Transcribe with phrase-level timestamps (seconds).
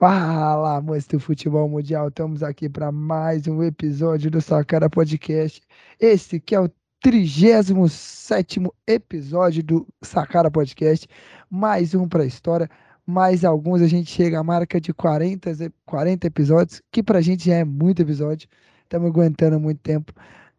[0.00, 5.60] Fala, amantes do futebol mundial, estamos aqui para mais um episódio do Sacara Podcast.
[5.98, 6.70] Esse que é o
[7.02, 11.08] 37 episódio do Sacara Podcast,
[11.50, 12.70] mais um para a história,
[13.04, 15.50] mais alguns a gente chega à marca de 40,
[15.84, 18.48] 40 episódios, que para a gente já é muito episódio,
[18.84, 20.12] estamos aguentando muito tempo.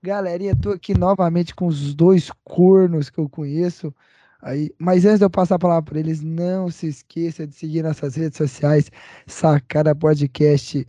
[0.04, 3.96] Galerinha, tô aqui novamente com os dois cornos que eu conheço,
[4.42, 7.84] Aí, mas antes de eu passar a palavra para eles, não se esqueça de seguir
[7.84, 8.90] nossas redes sociais,
[9.28, 10.88] Sacada Podcast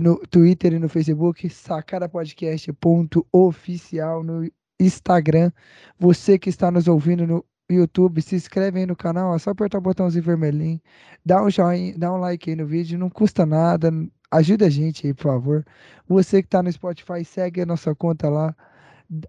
[0.00, 4.48] no Twitter e no Facebook, sacarapodcast.oficial no
[4.78, 5.50] Instagram.
[5.98, 9.78] Você que está nos ouvindo no YouTube, se inscreve aí no canal, é só apertar
[9.78, 10.80] o botãozinho vermelhinho,
[11.24, 13.90] dá um joinha, dá um like aí no vídeo, não custa nada,
[14.30, 15.64] ajuda a gente aí, por favor.
[16.06, 18.54] Você que está no Spotify, segue a nossa conta lá,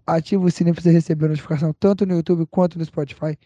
[0.06, 3.38] ativa o sininho para você receber notificação tanto no YouTube quanto no Spotify.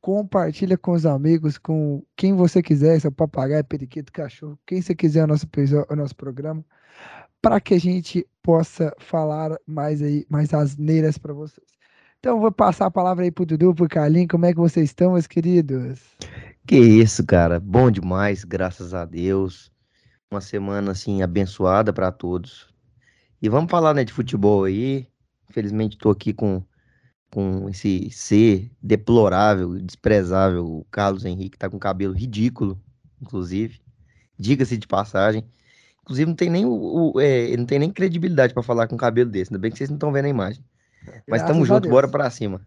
[0.00, 5.24] Compartilha com os amigos, com quem você quiser, seu papagaio, periquito, cachorro, quem você quiser
[5.24, 5.46] o nosso,
[5.90, 6.64] o nosso programa,
[7.42, 11.66] para que a gente possa falar mais aí, mais asneiras para vocês.
[12.20, 14.28] Então, vou passar a palavra aí pro Dudu, pro Carlinhos.
[14.28, 16.00] Como é que vocês estão, meus queridos?
[16.66, 17.60] Que isso, cara.
[17.60, 19.70] Bom demais, graças a Deus.
[20.30, 22.68] Uma semana, assim, abençoada para todos.
[23.40, 25.06] E vamos falar, né, de futebol aí.
[25.50, 26.62] Infelizmente estou aqui com,
[27.30, 32.80] com esse ser deplorável, desprezável, o Carlos Henrique, tá com cabelo ridículo,
[33.20, 33.80] inclusive.
[34.38, 35.44] Diga-se de passagem.
[36.02, 38.98] Inclusive, não tem nem, o, o é, não tem nem credibilidade para falar com um
[38.98, 39.52] cabelo desse.
[39.52, 40.64] Ainda bem que vocês não estão vendo a imagem.
[41.28, 42.66] Mas tamo junto, bora pra cima.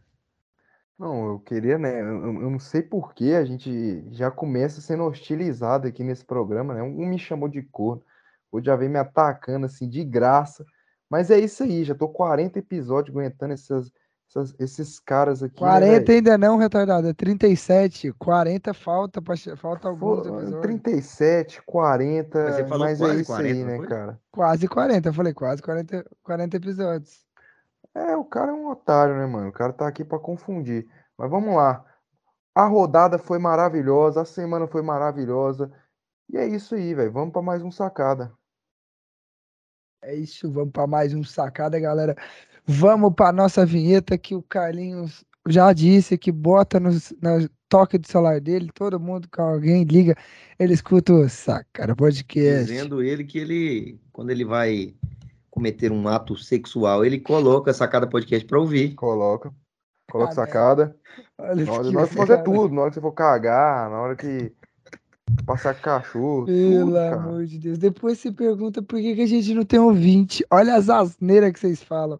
[0.98, 2.00] Não, eu queria, né?
[2.00, 6.76] Eu, eu não sei por que a gente já começa sendo hostilizado aqui nesse programa,
[6.76, 6.84] né?
[6.84, 8.04] Um me chamou de corno,
[8.52, 10.64] outro já vem me atacando assim de graça.
[11.12, 13.92] Mas é isso aí, já tô 40 episódios aguentando essas,
[14.30, 15.58] essas esses caras aqui.
[15.58, 18.14] 40 né, ainda não, retardado, é 37.
[18.14, 20.62] 40 falta, pra, falta alguns episódios.
[20.62, 23.88] 37, 40, mas, mas é isso 40, aí, né, foi?
[23.88, 24.20] cara?
[24.32, 27.26] Quase 40, eu falei quase 40, 40 episódios.
[27.94, 29.50] É, o cara é um otário, né, mano?
[29.50, 30.88] O cara tá aqui para confundir.
[31.18, 31.84] Mas vamos lá.
[32.56, 35.70] A rodada foi maravilhosa, a semana foi maravilhosa.
[36.30, 37.12] E é isso aí, velho.
[37.12, 38.32] Vamos para mais um sacada.
[40.04, 42.16] É isso, vamos para mais um sacada, galera.
[42.66, 48.08] Vamos para nossa vinheta que o Carlinhos já disse que bota no, no toque do
[48.08, 50.16] celular dele, todo mundo que alguém liga,
[50.60, 52.66] ele escuta o Sacada Podcast.
[52.66, 54.96] Dizendo ele que ele, quando ele vai
[55.50, 58.96] cometer um ato sexual, ele coloca Sacada Podcast para ouvir.
[58.96, 59.54] Coloca.
[60.12, 60.96] Coloca ah, sacada.
[61.38, 64.02] Olha na hora, na hora que fazer tudo, na hora que você for cagar, na
[64.02, 64.52] hora que
[65.46, 66.46] Passar cachorro.
[66.46, 67.78] Pelo tudo, amor de Deus.
[67.78, 70.46] Depois se pergunta por que, que a gente não tem ouvinte.
[70.50, 72.20] Olha as asneiras que vocês falam.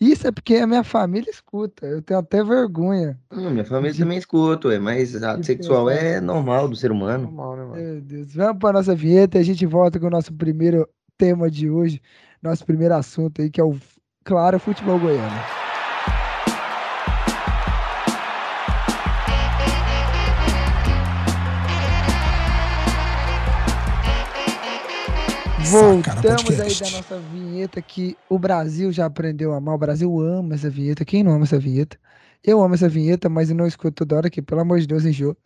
[0.00, 1.86] Isso é porque a minha família escuta.
[1.86, 3.18] Eu tenho até vergonha.
[3.30, 3.98] Hum, minha família de...
[3.98, 7.24] também escuta, é, mas ato sexual é normal do ser humano.
[7.24, 7.76] Normal, né, mano?
[7.76, 8.34] Meu Deus.
[8.34, 10.88] Vamos para nossa vinheta e a gente volta com o nosso primeiro
[11.18, 12.00] tema de hoje.
[12.42, 13.76] Nosso primeiro assunto aí, que é o,
[14.24, 15.59] claro, futebol goiano.
[25.70, 29.76] Voltamos aí da nossa vinheta que o Brasil já aprendeu a amar.
[29.76, 31.04] O Brasil ama essa vinheta.
[31.04, 31.96] Quem não ama essa vinheta?
[32.42, 34.42] Eu amo essa vinheta, mas eu não escuto toda hora aqui.
[34.42, 35.36] Pelo amor de Deus, enjoo.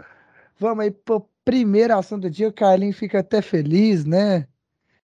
[0.58, 2.48] Vamos aí pro primeiro assunto do dia.
[2.48, 4.46] O Carlinhos fica até feliz, né?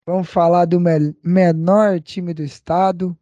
[0.05, 0.77] Vamos falar do
[1.23, 3.17] menor time do estado,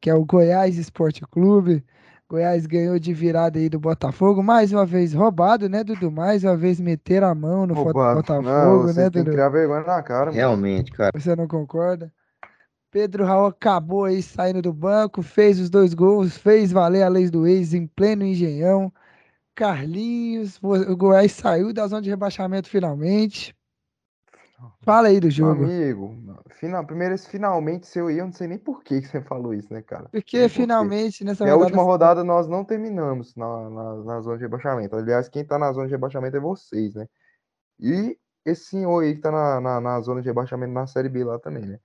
[0.00, 1.84] que é o Goiás Esporte Clube.
[2.30, 6.12] Goiás ganhou de virada aí do Botafogo, mais uma vez roubado, né, Dudu?
[6.12, 8.18] Mais uma vez meter a mão no roubado.
[8.18, 9.10] Botafogo, não, né, Dudu?
[9.10, 10.26] Tem que criar vergonha na cara.
[10.26, 10.36] Mano.
[10.36, 11.10] Realmente, cara.
[11.12, 12.12] Você não concorda?
[12.88, 17.28] Pedro Raul acabou aí saindo do banco, fez os dois gols, fez valer a lei
[17.28, 18.92] do ex em pleno engenhão.
[19.52, 23.56] Carlinhos, o Goiás saiu da zona de rebaixamento finalmente.
[24.82, 25.60] Fala aí do jogo.
[25.60, 26.16] Meu amigo,
[26.50, 29.72] final, primeiro esse finalmente seu aí, eu não sei nem por que você falou isso,
[29.72, 30.08] né, cara?
[30.10, 31.60] Porque finalmente nessa rodada.
[31.60, 34.96] a última rodada nós não terminamos na, na, na, zona de rebaixamento.
[34.96, 37.06] Aliás, quem tá na zona de rebaixamento é vocês, né?
[37.78, 41.24] E esse senhor aí que tá na, na, na zona de rebaixamento na Série B
[41.24, 41.78] lá também, né?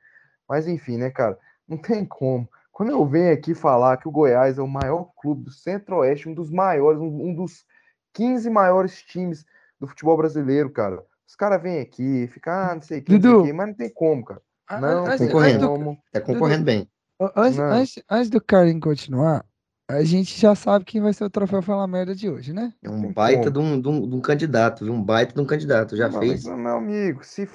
[0.48, 1.38] Mas enfim, né, cara?
[1.68, 2.50] Não tem como.
[2.72, 6.34] Quando eu venho aqui falar que o Goiás é o maior clube do Centro-Oeste, um
[6.34, 7.66] dos maiores, um, um dos
[8.14, 9.46] 15 maiores times
[9.80, 13.44] do futebol brasileiro, cara os caras vêm aqui, ficam, ah, não sei o que, não
[13.44, 14.42] sei mas não tem como, cara.
[14.80, 15.68] Não, antes, concorrendo.
[15.68, 15.98] Como.
[16.14, 16.90] É concorrendo Dudu, bem.
[17.36, 19.46] Antes, antes, antes, do Karim continuar,
[19.88, 22.74] a gente já sabe quem vai ser o troféu Fala Merda de hoje, né?
[22.84, 24.94] É um baita de um, de, um, de um, candidato, viu?
[24.94, 26.46] Um baita de um candidato, já não, fez.
[26.46, 27.48] Mas, meu amigo, se,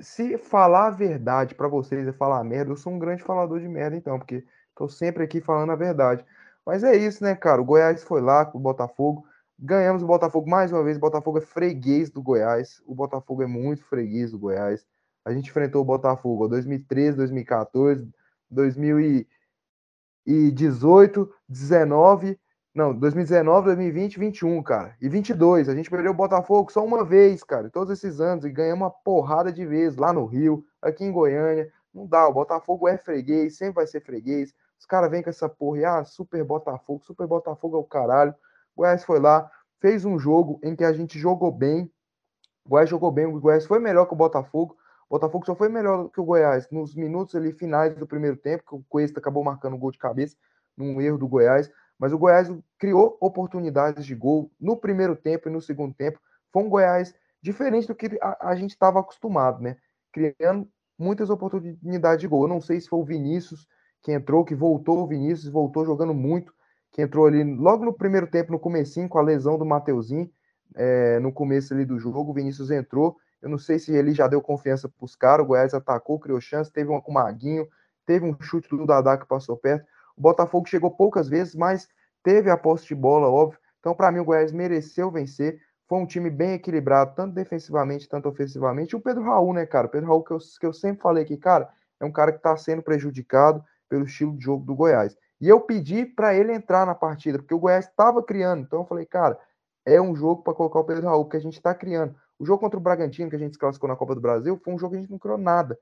[0.00, 3.68] se falar a verdade para vocês é falar merda, eu sou um grande falador de
[3.68, 4.44] merda, então, porque
[4.74, 6.24] tô sempre aqui falando a verdade.
[6.66, 7.60] Mas é isso, né, cara?
[7.60, 9.26] O Goiás foi lá com o Botafogo,
[9.58, 10.96] Ganhamos o Botafogo mais uma vez.
[10.96, 12.80] O Botafogo é freguês do Goiás.
[12.86, 14.86] O Botafogo é muito freguês do Goiás.
[15.24, 18.08] A gente enfrentou o Botafogo em 2013, 2014,
[18.50, 22.38] 2018, 19,
[22.74, 24.96] não, 2019, 2020, 21, cara.
[25.00, 25.68] E 22.
[25.68, 28.44] A gente perdeu o Botafogo só uma vez, cara, todos esses anos.
[28.44, 31.72] E ganhamos uma porrada de vezes lá no Rio, aqui em Goiânia.
[31.94, 34.52] Não dá, o Botafogo é freguês, sempre vai ser freguês.
[34.76, 38.34] Os caras vêm com essa porra e, ah, super Botafogo, super Botafogo é o caralho.
[38.74, 39.50] O Goiás foi lá,
[39.80, 41.90] fez um jogo em que a gente jogou bem.
[42.64, 44.76] O Goiás jogou bem, o Goiás foi melhor que o Botafogo.
[45.08, 48.64] O Botafogo só foi melhor que o Goiás nos minutos ali finais do primeiro tempo,
[48.66, 50.36] que o Cuesta acabou marcando um gol de cabeça,
[50.76, 51.70] num erro do Goiás.
[51.98, 56.18] Mas o Goiás criou oportunidades de gol no primeiro tempo e no segundo tempo.
[56.52, 59.76] Foi um Goiás diferente do que a, a gente estava acostumado, né?
[60.12, 60.68] Criando
[60.98, 62.42] muitas oportunidades de gol.
[62.42, 63.68] Eu não sei se foi o Vinícius
[64.02, 66.52] que entrou, que voltou o Vinícius, voltou jogando muito,
[66.94, 70.30] que entrou ali logo no primeiro tempo, no comecinho, com a lesão do Mateuzinho,
[70.76, 73.16] é, no começo ali do jogo, o Vinícius entrou.
[73.42, 75.44] Eu não sei se ele já deu confiança para os caras.
[75.44, 77.66] O Goiás atacou, criou chance, teve uma com o Maguinho,
[78.06, 79.84] teve um chute do Dadá que passou perto.
[80.16, 81.88] O Botafogo chegou poucas vezes, mas
[82.22, 83.58] teve a posse de bola, óbvio.
[83.80, 85.58] Então, para mim, o Goiás mereceu vencer.
[85.88, 88.92] Foi um time bem equilibrado, tanto defensivamente, tanto ofensivamente.
[88.92, 89.88] E o Pedro Raul, né, cara?
[89.88, 91.68] O Pedro Raul, que eu, que eu sempre falei aqui, cara,
[91.98, 95.16] é um cara que está sendo prejudicado pelo estilo de jogo do Goiás.
[95.44, 98.62] E eu pedi para ele entrar na partida, porque o Goiás estava criando.
[98.62, 99.38] Então, eu falei, cara,
[99.84, 102.14] é um jogo para colocar o Pedro Raul, porque a gente está criando.
[102.38, 104.72] O jogo contra o Bragantino, que a gente se classificou na Copa do Brasil, foi
[104.72, 105.78] um jogo que a gente não criou nada.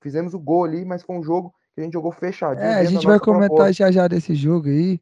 [0.00, 2.64] Fizemos o gol ali, mas foi um jogo que a gente jogou fechadinho.
[2.64, 3.74] É, a gente vai comentar proposta.
[3.74, 4.98] já já desse jogo aí,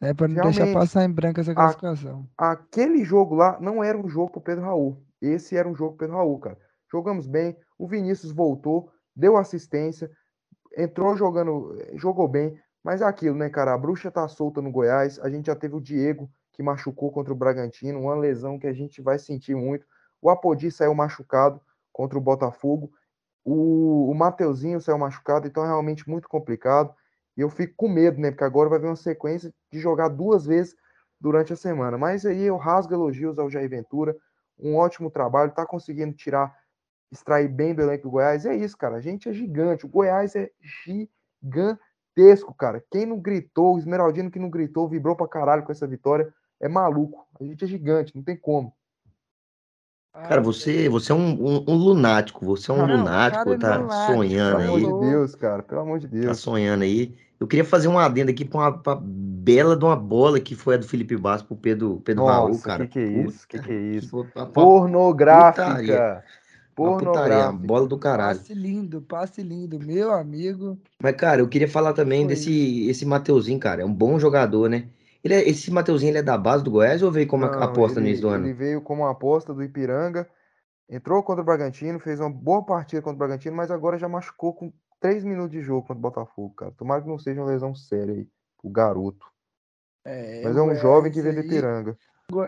[0.00, 2.26] né, para não Realmente, deixar passar em branco essa classificação.
[2.38, 4.96] A, aquele jogo lá não era um jogo pro Pedro Raul.
[5.20, 6.56] Esse era um jogo pro Pedro Raul, cara.
[6.90, 10.10] Jogamos bem, o Vinícius voltou, deu assistência,
[10.74, 13.72] entrou jogando, jogou bem, mas é aquilo, né, cara?
[13.72, 15.18] A bruxa tá solta no Goiás.
[15.20, 18.72] A gente já teve o Diego que machucou contra o Bragantino, uma lesão que a
[18.72, 19.86] gente vai sentir muito.
[20.20, 21.60] O Apodi saiu machucado
[21.92, 22.92] contra o Botafogo.
[23.44, 26.94] O, o Mateuzinho saiu machucado, então é realmente muito complicado.
[27.36, 28.30] E eu fico com medo, né?
[28.30, 30.76] Porque agora vai vir uma sequência de jogar duas vezes
[31.18, 31.96] durante a semana.
[31.96, 34.16] Mas aí eu rasgo elogios ao Jair Ventura.
[34.58, 36.54] Um ótimo trabalho, tá conseguindo tirar,
[37.10, 38.44] extrair bem do elenco do Goiás.
[38.44, 38.96] E é isso, cara.
[38.96, 39.86] A gente é gigante.
[39.86, 40.50] O Goiás é
[42.16, 42.82] gigantesco, cara.
[42.90, 46.68] Quem não gritou, o Esmeraldino que não gritou, vibrou pra caralho com essa vitória, é
[46.68, 47.26] maluco.
[47.40, 48.72] A gente é gigante, não tem como.
[50.12, 53.78] Cara, você, você é um, um, um lunático, você é um não, lunático, é tá
[53.78, 54.66] lunático, sonhando aí.
[54.66, 56.26] Pelo amor de Deus, cara, pelo amor de tá Deus.
[56.26, 57.16] Tá sonhando aí.
[57.40, 60.74] Eu queria fazer um adendo aqui pra uma pra bela de uma bola que foi
[60.74, 62.86] a do Felipe Bastos pro Pedro, Pedro Nossa, Raul, cara.
[62.86, 63.48] Que que é isso?
[63.48, 64.26] Que que é isso?
[64.52, 65.64] Pornográfica.
[65.64, 66.24] Putaria.
[66.74, 67.66] Pornográfica.
[67.66, 68.38] bola do caralho.
[68.38, 70.78] Passe lindo, passe lindo, meu amigo.
[71.00, 72.28] Mas, cara, eu queria falar também foi.
[72.28, 73.82] desse esse Mateuzinho, cara.
[73.82, 74.88] É um bom jogador, né?
[75.22, 78.00] Ele é, esse Mateuzinho ele é da base do Goiás ou veio como Não, aposta
[78.00, 78.46] ele, nisso do ano?
[78.46, 80.28] Ele veio como aposta do Ipiranga,
[80.88, 84.52] entrou contra o Bragantino, fez uma boa partida contra o Bragantino, mas agora já machucou
[84.52, 86.72] com 3 minutos de jogo contra o Botafogo, cara.
[86.72, 88.28] Tomara que não seja uma lesão séria aí,
[88.62, 89.26] o garoto.
[90.04, 91.96] É, mas é um jovem que veio do Ipiranga.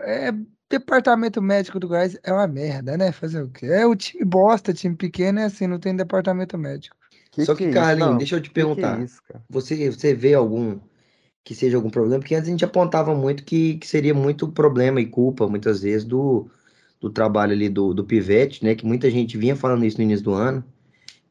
[0.03, 0.31] É,
[0.79, 3.11] departamento médico do Goiás é uma merda, né?
[3.11, 3.65] Fazer o quê?
[3.67, 6.95] É o time bosta, time pequeno é assim, não tem departamento médico.
[7.31, 8.95] Que Só que, que é Carlinhos, deixa eu te perguntar.
[8.95, 10.79] Que é isso, você, você vê algum
[11.43, 14.99] que seja algum problema, porque antes a gente apontava muito que, que seria muito problema
[14.99, 16.49] e culpa, muitas vezes, do,
[16.99, 18.73] do trabalho ali do, do Pivete, né?
[18.73, 20.63] Que muita gente vinha falando isso no início do ano,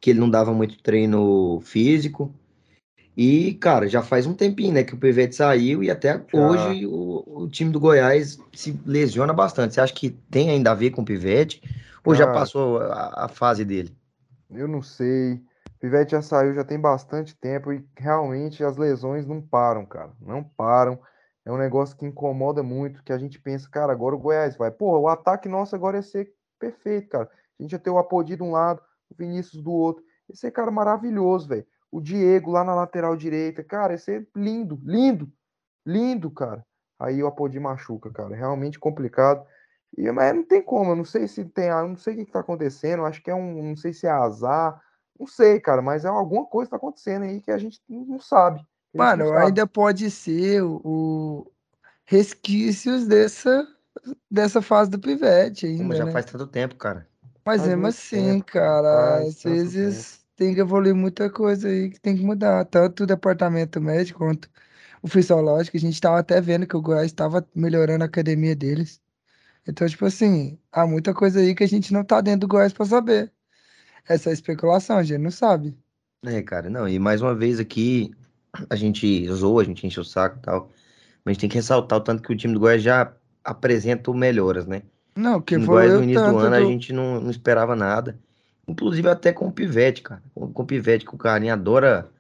[0.00, 2.32] que ele não dava muito treino físico.
[3.16, 6.24] E, cara, já faz um tempinho, né, que o Pivete saiu e até já.
[6.32, 9.74] hoje o, o time do Goiás se lesiona bastante.
[9.74, 11.62] Você acha que tem ainda a ver com o Pivete?
[12.04, 13.96] Ou já passou a, a fase dele?
[14.50, 15.40] Eu não sei.
[15.80, 20.12] Pivete já saiu já tem bastante tempo e realmente as lesões não param, cara.
[20.20, 20.98] Não param.
[21.44, 24.70] É um negócio que incomoda muito, que a gente pensa, cara, agora o Goiás vai.
[24.70, 27.30] Pô, o ataque nosso agora ia ser perfeito, cara.
[27.58, 28.80] A gente ia ter o Apodi de um lado,
[29.10, 30.02] o Vinícius do outro.
[30.28, 31.66] Ia ser, cara, maravilhoso, velho.
[31.94, 35.32] O Diego lá na lateral direita, cara, ia ser lindo, lindo,
[35.86, 36.66] lindo, cara.
[36.98, 38.34] Aí o Apodi machuca, cara.
[38.34, 39.46] Realmente complicado.
[39.96, 42.24] E, mas não tem como, eu não sei se tem, eu não sei o que,
[42.24, 44.82] que tá acontecendo, acho que é um, não sei se é azar,
[45.16, 48.18] não sei, cara, mas é alguma coisa que tá acontecendo aí que a gente não
[48.18, 48.60] sabe.
[48.92, 49.46] Mano, sabe.
[49.46, 51.52] ainda pode ser o, o,
[52.04, 53.68] resquícios dessa,
[54.28, 56.10] dessa fase do pivete ainda, Mas já né?
[56.10, 57.06] faz tanto tempo, cara.
[57.46, 60.23] Mas faz mesmo assim, tempo, cara, às vezes tempo.
[60.36, 64.48] Tem que evoluir muita coisa aí que tem que mudar, tanto o departamento médico quanto
[65.02, 65.76] o fisiológico.
[65.76, 69.00] A gente tava até vendo que o Goiás estava melhorando a academia deles.
[69.66, 72.72] Então, tipo assim, há muita coisa aí que a gente não tá dentro do Goiás
[72.72, 73.32] para saber.
[74.06, 75.76] Essa é especulação, a gente não sabe.
[76.24, 78.10] É, cara, não, e mais uma vez aqui,
[78.68, 80.70] a gente zoa, a gente enche o saco e tal,
[81.24, 84.14] mas a gente tem que ressaltar o tanto que o time do Goiás já apresentam
[84.14, 84.82] melhoras, né?
[85.16, 86.66] Não, que Goiás, no início do ano, a do...
[86.66, 88.18] gente não, não esperava nada.
[88.66, 90.22] Inclusive até com o Pivete, cara.
[90.34, 92.10] Com, com o Pivete, que o carinha adora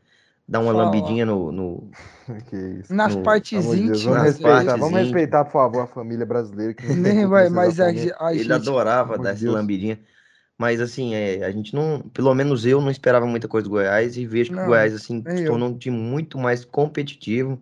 [0.46, 0.84] dar uma Falar.
[0.84, 1.90] lambidinha no, no-
[2.48, 2.94] Que isso.
[2.94, 4.02] nas no- partes íntimas.
[4.02, 7.48] vamos respeitar, partes vamos respeitar, por favor, a família brasileira que não tem Nem vai,
[7.48, 7.90] mas a, a
[8.34, 8.52] Ele gente...
[8.52, 9.98] adorava dar essa lambidinha.
[10.56, 14.16] Mas assim, é, a gente não, pelo menos eu não esperava muita coisa do Goiás
[14.16, 17.60] e vejo que o Não, Goiás assim se tornou um time muito mais competitivo,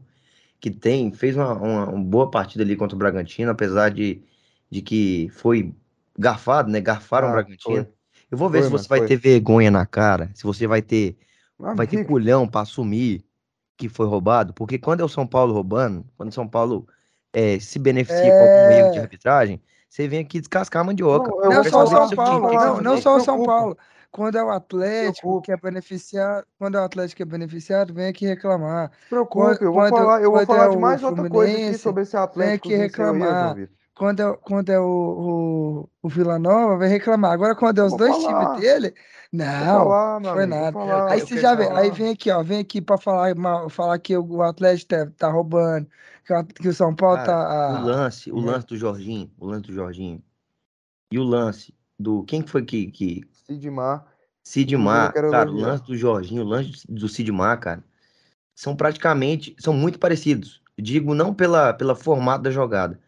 [0.61, 4.23] que tem, fez uma, uma- uma boa partida ali contra o Bragantino, apesar de,
[4.71, 5.75] de que foi
[6.19, 6.81] garfado, né?
[6.83, 7.85] Garfaram o Ah, Bragantino.
[7.85, 7.89] foi.
[8.33, 9.09] Eu vou ver Foi, se você vai foi.
[9.09, 11.19] ter vergonha na cara, se você vai ter,
[11.61, 13.23] Meu vai ter amigo, culhão pra assumir
[13.77, 16.89] que foi roubado, porque quando é o São Paulo roubando, quando o São Paulo
[17.35, 19.03] eh, se beneficia com algum erro de É.
[19.03, 21.31] arbitragem, você vem aqui descascar a mandioca.
[21.31, 23.43] Não, Não só o São time, Paulo, que que não, não só o São.
[23.45, 23.77] Paulo.
[24.11, 28.09] Quando é o Atlético que é beneficiado, quando é o Atlético que é beneficiado, vem
[28.09, 28.91] aqui reclamar.
[29.03, 31.53] se preocupe, eu vou Quando- falar, eu vou quando falar é de mais outra coisa
[31.69, 33.57] aqui sobre esse vem Atlético aqui aí, João reclamar.
[33.95, 37.33] Quando é, quando é o, o, o Vila Nova, vem reclamar.
[37.33, 38.57] Agora, quando é os vou dois falar.
[38.57, 38.95] times dele,
[39.33, 40.73] não, falar, meu foi amigo, nada.
[40.73, 41.11] falar.
[41.11, 43.35] Aí eu você já vê, aí vem aqui, ó, vem aqui pra falar,
[43.71, 45.87] falar que o Atlético tá, tá roubando,
[46.55, 47.73] que o, São Paulo Cara, tá.
[47.73, 48.53] o ah, lance, o né?
[48.53, 50.23] lance do Jorginho, o lance do Jorginho
[51.11, 54.07] e o lance do quem que foi que, que Sidmar,
[54.45, 57.85] Sidmar, cara, o lance do Jorginho, o lance do Sidmar, cara,
[58.55, 60.63] são praticamente, são muito parecidos.
[60.79, 63.01] Digo não pela pela formato da jogada,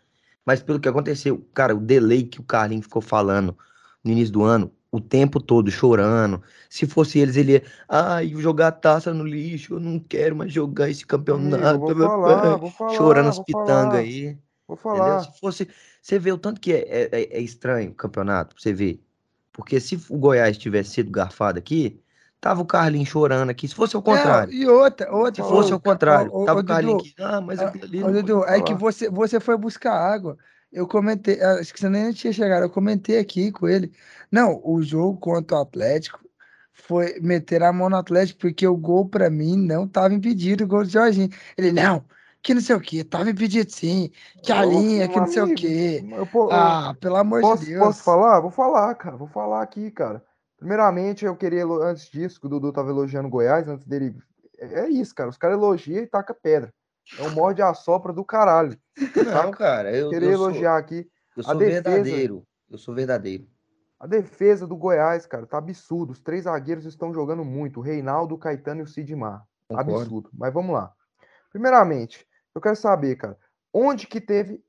[0.44, 1.46] mas pelo que aconteceu.
[1.54, 3.56] Cara, o delay que o Carlinhos ficou falando
[4.02, 6.42] no início do ano, o tempo todo chorando.
[6.68, 10.52] Se fosse eles, ele ia, ai, jogar a taça no lixo, eu não quero mais
[10.52, 14.38] jogar esse campeonato, vou falar, vou falar, Chorando as pitangas aí.
[14.66, 15.18] vou Entendeu?
[15.18, 15.20] falar.
[15.20, 15.68] Se fosse.
[16.02, 19.02] Você vê o tanto que é, é, é- é estranho o campeonato, pra você ver.
[19.52, 22.00] Porque se o Goiás tivesse sido garfado aqui,
[22.44, 23.66] tava o Carlinhos chorando aqui.
[23.68, 24.52] Se fosse ao Não, contrário.
[24.52, 27.14] e outra, outra, Se fosse ao ca- contrário, ô, tava ô, o Carlinhos aqui.
[27.18, 28.12] Ah, mas ah, aquilo ali ô.
[28.12, 30.36] Dudu, é que você, você foi buscar água.
[30.70, 33.92] Eu comentei, ah, acho que você nem tinha chegado, eu comentei aqui com ele.
[34.30, 36.20] Não, o jogo contra o Atlético
[36.72, 40.66] foi meter a mão no Atlético, porque o gol pra mim não tava impedido, o
[40.66, 41.28] gol do Jorginho.
[41.56, 42.04] Ele, não,
[42.42, 44.10] que não sei o quê, tava impedido sim,
[44.42, 46.06] que a linha, que não sei o amigo, quê.
[46.16, 48.04] eu, po- eu- Ah, pelo amor de posso, posso Deus.
[48.04, 48.40] falar?
[48.40, 49.16] Vou falar, cara.
[49.16, 50.24] Vou falar aqui, cara.
[50.64, 54.16] Primeiramente, eu queria, antes disso, que o Dudu tava elogiando o Goiás, antes dele.
[54.58, 55.28] É é isso, cara.
[55.28, 56.72] Os caras elogiam e taca pedra.
[57.18, 58.74] É um morde a sopra do caralho.
[59.26, 61.06] Não, cara, eu, Queria eu sou, elogiar aqui.
[61.36, 62.46] eu a sou defesa- verdadeiro.
[62.70, 63.46] Eu sou verdadeiro.
[64.00, 66.12] A defesa do Goiás, cara, tá absurdo.
[66.12, 67.80] Os três zagueiros estão jogando muito.
[67.80, 69.44] O Reinaldo, o Caetano e o Sidmar.
[69.68, 69.96] Concordo.
[70.00, 70.30] Absurdo.
[70.32, 70.94] Mas vamos lá.
[71.50, 73.36] Primeiramente, eu quero saber, cara,
[73.70, 74.64] onde que teve,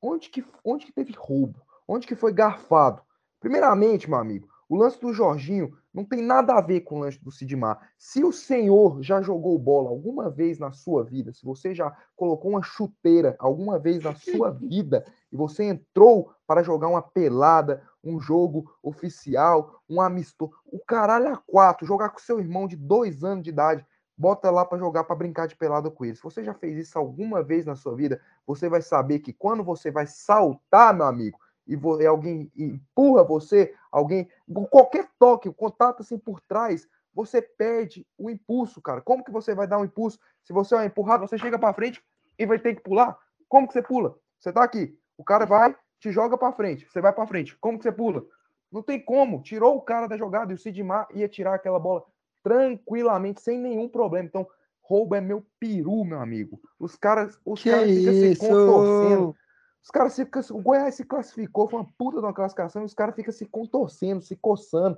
[0.00, 1.60] onde que, onde que teve roubo?
[1.86, 3.02] Onde que foi garfado?
[3.40, 7.22] Primeiramente, meu amigo, o lance do Jorginho não tem nada a ver com o lance
[7.22, 7.90] do Sidmar.
[7.96, 12.50] Se o senhor já jogou bola alguma vez na sua vida, se você já colocou
[12.50, 18.20] uma chuteira alguma vez na sua vida e você entrou para jogar uma pelada, um
[18.20, 23.44] jogo oficial, um amistoso, o caralho a quatro, jogar com seu irmão de dois anos
[23.44, 26.16] de idade, bota lá para jogar, para brincar de pelada com ele.
[26.16, 29.62] Se você já fez isso alguma vez na sua vida, você vai saber que quando
[29.64, 34.28] você vai saltar, meu amigo, e, vo- e alguém empurra você, alguém,
[34.70, 39.00] qualquer toque, o contato assim por trás, você perde o impulso, cara.
[39.00, 40.18] Como que você vai dar um impulso?
[40.42, 42.02] Se você é empurrado, você chega para frente
[42.38, 43.16] e vai ter que pular.
[43.48, 44.16] Como que você pula?
[44.38, 47.56] Você tá aqui, o cara vai, te joga para frente, você vai para frente.
[47.58, 48.24] Como que você pula?
[48.70, 49.40] Não tem como.
[49.42, 52.04] Tirou o cara da jogada e o Sidmar ia tirar aquela bola
[52.42, 54.26] tranquilamente, sem nenhum problema.
[54.26, 54.46] Então,
[54.82, 56.60] roubo é meu peru, meu amigo.
[56.78, 59.36] Os caras, os Que caras ficam se contorcendo.
[59.84, 60.42] Os caras ficam.
[60.50, 63.44] O Goiás se classificou, foi uma puta de uma classificação, e os caras ficam se
[63.44, 64.96] contorcendo, se coçando.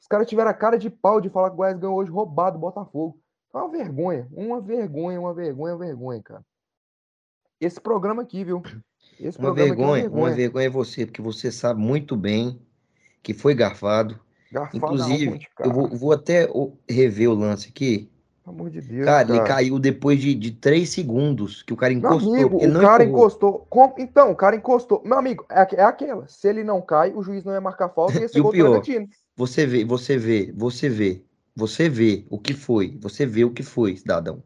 [0.00, 2.56] Os caras tiveram a cara de pau de falar que o Goiás ganhou hoje roubado
[2.58, 3.18] do Botafogo.
[3.54, 6.44] É uma vergonha, uma vergonha, uma vergonha, uma vergonha, cara.
[7.60, 8.60] Esse programa aqui, viu?
[9.20, 10.00] Esse Uma programa vergonha, aqui é uma uma
[10.30, 10.34] vergonha.
[10.34, 12.60] vergonha é você, porque você sabe muito bem
[13.22, 14.20] que foi garfado.
[14.50, 18.10] Garfada Inclusive, eu vou, vou até o- rever o lance aqui.
[18.44, 19.38] Pelo amor de Deus, Cara, cara.
[19.38, 22.34] ele caiu depois de, de 3 segundos que o cara Meu encostou.
[22.34, 23.20] amigo, porque ele o cara empurrou.
[23.26, 23.66] encostou.
[23.70, 25.02] Com- Então, o cara encostou.
[25.04, 26.28] Meu amigo, é, é aquela.
[26.28, 28.44] Se ele não cai, o juiz não ia marcar falta e ia ser E o
[28.44, 29.04] gol do pior.
[29.36, 31.22] Você vê, você vê, você vê,
[31.56, 34.42] você vê o que foi, você vê o que foi, cidadão.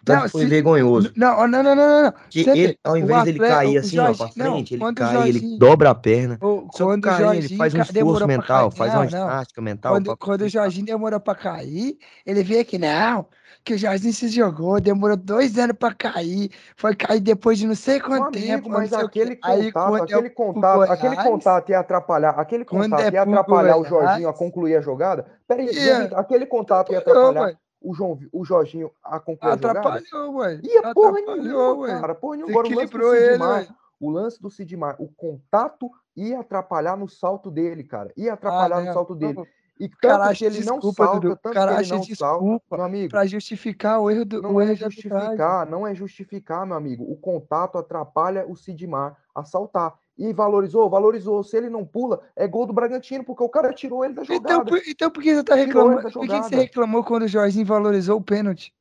[0.00, 1.12] O tanto Não, que foi se- vergonhoso.
[1.14, 2.14] Não, não, não, não, não.
[2.30, 4.44] Que Você ele, vê, ao o invés dele atleta- cair o assim, ó, pra Jorginho-
[4.46, 6.38] não, frente, ele o cai, ele dobra a perna.
[6.38, 9.10] Que o Quando o ele faz um esforço mental, cair, faz uma não, não.
[9.10, 9.92] ginástica mental.
[9.94, 13.26] Quando, pra- quando o Jorginho demorou pra cair, ele veio aqui, não,
[13.64, 17.74] que o Jorginho se jogou, demorou dois anos pra cair, foi cair depois de não
[17.74, 21.28] sei quanto amigo, tempo, mas o aquele Aí, contato, é aquele pro contato, aquele Goiás,
[21.30, 25.26] contato ia atrapalhar, aquele contato é ia atrapalhar o Goiás- Jorginho a concluir a jogada.
[25.46, 27.56] Peraí, Vitor, aquele contato ia atrapalhar ué.
[27.82, 29.78] o, João, o Jorginho a concluir a jogada?
[29.80, 30.60] Atrapalhou, ué.
[30.62, 32.14] Ia porra Atrapalhou, nenhuma, cara.
[32.14, 32.52] Porra nenhuma.
[32.52, 33.66] Agora o lance do ele, Sidmar,
[34.00, 38.10] o lance do Sidmar, o contato ia atrapalhar no salto dele, cara.
[38.16, 38.92] Ia atrapalhar Ah, no não.
[38.94, 39.42] salto dele.
[39.80, 41.38] E tanto cara que acha ele não desculpa, salta, Dudu.
[41.42, 43.08] tanto cara que ele não salta, desculpa meu amigo.
[43.08, 44.90] pra justificar o erro do Não o é erro arbitragem.
[45.30, 47.10] justificar, não é justificar, meu amigo.
[47.10, 49.94] O contato atrapalha o Sidmar a saltar.
[50.18, 51.42] E valorizou, valorizou.
[51.42, 54.36] Se ele não pula, é gol do Bragantino, porque o cara tirou ele da Então,
[54.36, 54.64] jogada.
[54.66, 56.02] por, então por que você tá reclamando?
[56.12, 58.74] Por que você reclamou quando o Jorginho valorizou o pênalti?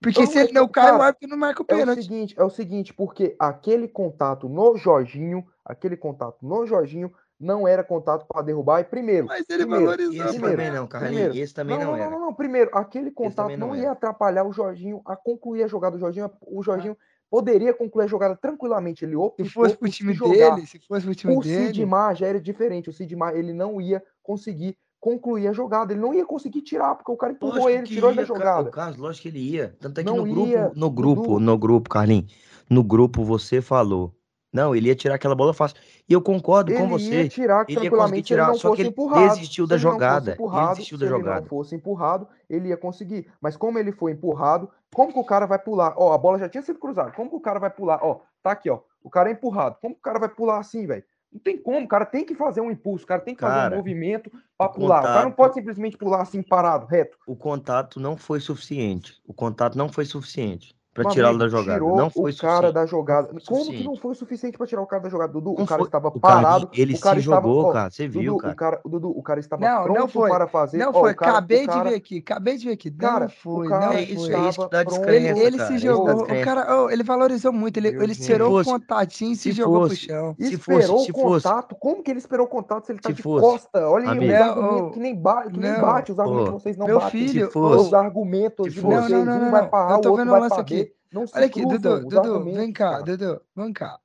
[0.00, 1.78] Porque Eu se não ele não cai, o cara, árbitro não marca o É o
[1.78, 2.02] pênalti.
[2.02, 7.84] seguinte, é o seguinte, porque aquele contato no Jorginho, aquele contato no Jorginho não era
[7.84, 8.80] contato para derrubar.
[8.80, 10.14] E primeiro, Mas ele primeiro, valorizou.
[10.14, 11.14] Esse primeiro, também não, Carlinhos.
[11.16, 11.44] primeiro.
[11.44, 12.10] Esse também não, não, não, era.
[12.10, 15.96] não, não, Primeiro, aquele contato não, não ia atrapalhar o Jorginho a concluir a jogada.
[15.96, 16.96] O Jorginho, o Jorginho
[17.30, 19.04] poderia concluir a jogada tranquilamente.
[19.04, 20.54] Ele optou Se fosse pro time jogar.
[20.54, 21.66] dele, se fosse pro time O dele.
[21.66, 22.88] Sidmar já era diferente.
[22.88, 25.92] O Sidmar ele não ia conseguir concluir a jogada.
[25.92, 28.22] Ele não ia conseguir tirar, porque o cara empurrou Lógico ele, que tirou ele da
[28.22, 28.68] ia, Ca- jogada.
[28.68, 29.76] o Carlos, lógico que ele ia.
[29.78, 32.32] Tanto é que Não no grupo, ia, no grupo, no grupo, Carlinhos,
[32.70, 34.15] no grupo você falou.
[34.56, 35.76] Não, ele ia tirar aquela bola fácil.
[36.08, 37.28] E eu concordo com Ele ia você.
[37.28, 39.28] tirar Ele ia conseguir se ele tirar, só que ele empurrado.
[39.34, 40.36] desistiu Se da ele jogada.
[40.38, 41.40] Ele desistiu se da ele jogada.
[41.42, 43.30] não fosse empurrado, ele ia conseguir.
[43.40, 45.94] Mas como ele foi empurrado, como que o cara vai pular?
[45.96, 47.10] Ó, a bola já tinha sido cruzada.
[47.12, 47.98] Como que o cara vai pular?
[48.02, 48.80] Ó, tá aqui, ó.
[49.02, 49.76] O cara é empurrado.
[49.80, 51.04] Como que o cara vai pular assim, velho?
[51.32, 53.52] Não tem como, o cara tem que fazer um impulso, o cara tem que fazer
[53.54, 55.00] Cara, um movimento pra o pular.
[55.00, 57.18] O cara não contato- pode simplesmente pular assim parado, reto.
[57.26, 59.20] O contato não foi suficiente.
[59.26, 61.74] O contato não foi suficiente para tirá-lo da jogada.
[61.74, 62.74] Tirou Não foi o cara suficiente.
[62.74, 63.28] da jogada.
[63.32, 65.54] Não Como que não foi o suficiente pra tirar o cara da jogada, Dudu?
[65.56, 65.86] Não o cara foi.
[65.88, 66.68] estava O parado.
[66.72, 67.90] ele o cara se jogou, estava, ó, cara.
[67.90, 68.52] Você viu, Dudu, cara.
[68.52, 70.30] O cara, o Dudu, o cara estava Não, não pronto foi.
[70.30, 70.78] para fazer.
[70.78, 72.90] Não ó, foi, o cara, acabei o cara, de ver aqui, acabei de ver aqui.
[72.90, 74.34] Cara, não o foi, cara não É isso, foi.
[74.34, 77.76] é isso que dá descrença, ele se é jogou, o cara, oh, ele valorizou muito,
[77.76, 80.34] ele, Meu ele tirou o fosse- contatinho e se, se jogou pro fosse- chão.
[80.38, 81.44] Se Esperou fosse, se o fosse.
[81.44, 81.76] contato.
[81.78, 83.88] Como que ele esperou o contato se ele tá Se de fosse, costa?
[83.88, 86.12] Olha aí Não, que nem, ba que nem não, bate.
[86.12, 87.28] Os argumentos vocês não Meu batem.
[87.28, 88.96] filho, Se fosse, Os argumentos se de fosse.
[88.96, 89.68] vocês, Não, não, não, um vai não.
[90.02, 90.62] Eu o outro vai pra.
[90.62, 90.85] B.
[91.12, 93.02] Não se Olha aqui, cruzam Dudu, Dudu, vem cá, cara.
[93.04, 93.98] Dudu, vem cá.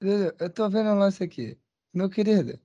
[0.00, 1.58] Dudu, eu tô vendo o lance aqui.
[1.92, 2.58] Meu querido,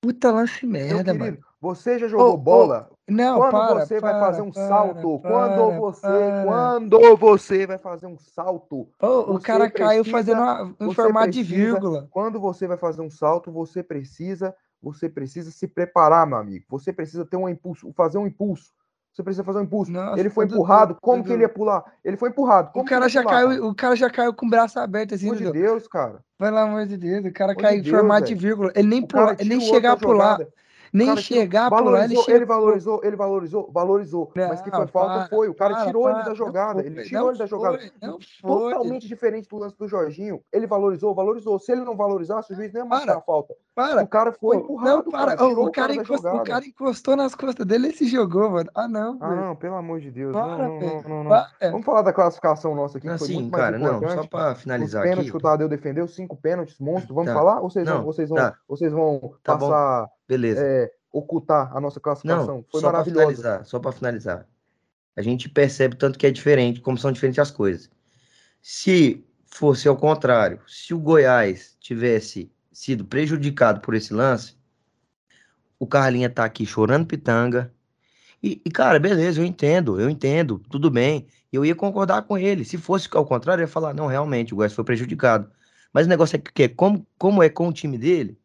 [0.00, 1.38] puta lance merda, querido, mano.
[1.60, 2.90] você já jogou ô, bola?
[3.08, 7.78] Não, Quando para, você vai para, fazer um para, salto, quando você, quando você vai
[7.78, 12.06] fazer um salto, Ô, o cara caiu precisa- fazendo uma, você formato de precisa- vírgula.
[12.10, 16.64] quando você vai fazer um salto, você precisa, você precisa se preparar, meu amigo.
[16.68, 18.72] Você precisa ter um impulso, fazer um impulso.
[19.18, 19.90] Você precisa fazer um impulso.
[19.90, 21.82] Nossa, ele foi empurrado, como que ele ia pular?
[22.04, 22.70] Ele foi empurrado.
[22.72, 23.64] O cara já pular, caiu, cara?
[23.64, 25.58] o cara já caiu com o braço aberto assim, Pelo amor de.
[25.60, 26.20] Deus, cara.
[26.38, 28.70] Pelo amor de Deus, o cara caiu em de Deus, formato de vírgula.
[28.76, 30.52] Ele nem pular, ele nem chegar a pular, jogada.
[30.92, 34.32] Nem cara chegar a pular, ele valorizou, ele valorizou, ele valorizou, valorizou.
[34.34, 35.48] Mas que foi Não, falta, para, foi.
[35.48, 36.82] O cara para, tirou ele para, da não jogada.
[36.82, 37.78] foi, Ele tirou não ele da jogada.
[37.78, 38.72] foi, não foi.
[38.72, 40.40] Totalmente diferente do lance do Jorginho.
[40.52, 41.58] Ele valorizou, valorizou.
[41.58, 43.54] Se ele não valorizasse, o juiz não ia a falta.
[43.74, 44.02] Para.
[44.02, 45.36] O cara foi empurrado, não, para.
[45.36, 45.48] cara.
[45.48, 48.68] O, cara da encostou, o cara encostou nas costas dele e se jogou, mano.
[48.74, 49.40] Ah, não, Ah, velho.
[49.42, 50.32] não, pelo amor de Deus.
[50.32, 51.30] Para, não, não, não, não, não.
[51.30, 51.70] Para.
[51.70, 54.14] Vamos falar da classificação nossa aqui, que foi muito mais cara, não, importante.
[54.22, 55.30] só para Os finalizar pênaltis aqui.
[55.30, 57.14] que o Tadeu defendeu, cinco pênaltis, monstro.
[57.14, 57.34] Vamos Tá.
[57.38, 57.60] falar?
[57.60, 58.54] Ou vocês vão, Não, vocês vão, tá.
[58.68, 60.60] vocês vão Tá passar, Beleza.
[60.62, 62.56] é, ocultar a nossa classificação?
[62.56, 63.20] Não, Foi só maravilhosa.
[63.20, 64.46] finalizar, só para finalizar.
[65.16, 67.90] A gente percebe tanto que é diferente, como são diferentes as coisas.
[68.60, 74.56] Se fosse ao contrário, se o Goiás tivesse sido prejudicado por esse lance,
[75.78, 77.72] o Carlinha tá aqui chorando pitanga.
[78.42, 81.26] E, e, cara, beleza, eu entendo, eu entendo, tudo bem.
[81.52, 82.64] Eu ia concordar com ele.
[82.64, 85.50] Se fosse ao contrário, eu ia falar, não, realmente, o Goiás foi prejudicado.
[85.92, 88.37] Mas o negócio é que, como, como é com o time dele,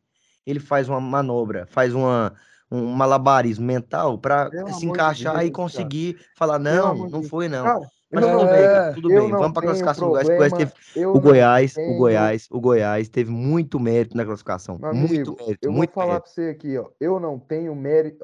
[0.46, 2.34] ele faz uma manobra, faz uma,
[2.72, 5.64] um malabarismo mental para se encaixar Deus, e cara.
[5.64, 7.64] conseguir falar, Pelo não, não foi não.
[7.64, 7.80] Cara,
[8.12, 9.18] Mas eu tudo bem, tenho- cara, tudo bem.
[9.18, 10.28] Vamos para tenho classificação do Goiás.
[10.28, 14.16] que O Goiás teve, eu o Goiás, o tenho- Goiás, o Goiás teve muito mérito
[14.18, 14.78] na classificação.
[14.80, 16.24] Meu muito amigo, mérito, eu vou muito falar mérito.
[16.24, 16.90] pra você aqui, ó.
[17.00, 18.24] Eu não tenho mérito.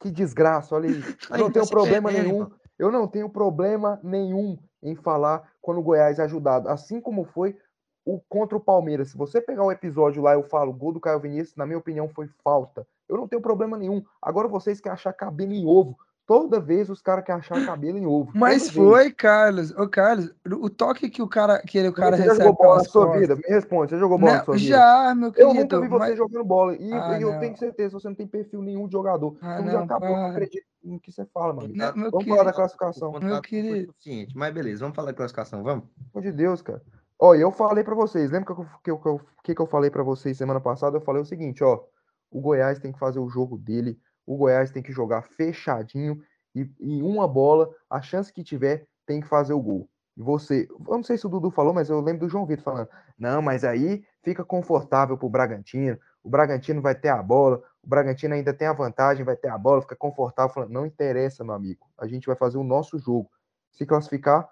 [0.00, 0.94] Que desgraça, olha aí.
[1.30, 2.50] Eu não tenho problema perdendo, nenhum.
[2.78, 6.68] Eu não tenho problema nenhum em falar quando o Goiás é ajudado.
[6.68, 7.56] Assim como foi
[8.04, 9.08] o contra o Palmeiras.
[9.10, 11.78] Se você pegar o episódio lá, eu falo, o gol do Caio Vinícius, na minha
[11.78, 12.86] opinião, foi falta.
[13.08, 14.02] Eu não tenho problema nenhum.
[14.20, 15.96] Agora vocês querem achar cabelo em ovo.
[16.26, 18.30] Toda vez os caras querem achar cabelo em ovo.
[18.34, 18.74] Mas vez.
[18.74, 19.72] foi, Carlos.
[19.72, 22.64] Ô, Carlos, o toque que o cara, que ele, o cara Você já recebe jogou
[22.64, 23.20] bola na sua costas.
[23.20, 23.36] vida?
[23.36, 23.90] Me responde.
[23.90, 24.66] Você jogou bola na Não, sua vida?
[24.68, 25.54] já, meu Eu querido.
[25.54, 26.16] nunca vi você mas...
[26.16, 26.74] jogando bola.
[26.76, 27.40] E, Ah, e eu não.
[27.40, 29.36] tenho certeza, você não tem perfil nenhum de jogador.
[29.42, 30.30] Ah, então já não, acabou, eu não para.
[30.32, 31.74] acredito no que você fala, mano.
[31.74, 32.56] Não, meu Vamos falar da querido.
[32.56, 33.12] classificação.
[33.12, 33.94] Pelo foi querido.
[34.34, 35.84] Mas beleza, vamos falar da classificação, vamos?
[36.14, 36.80] amor de Deus, cara.
[37.18, 40.02] Ó, e eu falei pra vocês, lembra que eu, que eu, que eu, falei pra
[40.02, 40.96] vocês semana passada?
[40.96, 41.82] Eu falei o seguinte, ó.
[42.30, 43.98] O Goiás tem que fazer o jogo dele.
[44.26, 46.20] O Goiás tem que jogar fechadinho.
[46.54, 49.88] E em uma bola, a chance que tiver, tem que fazer o gol.
[50.16, 52.64] E você, eu não sei se o Dudu falou, mas eu lembro do João Vitor
[52.64, 55.98] falando: não, mas aí fica confortável pro Bragantino.
[56.22, 59.58] O Bragantino vai ter a bola, o Bragantino ainda tem a vantagem, vai ter a
[59.58, 60.52] bola, fica confortável.
[60.52, 61.86] Falando, não interessa, meu amigo.
[61.98, 63.30] A gente vai fazer o nosso jogo.
[63.72, 64.48] Se classificar,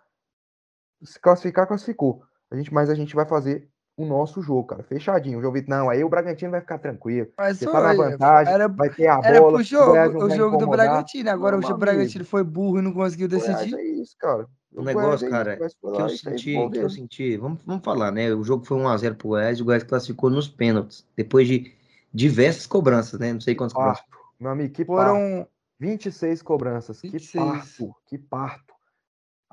[1.02, 2.24] se classificar, classificou.
[2.52, 5.38] A gente, mas a gente vai fazer o nosso jogo, cara, fechadinho.
[5.38, 7.28] O jogo, não, aí o Bragantino vai ficar tranquilo.
[7.36, 9.90] Mas Você tá na vantagem, era, vai ter a era bola, pro o jogo,
[10.24, 10.66] o vai jogo do.
[10.66, 11.30] Bragantino.
[11.30, 13.74] Agora Não, o Bragantino foi burro e não conseguiu O Goiás decidir.
[13.74, 14.46] é isso, cara.
[14.70, 17.82] O Goiás negócio, é cara, o que eu o senti, que eu senti, vamos, vamos
[17.82, 18.32] falar, né?
[18.34, 21.72] O jogo foi 1x0 pro Goiás, e o Goiás classificou nos pênaltis, depois de
[22.12, 23.32] diversas cobranças, né?
[23.32, 24.04] Não sei quantas cobranças.
[24.04, 24.18] Parto.
[24.38, 25.10] Meu amigo, que parto.
[25.10, 25.46] Foram
[25.78, 27.00] 26 cobranças.
[27.00, 27.44] Que 26.
[27.44, 28.71] parto, que parto.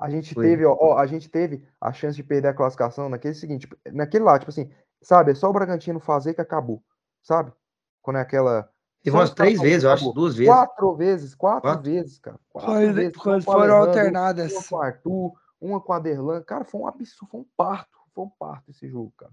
[0.00, 0.46] A gente Foi.
[0.46, 3.76] teve, ó, ó, a gente teve a chance de perder a classificação naquele seguinte, tipo,
[3.92, 4.70] naquele lá, tipo assim,
[5.02, 6.82] sabe, é só o Bragantino fazer que acabou,
[7.22, 7.52] sabe?
[8.00, 8.70] Quando é aquela.
[9.02, 10.14] Teve umas três que vezes, eu acho, acabou.
[10.14, 10.52] duas vezes.
[10.54, 11.82] Quatro vezes, quatro, Quatro?
[11.90, 12.40] vezes, cara.
[12.48, 13.16] Quatro vezes.
[13.44, 14.52] foram Alejandro, alternadas.
[14.52, 16.42] Uma com o Arthur, uma com a Derlan.
[16.42, 17.98] Cara, foi um absurdo, foi um parto.
[18.14, 19.32] Foi um parto esse jogo, cara.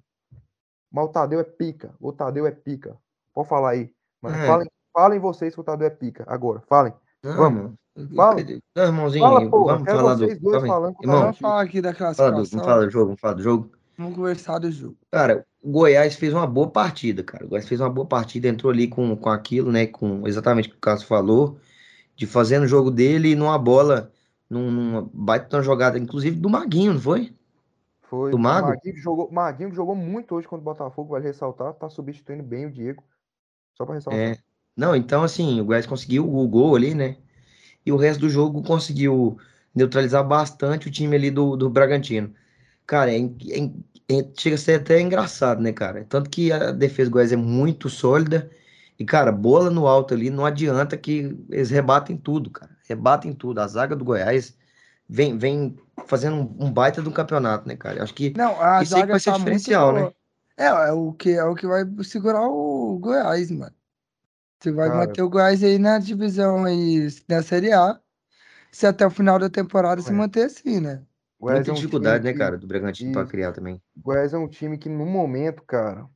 [0.91, 1.93] Mas o Tadeu é pica.
[1.99, 2.97] O Tadeu é pica.
[3.33, 3.93] Pode falar aí.
[4.21, 4.47] Mas É.
[4.47, 6.23] falem, falem vocês que o Tadeu é pica.
[6.27, 6.93] Agora, falem.
[7.23, 7.61] Não, Vamos.
[7.63, 7.79] mano.
[8.15, 8.35] Fala.
[8.75, 9.73] Não, irmãozinho, Fala, porra.
[9.73, 10.39] vamos falar do.
[10.39, 12.49] dois falando Irmão, Vamos falar aqui da fala classificação.
[12.59, 13.71] vamos falar do jogo, vamos falar do jogo.
[13.97, 14.95] Vamos conversar do jogo.
[15.11, 17.45] Cara, o Goiás fez uma boa partida, cara.
[17.45, 19.87] O Goiás fez uma boa partida, entrou ali com, com aquilo, né?
[19.87, 21.57] Com exatamente o que o Cássio falou,
[22.15, 24.11] de fazendo o jogo dele numa bola,
[24.49, 27.33] num- numa baita jogada, inclusive do Maguinho, não foi?
[28.03, 28.29] Foi.
[28.31, 28.67] Do Mago?
[28.69, 31.73] Maguinho que jogou, Maguinho que jogou muito hoje contra o Botafogo, vale ressaltar.
[31.73, 33.03] Tá substituindo bem o Diego.
[33.75, 34.19] Só pra ressaltar.
[34.19, 34.37] É.
[34.75, 37.17] Não, então assim, o Goiás conseguiu o gol ali, né?
[37.87, 39.39] E o resto do jogo conseguiu
[39.73, 42.33] neutralizar bastante o time ali do, do Bragantino.
[42.85, 43.71] Cara, é, é-
[44.09, 46.05] é- chega a ser até engraçado, né, cara?
[46.09, 48.49] Tanto que a defesa do Goiás é muito sólida.
[48.99, 52.75] E, cara, bola no alto ali, não adianta que eles rebatem tudo, cara.
[52.89, 53.59] Rebatem tudo.
[53.61, 54.57] A zaga do Goiás
[55.07, 58.03] vem, vem fazendo um, baita do campeonato, né, cara?
[58.03, 60.11] Acho que Não, a Isso aí vai ser tá muito diferencial, né?
[60.57, 63.76] É, é o que é o que vai segurar o Goiás, mano.
[64.59, 64.99] Você vai Cara.
[64.99, 67.99] manter o Goiás aí na divisão aí da Série A.
[68.71, 70.13] Se até o final da temporada se É.
[70.13, 71.03] manter assim, né?
[71.39, 73.31] O Goiás muita é um dificuldade, time né, que- cara, do Bragantino pra Isso.
[73.31, 73.81] criar também.
[73.95, 76.07] O Goiás é um time que, no momento, cara,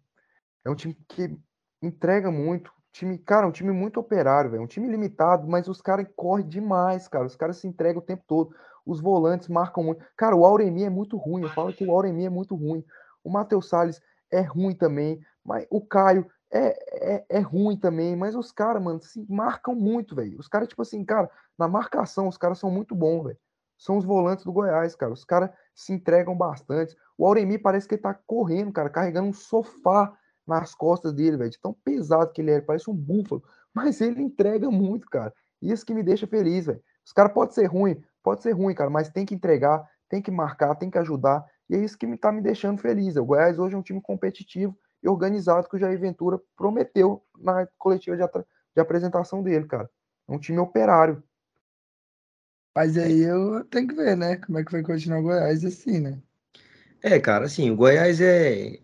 [0.65, 1.37] é um time que
[1.81, 2.71] entrega muito.
[2.91, 4.63] Time, cara, é um time muito operário, velho.
[4.63, 7.25] Um time limitado, mas os caras correm demais, cara.
[7.25, 8.53] Os caras se entregam o tempo todo.
[8.85, 10.03] Os volantes marcam muito.
[10.17, 11.43] Cara, o Auremi é muito ruim.
[11.43, 12.83] Eu falo que o Auremi é muito ruim.
[13.23, 14.01] O Matheus Salles
[14.31, 15.21] é ruim também.
[15.43, 18.15] Mas o Caio é, é, é ruim também.
[18.15, 20.39] Mas os caras, mano, se marcam muito, velho.
[20.39, 23.37] Os caras, tipo assim, cara, na marcação, os caras são muito bons, velho.
[23.77, 25.11] São os volantes do Goiás, cara.
[25.11, 26.95] Os caras se entregam bastante.
[27.17, 30.13] O Auremi parece que ele tá correndo, cara, carregando um sofá
[30.45, 31.49] nas costas dele, velho.
[31.49, 33.43] De tão pesado que ele é, parece um búfalo.
[33.73, 35.33] Mas ele entrega muito, cara.
[35.61, 36.81] Isso que me deixa feliz, velho.
[37.05, 40.29] Os caras podem ser ruim, pode ser ruim, cara, mas tem que entregar, tem que
[40.29, 41.43] marcar, tem que ajudar.
[41.69, 43.15] E é isso que me tá me deixando feliz.
[43.15, 47.67] O Goiás hoje é um time competitivo e organizado que o Jair Ventura prometeu na
[47.77, 48.23] coletiva de,
[48.75, 49.89] de apresentação dele, cara.
[50.27, 51.23] É um time operário.
[52.75, 54.37] Mas aí eu tenho que ver, né?
[54.37, 56.21] Como é que vai continuar o Goiás assim, né?
[57.03, 58.79] É, cara, assim, o Goiás é,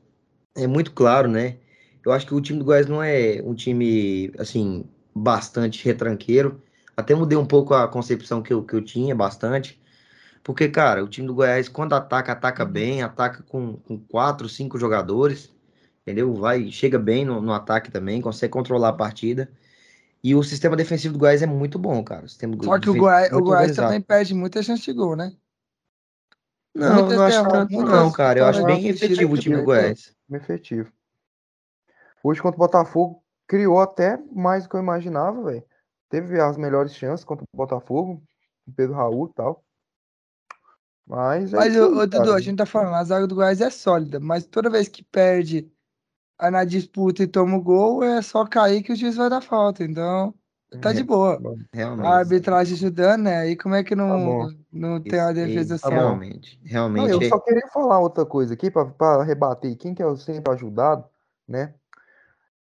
[0.55, 1.59] é muito claro, né?
[2.03, 6.61] Eu acho que o time do Goiás não é um time, assim, bastante retranqueiro.
[6.95, 9.81] Até mudei um pouco a concepção que eu, que eu tinha, bastante.
[10.43, 14.77] Porque, cara, o time do Goiás, quando ataca, ataca bem, ataca com, com quatro, cinco
[14.77, 15.53] jogadores,
[16.07, 16.33] entendeu?
[16.33, 19.51] Vai, chega bem no, no ataque também, consegue controlar a partida.
[20.23, 22.25] E o sistema defensivo do Goiás é muito bom, cara.
[22.25, 25.33] O sistema Só que o Goiás, o Goiás também perde muita chance de gol, né?
[26.73, 28.39] Não, muitas não acho tanto, muitas não, cara.
[28.39, 29.63] Eu acho bem efetivo o time do.
[29.63, 30.15] Goiás.
[30.31, 30.91] efetivo.
[32.23, 35.63] Hoje, contra o Botafogo, criou até mais do que eu imaginava, velho.
[36.09, 38.23] Teve as melhores chances contra o Botafogo,
[38.65, 39.63] o Pedro Raul e tal.
[41.05, 43.69] Mas é Mas, isso ô, Dudu, a gente tá falando, a zaga do Goiás é
[43.69, 45.71] sólida, mas toda vez que perde
[46.39, 49.41] aí na disputa e toma o gol, é só cair que o juiz vai dar
[49.41, 49.83] falta.
[49.83, 50.33] Então,
[50.81, 51.41] tá de É, boa.
[51.73, 52.07] Realmente.
[52.07, 53.37] A arbitragem ajudando, né?
[53.37, 54.49] Aí como é que Tá não, bom.
[54.71, 55.87] não tem uma defesa assim?
[55.87, 55.89] ó?
[55.89, 57.11] Realmente, Não, realmente.
[57.11, 60.53] eu é- só queria falar outra coisa aqui para rebater quem que é o sempre
[60.53, 61.05] ajudado,
[61.47, 61.73] né?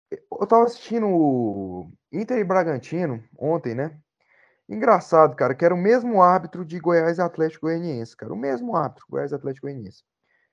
[0.09, 3.97] Eu tava assistindo o Inter e Bragantino ontem, né?
[4.69, 8.33] Engraçado, cara, que era o mesmo árbitro de Goiás e Atlético Goianiense, cara.
[8.33, 10.03] O mesmo árbitro, Goiás e Atlético Goianiense.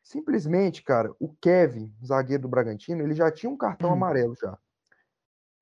[0.08, 3.92] Simplesmente, cara, o Kevin, zagueiro do Bragantino, ele já tinha um cartão Hum.
[3.92, 4.56] amarelo já.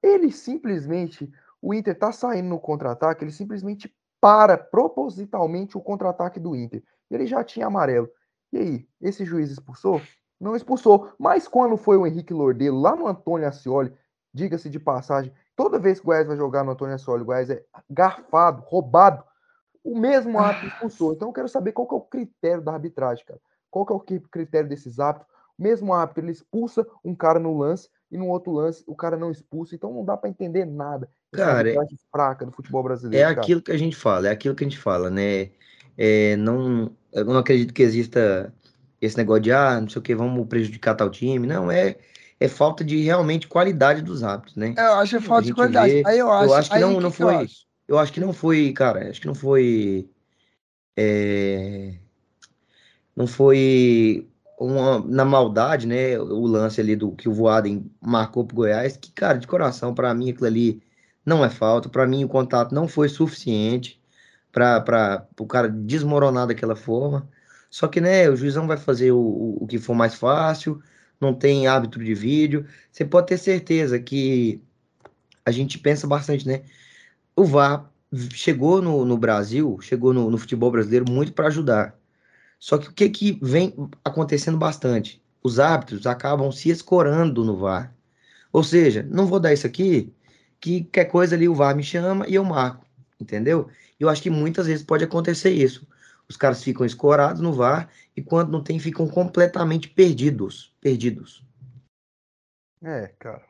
[0.00, 1.28] Ele simplesmente,
[1.61, 6.80] o Inter tá saindo no contra-ataque, ele simplesmente para propositalmente o contra-ataque do Inter.
[7.11, 8.09] Ele já tinha amarelo.
[8.52, 10.00] E aí, esse juiz expulsou?
[10.40, 11.12] Não expulsou.
[11.18, 13.92] Mas quando foi o Henrique Lordelo lá no Antônio Ascioli,
[14.32, 17.50] diga-se de passagem, toda vez que o Goiás vai jogar no Antônio Ascioli, o Goiás
[17.50, 19.24] é garfado, roubado,
[19.82, 21.14] o mesmo árbitro expulsou.
[21.14, 23.40] Então eu quero saber qual que é o critério da arbitragem, cara.
[23.70, 25.31] Qual que é o critério desses árbitros?
[25.59, 29.16] O mesmo árbitro, ele expulsa um cara no lance e no outro lance o cara
[29.16, 29.74] não expulsa.
[29.74, 31.09] Então não dá para entender nada.
[31.33, 33.40] Cara, arbitragem fraca do futebol É brasileiro, cara.
[33.40, 35.50] aquilo que a gente fala, é aquilo que a gente fala, né?
[35.98, 38.52] É, não, eu não acredito que exista
[39.00, 41.46] esse negócio de, ah, não sei o que, vamos prejudicar tal time.
[41.46, 41.96] Não, é,
[42.38, 44.74] é falta de realmente qualidade dos árbitros, né?
[44.76, 45.92] Eu acho que é falta de qualidade.
[45.92, 47.66] vê, Aí eu acho, eu acho que aí não, que não que eu foi, acho?
[47.88, 50.09] eu acho que não foi, cara, acho que não foi,
[50.96, 51.94] é,
[53.16, 56.18] não foi uma, na maldade, né?
[56.18, 60.14] O lance ali do que o Voaden marcou pro Goiás, que, cara, de coração, pra
[60.14, 60.83] mim aquilo ali
[61.24, 64.00] não é falta, pra mim o contato não foi suficiente
[64.52, 67.29] para o cara desmoronar daquela forma.
[67.70, 70.83] Só que, né, o juizão vai fazer o, o o que for mais fácil,
[71.20, 72.66] não tem árbitro de vídeo.
[72.90, 74.62] Você pode ter certeza que
[75.44, 76.64] a gente pensa bastante, né?
[77.37, 77.90] O VAR
[78.33, 81.95] chegou no, no Brasil, chegou no, no futebol brasileiro muito para ajudar.
[82.58, 85.22] Só que o que que vem acontecendo bastante?
[85.42, 87.94] Os árbitros acabam se escorando no VAR.
[88.52, 90.12] Ou seja, não vou dar isso aqui,
[90.60, 92.84] que qualquer coisa ali o VAR me chama e eu marco,
[93.20, 93.68] entendeu?
[94.00, 95.86] Eu acho que muitas vezes pode acontecer isso.
[96.28, 100.74] Os caras ficam escorados no VAR e quando não tem, ficam completamente perdidos.
[100.80, 101.44] Perdidos.
[102.82, 103.44] É, cara.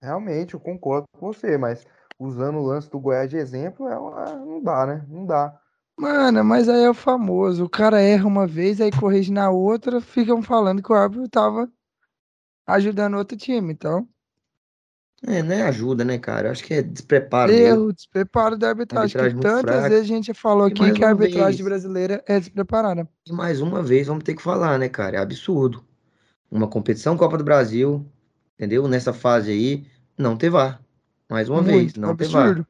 [0.00, 1.84] Realmente, eu concordo com você, mas
[2.18, 5.06] usando o lance do Goiás de exemplo, é uma- não dá, né?
[5.08, 5.60] Não dá.
[5.98, 7.64] Mano, mas aí é o famoso.
[7.64, 11.70] O cara erra uma vez, aí corrige na outra, ficam falando que o árbitro tava
[12.66, 13.72] ajudando outro time.
[13.72, 14.08] Então,
[15.26, 16.48] É, não é ajuda, né, cara?
[16.48, 17.66] Eu acho que é despreparo mesmo.
[17.66, 19.20] erro, despreparo da arbitragem.
[19.20, 19.88] Arbitragem tantas fraca.
[19.88, 23.08] vezes a gente falou E aqui que a arbitragem vez, brasileira é despreparada.
[23.26, 25.16] e mais uma vez, vamos ter que falar, né, cara?
[25.16, 25.84] É absurdo.
[26.50, 28.06] Uma competição Copa do Brasil,
[28.54, 28.88] entendeu?
[28.88, 29.86] Nessa fase aí,
[30.18, 30.80] não ter VAR.
[31.30, 32.66] Mais uma vez, Muito não ter VAR.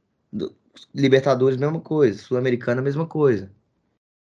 [0.94, 2.18] Libertadores, mesma coisa.
[2.18, 3.50] Sul-Americana, mesma coisa.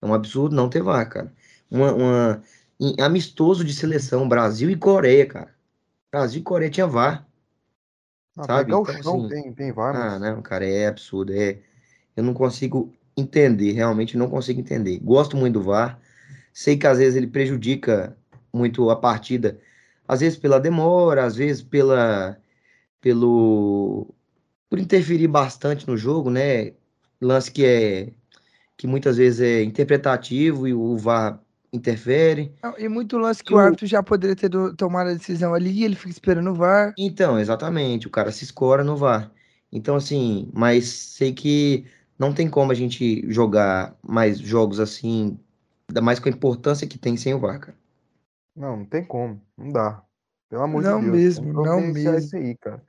[0.02, 1.32] É um absurdo não ter VAR, cara.
[1.70, 2.42] Uma, uma-
[3.00, 5.54] amistoso de seleção, Brasil e Coreia, cara.
[6.12, 7.26] Brasil e Coreia tinha VAR,
[8.36, 8.72] Ah, sabe?
[8.72, 11.32] Então, assim, tem, tem VAR, ah, mas não, cara, é absurdo.
[11.32, 11.58] É,
[12.16, 14.98] eu não consigo entender, realmente não consigo entender.
[15.00, 16.00] Gosto muito do VAR.
[16.52, 18.16] Sei que às vezes ele prejudica
[18.52, 19.60] muito a partida,
[20.08, 22.38] às vezes pela demora, às vezes pela,
[23.00, 24.14] pelo,
[24.72, 26.74] por interferir bastante no jogo, né?
[27.20, 28.14] Lance que é
[28.76, 31.40] que muitas vezes é interpretativo e o VAR
[31.72, 32.54] interfere.
[32.62, 35.54] Não, E muito lance que o o, árbitro já poderia ter do- tomado a decisão
[35.54, 36.96] ali e ele fica esperando o VAR.
[36.96, 39.30] então, exatamente, o cara se escora no VAR.
[39.70, 41.86] Então, assim, mas sei que
[42.18, 45.38] não tem como a gente jogar mais jogos assim,
[45.88, 47.76] ainda mais com a importância que tem sem o VAR, cara.
[48.54, 49.40] não, não tem como.
[49.56, 50.02] Não dá.
[50.48, 52.32] Pelo amor de Não Deus, tem que mesmo, não mesmo.
[52.32, 52.84] isso aí, cara.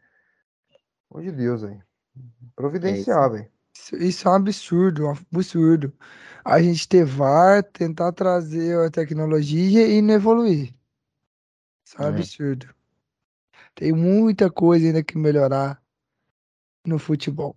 [1.13, 1.75] Amor de Deus, velho.
[1.75, 2.51] É isso.
[2.55, 3.51] Providenciar, velho.
[3.75, 5.93] Isso, isso é um absurdo, um absurdo.
[6.43, 10.73] A gente ter VAR, tentar trazer a tecnologia e não evoluir.
[11.85, 12.09] Isso é um É.
[12.09, 12.67] absurdo.
[13.75, 15.81] Tem muita coisa ainda que melhorar
[16.85, 17.55] no futebol.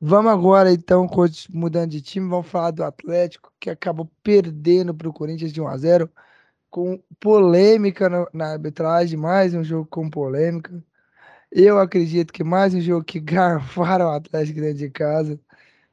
[0.00, 1.08] Vamos agora, então,
[1.50, 5.68] mudando de time, vamos falar do Atlético, que acabou perdendo para o Corinthians de 1
[5.68, 6.10] a 0
[6.68, 10.82] com polêmica no- na arbitragem, mais um jogo com polêmica.
[11.54, 15.38] Eu acredito que mais um jogo que garfaram o Atlético dentro de casa.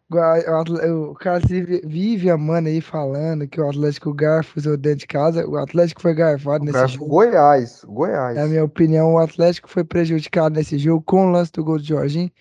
[0.09, 5.45] O cara vive, vive amando aí falando que o Atlético garfa usou dentro de casa.
[5.47, 7.05] O Atlético foi garfado O nesse garfo jogo.
[7.05, 7.83] Goiás.
[7.83, 8.47] Na Goiás.
[8.47, 12.31] minha opinião, o Atlético foi prejudicado nesse jogo com o lance do gol de Jorginho,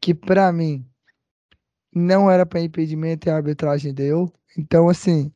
[0.00, 0.86] que pra mim
[1.92, 4.32] não era para impedimento e a arbitragem deu.
[4.56, 5.32] Então, assim,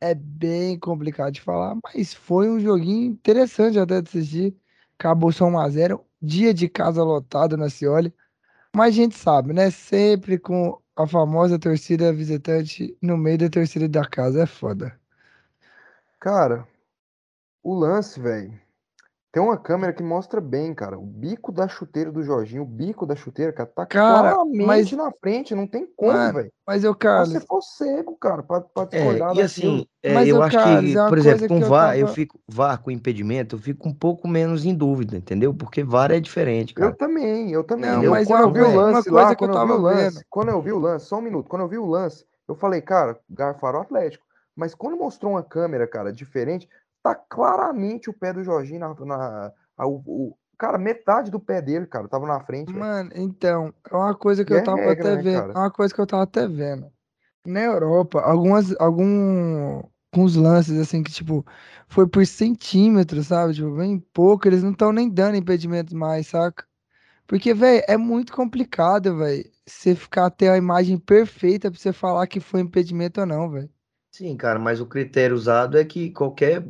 [0.00, 4.56] é bem complicado de falar, mas foi um joguinho interessante até de assistir.
[4.98, 8.14] Acabou só 1x0, dia de casa lotado na Cioli.
[8.74, 9.70] Mas a gente sabe, né?
[9.70, 14.42] Sempre com a famosa torcida visitante no meio da torcida da casa.
[14.42, 14.98] É foda.
[16.20, 16.66] Cara,
[17.62, 18.65] o lance, velho.
[19.36, 20.98] Tem uma câmera que mostra bem, cara.
[20.98, 24.92] O bico da chuteira do Jorginho, o bico da chuteira, cara, tá Cara, claramente mas,
[24.92, 25.54] na frente.
[25.54, 26.50] Não tem como, velho.
[26.66, 29.44] mas eu, Carlos, você for cego, cara, pra, pra É, discordar e daquilo.
[29.44, 32.06] assim, é, mas eu eu, acho Carlos, que, é por exemplo, com eu VAR, eu
[32.06, 32.14] tava.
[32.14, 35.52] fico, VAR com impedimento, eu fico um pouco menos em dúvida, entendeu?
[35.52, 36.96] Porque VAR é diferente, Eu cara.
[36.96, 37.90] também, eu também.
[37.90, 39.76] Não, Eu, mas é quando eu vi o lance lá, eu quando eu vi o
[39.82, 42.54] lance, quando eu vi o lance, só um minuto, quando eu vi o lance, eu
[42.54, 44.24] falei, cara, garfaram o Atlético.
[44.56, 46.66] Mas quando mostrou uma câmera, cara, diferente,
[47.08, 51.60] tá claramente o pé do Jorginho na, na a- o, o- cara, metade do pé
[51.62, 52.88] dele, cara, tava na frente, velho.
[52.88, 55.58] Mano, então, é uma coisa que E eu é tava regra, até né, vendo, é
[55.58, 56.92] uma coisa que eu tava até vendo.
[57.46, 59.80] Na Europa, algumas, algum,
[60.12, 61.44] alguns lances assim que, tipo,
[61.88, 63.54] foi por centímetros, sabe?
[63.54, 66.66] Tipo, bem pouco, eles não estão nem dando impedimento mais, saca?
[67.26, 72.26] Porque, velho, é muito complicado, velho, você ficar até a imagem perfeita pra você falar
[72.28, 73.70] que foi impedimento ou não, velho.
[74.10, 76.64] Sim, cara, mas o critério usado é que qualquer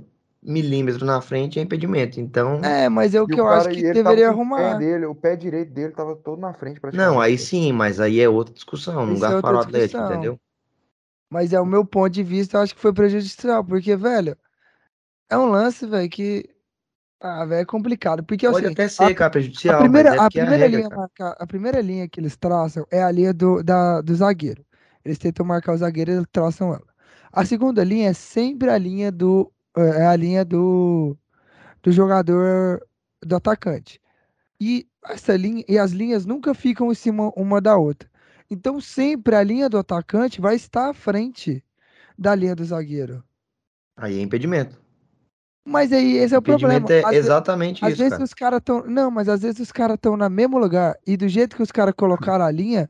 [0.47, 2.21] milímetro na frente é impedimento.
[2.21, 4.79] Então, É, mas é o que o eu acho que deveria com o pé arrumar.
[4.79, 8.29] dele, o pé direito dele tava todo na frente não, aí sim, mas aí é
[8.29, 10.41] outra discussão, não é outra garfaram o Atlético, entendeu?
[11.29, 14.37] Mas é o meu ponto de vista, eu acho que foi prejudicial, porque, velho.
[15.29, 16.49] É um lance, velho, que.
[17.21, 18.25] Ah, velho, é complicado.
[18.25, 20.27] Porque é Pode seguinte, até a, ser, cara, a prejudicial, mas primeira, é a é
[20.27, 23.63] a primeira regra, linha marca, a primeira linha que eles traçam é a linha do,
[23.63, 24.65] da, do zagueiro.
[25.05, 26.87] Eles tentam marcar o zagueiro e eles traçam ela.
[27.33, 29.53] A segunda linha é sempre a linha do.
[29.77, 31.17] É a linha do,
[31.83, 32.87] do jogador
[33.25, 34.01] do atacante.
[34.61, 38.11] E essa linha e as linhas nunca ficam em cima uma da outra.
[38.51, 41.65] Então sempre a linha do atacante vai estar à frente
[42.19, 43.23] da linha do zagueiro.
[43.97, 44.81] Aí é impedimento.
[45.65, 46.89] Mas aí esse é o problema.
[46.93, 48.25] é Às, ve- exatamente às isso, vezes cara.
[48.25, 48.87] os caras estão.
[48.87, 50.97] Não, mas às vezes os caras estão no mesmo lugar.
[51.07, 52.89] E do jeito que os caras colocaram a linha,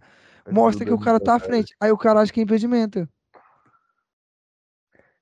[0.49, 1.75] mostra que o cara tá à frente.
[1.81, 3.09] Aí o cara acha que é impedimento.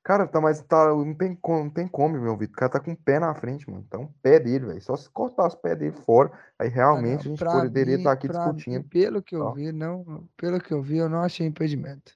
[0.04, 2.54] Cara, tá, mas tá, não tem como, não tem como, meu Vitor.
[2.54, 3.84] O cara tá com o pé na frente, mano.
[3.88, 4.82] Tá um pé dele, velho.
[4.82, 7.32] Só se cortar os pés dele fora, aí Ah, realmente não.
[7.32, 8.84] a gente poderia estar aqui pra mim, discutindo.
[8.84, 9.52] pelo que eu Ó.
[9.52, 10.28] vi, não.
[10.36, 12.14] Pelo que eu vi, eu não achei impedimento.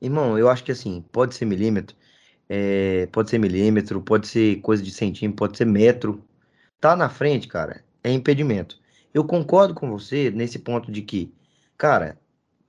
[0.00, 1.96] Irmão, eu acho que assim, pode ser milímetro,
[2.48, 6.24] é, pode ser milímetro, pode ser coisa de centímetro, pode ser metro.
[6.80, 8.80] Tá na frente, cara, é impedimento.
[9.14, 11.34] Eu concordo com você nesse ponto de que,
[11.76, 12.18] cara,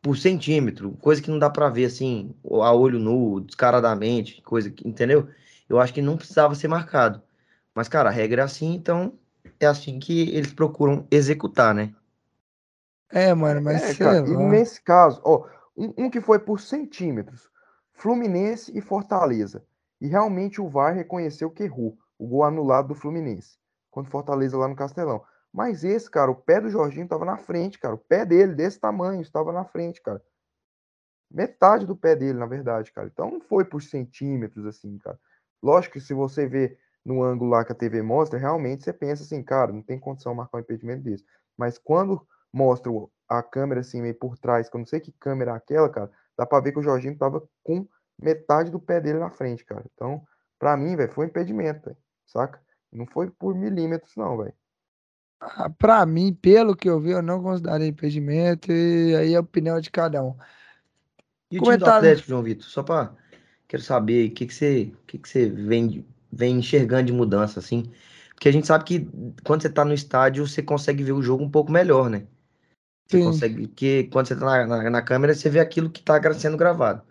[0.02, 4.88] por centímetro, coisa que não dá pra ver assim, a olho nu, descaradamente, coisa que,
[4.88, 5.28] entendeu?
[5.68, 7.22] Eu acho que não precisava ser marcado.
[7.76, 9.14] Mas, cara, a regra é assim, então
[9.60, 11.94] é assim que eles procuram executar, né?
[13.12, 17.50] É, mano, mas É, cara, e nesse caso, ó, um, um que foi por centímetros,
[17.94, 19.64] Fluminense e Fortaleza.
[20.00, 23.58] E realmente o VAR reconheceu que errou, o gol anulado do Fluminense,
[23.92, 25.22] contra o Fortaleza lá no Castelão.
[25.54, 27.96] Mas esse, cara, o pé do Jorginho tava na frente, cara.
[27.96, 30.22] O pé dele, desse tamanho, estava na frente, cara.
[31.32, 33.08] Metade do pé dele, na verdade, cara.
[33.08, 35.20] Então não foi por centímetros, assim, cara.
[35.62, 39.24] Lógico que se você vê no ângulo lá que a TV mostra, realmente você pensa
[39.24, 41.26] assim, cara, não tem condição de marcar um impedimento desse.
[41.58, 42.92] Mas quando mostra
[43.28, 46.12] a câmera assim, meio por trás, que eu não sei que câmera é aquela, cara,
[46.38, 47.88] dá pra ver que o Jorginho tava com
[48.22, 49.86] metade do pé dele na frente, cara.
[49.94, 50.24] Então,
[50.58, 52.62] pra mim, velho, foi um impedimento, saca?
[52.92, 54.54] Não foi por milímetros, não, velho.
[55.40, 58.72] Ah, Pra mim, pelo que eu vi, eu não considerei impedimento.
[58.72, 60.36] E aí é a opinião de cada um.
[61.52, 61.88] E o time do Comentário.
[61.88, 62.66] Atlético, João Vitor?
[62.70, 63.16] Só pra.
[63.68, 67.60] Quero saber o que, que você, o que, que você vem, vem enxergando de mudança,
[67.60, 67.84] assim.
[68.34, 69.08] Porque a gente sabe que
[69.44, 72.28] quando você tá no estádio, você consegue ver o jogo um pouco melhor, né?
[73.08, 73.20] Você Sim.
[73.20, 73.68] consegue.
[73.70, 76.58] Porque quando você tá na, na, na câmera, você vê aquilo que tá gra- sendo
[76.58, 77.04] gravado.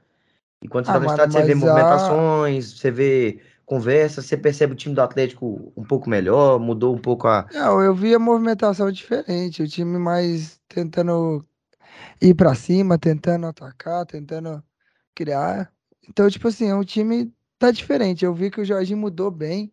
[0.63, 4.25] E quando você Ah, tá no mano, estádio, você vê a- movimentações, você vê conversas,
[4.25, 7.47] você percebe o time do Atlético um pouco melhor, mudou um pouco a.
[7.53, 9.63] Não, eu vi a movimentação diferente.
[9.63, 11.45] O time mais tentando
[12.21, 14.65] ir pra cima, tentando atacar, tentando
[15.15, 15.71] criar.
[16.09, 18.25] Então, tipo assim, o time tá diferente.
[18.25, 19.71] Eu vi que o Jorginho mudou bem.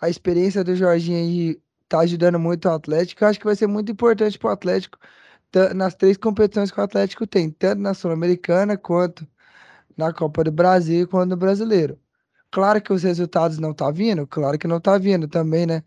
[0.00, 3.22] A experiência do Jorginho aí tá ajudando muito o Atlético.
[3.22, 4.98] Eu acho que vai ser muito importante pro Atlético
[5.76, 9.26] nas três competições que o Atlético tem, tanto na Sul-Americana quanto
[9.96, 11.98] na Copa do Brasil quanto no Brasileiro.
[12.50, 15.82] Claro que os resultados não tá vindo, claro que não tá vindo também, né?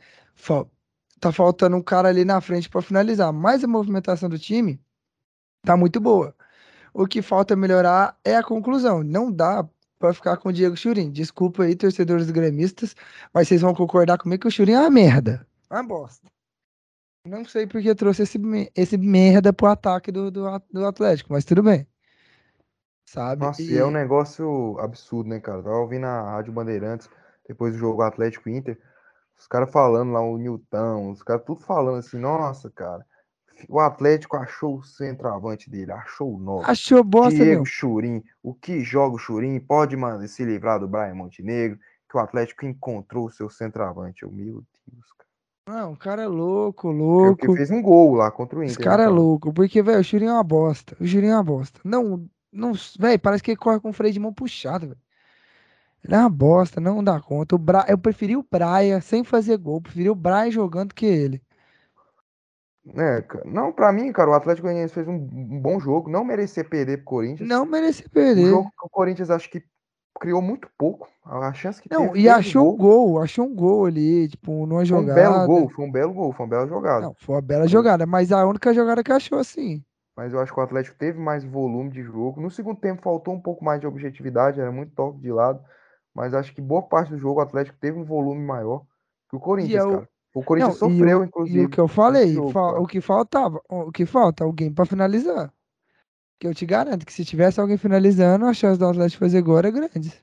[1.19, 4.79] Tá faltando um cara ali na frente para finalizar, mas a movimentação do time
[5.63, 6.35] tá muito boa.
[6.93, 9.03] O que falta melhorar é a conclusão.
[9.03, 11.11] Não dá para ficar com o Diego Churin.
[11.11, 12.95] Desculpa aí, torcedores gremistas,
[13.33, 15.47] mas vocês vão concordar comigo que o Churin é uma merda.
[15.69, 16.27] Uma bosta.
[17.25, 18.39] Não sei porque trouxe esse,
[18.75, 21.87] esse merda pro ataque do, do, do Atlético, mas tudo bem.
[23.11, 23.41] Sabe?
[23.41, 25.61] Nossa, e é um negócio absurdo, né, cara?
[25.61, 27.09] Tava ouvindo a Rádio Bandeirantes
[27.45, 28.79] depois do jogo Atlético Inter,
[29.37, 33.05] os caras falando lá, o Nilton, os caras tudo falando assim, nossa, cara,
[33.67, 36.63] o Atlético achou o centroavante dele, achou o nome.
[36.65, 37.65] achou bosta, Diego meu.
[37.65, 41.77] Churin, o que joga o Churin, pode mano, se livrar do Brian Montenegro,
[42.09, 44.23] que o Atlético encontrou o seu centroavante.
[44.23, 45.81] Eu, meu Deus, cara.
[45.81, 47.55] Não, o cara é louco, Porque louco.
[47.57, 49.15] fez um gol lá contra o Esse Inter, né, cara é cara?
[49.15, 50.95] louco, porque, velho, o Churinho é uma bosta.
[50.97, 51.81] O Churinho é uma bosta.
[51.83, 54.99] Não, não, velho, parece que ele corre com o freio de mão puxado, velho.
[56.03, 57.55] Ele é uma bosta, não dá conta.
[57.55, 57.85] O Bra...
[57.87, 61.41] Eu preferi o Braia sem fazer gol, preferi o Braia jogando que ele.
[62.95, 63.23] É.
[63.45, 65.17] Não, pra mim, cara, o Atlético Goianiense fez um,
[65.61, 67.47] bom jogo, não merecia perder pro Corinthians.
[67.47, 68.47] Não merecia O perder.
[68.49, 69.63] jogo que o Corinthians acho que
[70.19, 71.07] criou muito pouco.
[71.23, 73.11] A chance que Não, teve e o achou um gol.
[73.11, 75.45] gol, achou um gol ali, tipo, numa Foi um belo jogada.
[75.45, 77.01] gol, foi um belo gol, foi uma bela jogada.
[77.01, 79.83] Não, foi uma bela jogada, mas a única jogada que achou assim.
[80.15, 82.41] Mas eu acho que o Atlético teve mais volume de jogo.
[82.41, 85.63] No segundo tempo faltou um pouco mais de objetividade, era muito toque de lado.
[86.13, 88.83] Mas acho que boa parte do jogo o Atlético teve um volume maior
[89.29, 90.09] que o Corinthians, é o, cara.
[90.35, 92.81] O Corinthians não, sofreu, o, e inclusive, o que eu falei, jogo, cara.
[92.81, 95.53] o que faltava, o que falta, alguém pra finalizar.
[96.37, 99.59] Que eu te garanto que se tivesse alguém finalizando, a chance do Atlético fazer gol
[99.59, 100.21] era grande.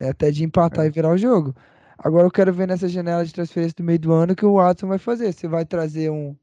[0.00, 0.88] É até de empatar É.
[0.88, 1.54] e virar o jogo.
[1.98, 4.54] Agora eu quero ver nessa janela de transferência do meio do ano o que o
[4.54, 5.32] Watson vai fazer.
[5.32, 6.36] Se vai trazer um,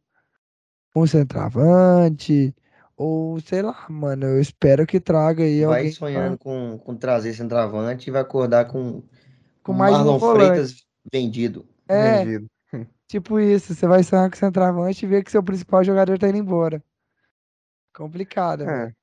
[0.96, 2.56] um centroavante,
[2.96, 4.26] ou sei lá, mano.
[4.26, 5.91] Eu espero que traga aí Vai alguém.
[5.91, 9.04] sonhando com, com trazer centroavante e vai acordar com,
[9.62, 10.46] com mais um Marlon volante.
[10.46, 11.68] Freitas vendido.
[11.88, 12.48] É, Vendido.
[13.08, 13.76] tipo isso.
[13.76, 16.82] Você vai sonhar com o centroavante e ver que seu principal jogador tá indo embora.
[17.93, 18.64] Complicado.
[18.70, 18.93] É.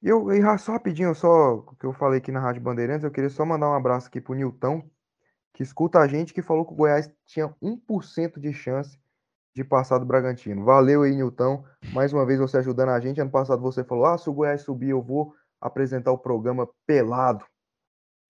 [0.00, 3.44] Eu, e só rapidinho, só que eu falei aqui na Rádio Bandeirantes, eu queria só
[3.44, 4.88] mandar um abraço aqui pro Nilton,
[5.52, 8.96] que escuta a gente, que falou que o Goiás tinha 1% de chance
[9.58, 10.64] de passar do Bragantino.
[10.64, 11.64] Valeu aí, Nilton.
[11.92, 13.20] Mais uma vez você ajudando a gente.
[13.20, 17.44] Ano passado você falou: ah, se o Goiás subir, eu vou apresentar o programa pelado.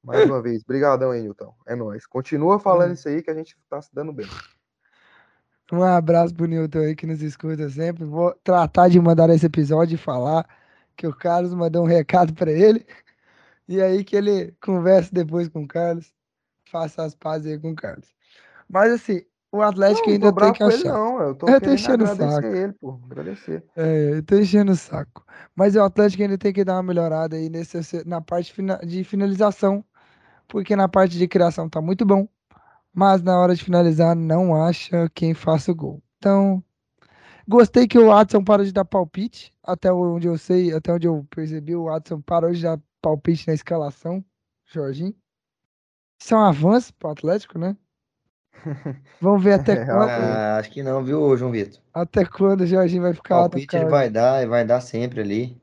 [0.02, 1.54] Mais uma vez, brigadão aí, Nilton.
[1.66, 2.06] É nóis.
[2.06, 4.26] Continua falando isso aí que a gente tá se dando bem.
[5.70, 8.06] Um abraço pro Newton aí que nos escuta sempre.
[8.06, 10.48] Vou tratar de mandar esse episódio e falar
[10.96, 12.86] que o Carlos mandou um recado pra ele.
[13.68, 16.10] E aí que ele converse depois com o Carlos.
[16.70, 18.08] Faça as pazes aí com o Carlos.
[18.66, 19.22] Mas assim,
[19.53, 20.92] o Atlético Não, ainda tem que ele, achar.
[20.92, 21.20] não.
[21.20, 22.46] Eu tô Eu tô enchendo o agradecer saco.
[22.57, 23.01] ele, pô.
[23.05, 23.64] Agradecer.
[23.76, 25.24] É, eu tô enchendo o saco.
[25.55, 28.55] Mas o Atlético ainda tem que dar uma melhorada aí nesse, na parte
[28.86, 29.84] de finalização.
[30.49, 32.28] Porque na parte de criação tá muito bom.
[32.92, 36.03] Mas na hora de finalizar, não acha quem faça o gol.
[36.18, 36.62] Então,
[37.49, 39.53] gostei que o Watson parou de dar palpite.
[39.62, 43.55] Até onde eu sei, até onde eu percebi, o Watson parou de dar palpite na
[43.55, 44.24] escalação.
[44.66, 45.14] Jorginho.
[46.20, 47.76] Isso é um avanço pro Atlético, né?
[49.20, 51.80] Vamos ver até É, quando, Ah, acho que não, viu, João Vitor?
[51.92, 53.90] até quando o Jorginho vai ficar Palpite ele cargo.
[53.90, 55.61] vai dar, vai dar sempre ali.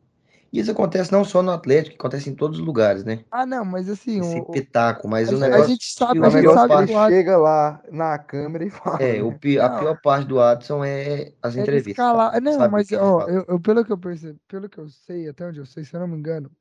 [0.53, 3.25] E isso acontece não só no Atlético, acontece em todos os lugares, né?
[3.31, 5.61] Ah, não, mas assim, Esse o, o- pitaco, mas a, o gente- a negócio.
[5.61, 7.37] gente sabe, o a O gente pior negócio sabe é que que ele o chega
[7.37, 8.99] lá na câmera e fala.
[8.99, 9.23] É, né?
[9.23, 12.05] o pi- a pior parte do Adson é as Ele entrevistas.
[12.05, 12.39] escalar.
[12.41, 15.27] Não, Sabe o mas ó, eu, eu- pelo que eu percebi, pelo que eu sei,
[15.29, 16.51] até onde eu sei, se eu não me engano,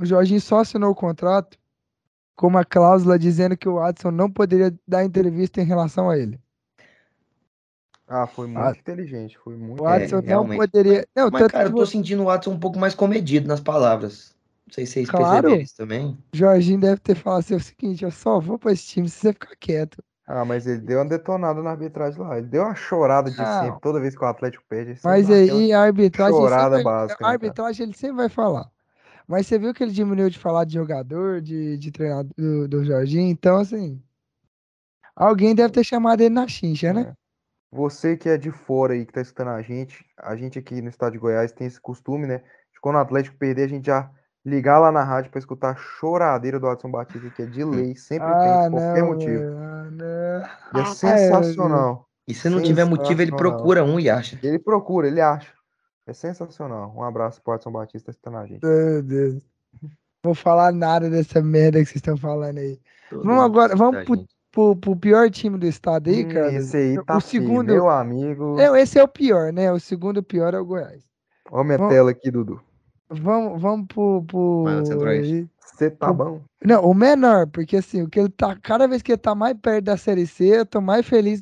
[0.00, 1.58] o Jorginho só assinou o contrato
[2.40, 6.40] com uma cláusula dizendo que o Watson não poderia dar entrevista em relação a ele.
[8.08, 9.36] Ah, foi muito Ah, inteligente.
[9.36, 10.58] Foi muito O Watson É, não realmente.
[10.58, 11.06] poderia.
[11.14, 14.34] Não, Mas, tanto cara, eu tô sentindo o Adson um pouco mais comedido nas palavras.
[14.66, 15.28] Não sei se vocês Claro.
[15.28, 16.16] perceberam isso também.
[16.32, 19.18] Jorginho deve ter falado assim: é o seguinte, eu só vou pra esse time se
[19.18, 20.02] você ficar quieto.
[20.26, 22.38] Ah, mas ele deu uma detonada na arbitragem lá.
[22.38, 23.60] Ele deu uma chorada de Não.
[23.60, 23.80] sempre.
[23.82, 27.32] Toda vez que o Atlético perde, Mas aí a arbitragem chorada sempre, básica, a né,
[27.32, 27.32] cara?
[27.32, 28.70] arbitragem ele sempre vai falar.
[29.30, 32.84] Mas você viu que ele diminuiu de falar de jogador, de, de treinador do, do
[32.84, 34.02] Jorginho, então assim.
[35.14, 37.02] Alguém deve ter chamado ele na chincha, né?
[37.02, 37.12] É.
[37.70, 40.88] Você que é de fora aí, que tá escutando a gente, a gente aqui no
[40.88, 42.38] estado de Goiás tem esse costume, né?
[42.38, 44.10] De quando o Atlético perder, a gente já
[44.44, 47.94] ligar lá na rádio pra escutar a choradeira do Adson Batista, que é de lei,
[47.94, 49.38] sempre tem, Ah, por qualquer não, motivo.
[49.38, 49.58] velho.
[49.58, 50.40] Ah, não.
[50.74, 52.08] E é Ah, sensacional.
[52.26, 54.36] E se não tiver motivo, ele procura um e acha.
[54.42, 55.59] Ele procura, ele acha.
[56.10, 56.92] É sensacional.
[56.96, 58.66] Um abraço pro Adson Batista escutando a gente.
[58.66, 59.40] Meu Deus.
[60.24, 62.80] Vou falar nada dessa merda que vocês estão falando aí.
[63.08, 66.52] Todo Vamos agora, vamos pro, pro, pro pior time do estado aí, Hum, cara.
[66.52, 67.72] esse aí O tá feio, segundo.
[67.72, 68.56] meu amigo.
[68.56, 69.70] Não, esse é o pior, né?
[69.72, 71.00] O segundo pior é o Goiás.
[71.48, 72.60] Olha minha Vamos- tela aqui, Dudu.
[73.08, 74.24] Vamos, vamos pro.
[74.24, 74.64] pro...
[75.62, 76.40] Você tá Pro- bom?
[76.64, 78.56] Não, o menor, porque assim, o que ele tá.
[78.60, 81.40] Cada vez que ele tá mais perto da Série C, eu tô mais feliz.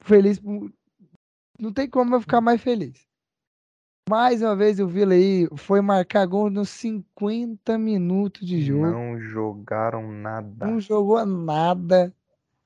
[0.00, 0.40] Feliz.
[1.58, 3.06] Não tem como eu ficar mais feliz.
[4.08, 8.86] Mais uma vez o Vila aí foi marcar gol nos 50 minutos de jogo.
[8.86, 10.66] Não jogaram nada.
[10.66, 12.12] Não jogou nada.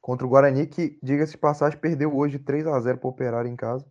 [0.01, 3.57] Contra o Guarani, que, diga-se de passagem, perdeu hoje 3 a 0 pro Operário em
[3.57, 3.85] casa.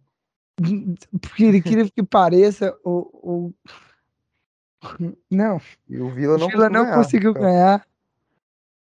[0.57, 3.51] Por incrível que pareça, o.
[3.51, 3.53] o...
[5.29, 6.95] Não, E o Vila o não Vila conseguiu não ganhar.
[6.95, 7.87] conseguiu Então, ganhar.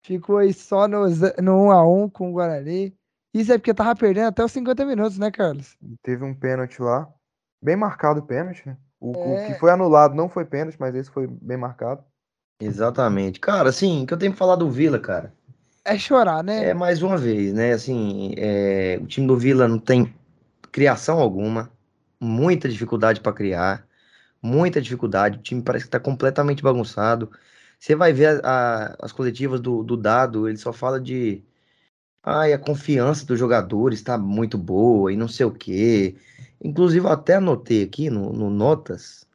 [0.02, 2.98] Ficou aí só no, no 1x1 com o Guarani.
[3.34, 5.78] Isso é porque tava perdendo até os 50 minutos, né, Carlos?
[6.02, 7.08] Teve um pênalti lá.
[7.62, 8.68] Bem marcado o pênalti.
[8.68, 8.78] né?
[9.00, 9.60] O, o que É.
[9.60, 12.04] foi anulado não foi pênalti, mas esse foi bem marcado.
[12.62, 13.38] Exatamente.
[13.38, 15.34] Cara, assim, o que eu tenho pra falar do Vila, cara,
[15.84, 16.70] É chorar, né?
[16.70, 17.74] é mais uma vez, né?
[17.74, 20.14] Assim, é, o time do Vila não tem
[20.72, 21.72] criação alguma,
[22.22, 23.88] muita dificuldade pra criar,
[24.42, 25.40] muita dificuldade.
[25.40, 27.32] O time parece que tá completamente bagunçado.
[27.80, 31.44] Você vai ver a- a- as coletivas do, do Dado, ele só fala de.
[32.24, 36.16] Ai, a confiança dos jogadores tá muito boa e não sei o quê.
[36.64, 39.26] Inclusive, eu até anotei aqui no, no Notas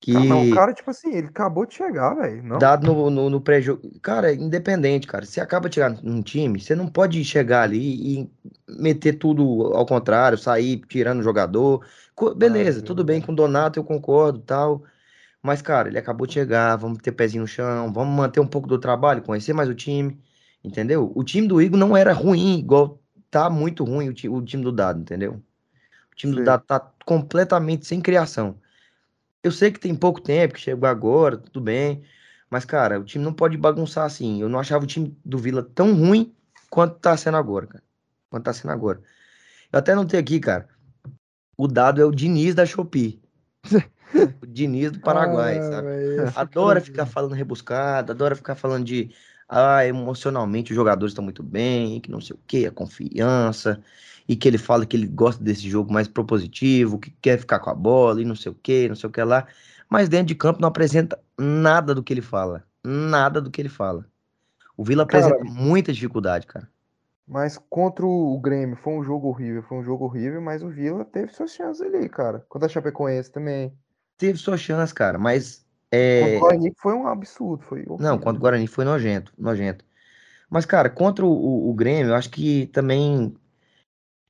[0.00, 0.12] que.
[0.12, 2.42] Ah, não, o cara, tipo assim, ele acabou de chegar, velho.
[2.52, 3.80] Dado no, no, no pré-jogo.
[4.00, 5.24] Cara, é independente, cara.
[5.24, 8.30] Você acaba de chegar num time, você não pode chegar ali e
[8.68, 11.86] meter tudo ao contrário, sair tirando o jogador.
[12.14, 14.82] Co- Beleza, é tudo bem com o Donato, eu concordo tal.
[15.42, 18.68] Mas, cara, ele acabou de chegar, vamos ter pezinho no chão, vamos manter um pouco
[18.68, 20.20] do trabalho, conhecer mais o time,
[20.64, 21.12] entendeu?
[21.16, 22.99] O time do Igor não era ruim, igual
[23.30, 25.42] tá muito ruim o, ti- o time do Dado, entendeu?
[26.12, 26.44] O time do Sei.
[26.44, 28.58] Dado tá completamente sem criação.
[29.42, 32.02] Eu sei que tem pouco tempo, que chegou agora, tudo bem.
[32.50, 34.40] Mas, cara, o time não pode bagunçar assim.
[34.40, 36.34] Eu não achava o time do Vila tão ruim
[36.68, 37.84] quanto tá sendo agora, cara.
[38.28, 39.00] Quanto tá sendo agora.
[39.72, 40.68] Eu até notei aqui, cara.
[41.56, 43.20] O dado é o Diniz da Shopee.
[44.42, 45.88] O Diniz do Paraguai, Ah, sabe?
[46.36, 49.14] Adora ficar falando rebuscado, adora ficar falando de
[49.50, 53.82] ah, emocionalmente os jogadores estão muito bem, que não sei o que, a confiança,
[54.28, 57.68] e que ele fala que ele gosta desse jogo mais propositivo, que quer ficar com
[57.68, 59.48] a bola e não sei o que, não sei o que lá.
[59.88, 62.64] Mas dentro de campo não apresenta nada do que ele fala.
[62.84, 64.06] Nada do que ele fala.
[64.76, 66.68] O Vila Cara, apresenta muita dificuldade, cara.
[67.26, 71.04] Mas contra o Grêmio foi um jogo horrível, foi um jogo horrível, mas o Vila
[71.04, 72.44] teve suas chances ali, cara.
[72.48, 73.72] Contra a Chapecoense também.
[74.16, 78.36] Teve sua chance, cara, mas Contra é, o Guarani foi um absurdo, foi Não, contra
[78.36, 79.84] o Guarani foi nojento, nojento.
[80.48, 83.34] Mas, cara, contra o, o- Grêmio, eu acho que também.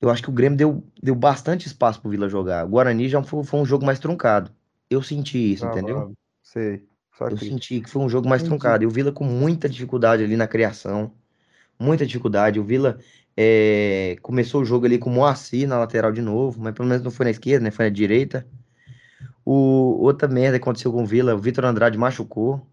[0.01, 2.65] Eu acho que o Grêmio deu, deu bastante espaço pro Vila jogar.
[2.65, 4.51] O Guarani já foi, foi um jogo mais truncado.
[4.89, 6.15] Eu senti isso, entendeu?
[6.43, 6.87] Sei.
[7.13, 8.59] Só Eu senti que foi um jogo mais Entendi.
[8.59, 8.83] truncado.
[8.83, 11.13] E o Vila com muita dificuldade ali na criação.
[11.79, 12.59] Muita dificuldade.
[12.61, 12.99] O Vila
[13.37, 17.03] é, começou o jogo ali com o Moacir na lateral de novo, mas pelo menos
[17.03, 17.71] não foi na esquerda, né?
[17.71, 18.47] Foi na direita.
[19.53, 22.65] O, outra merda que aconteceu com o Vila, o Vitor Andrade machucou,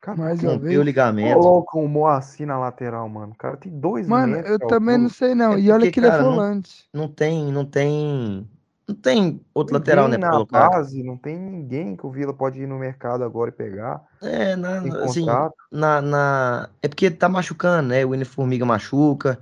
[0.00, 1.34] Cara, rompeu o ligamento.
[1.36, 3.32] coloca o Moacir na lateral, mano.
[3.32, 5.54] O cara tem dois Mano, metros eu também não sei não.
[5.54, 6.88] É E olha que ele é cara, não- volante.
[6.94, 8.48] Não tem, não tem.
[8.86, 10.70] Não tem outro Ninguém lateral, né, na colocar.
[10.70, 14.00] base, não tem ninguém que o Vila pode ir no mercado agora e pegar.
[14.22, 15.26] É, na, assim,
[15.72, 16.68] na, na...
[16.80, 18.04] É porque tá machucando, né?
[18.06, 19.40] O William Formiga machuca.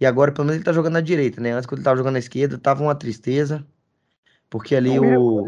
[0.00, 1.52] E agora, pelo menos, ele tá jogando na direita, né?
[1.52, 3.66] Antes, quando ele tava jogando na esquerda, tava uma tristeza.
[4.48, 5.46] Porque ali o.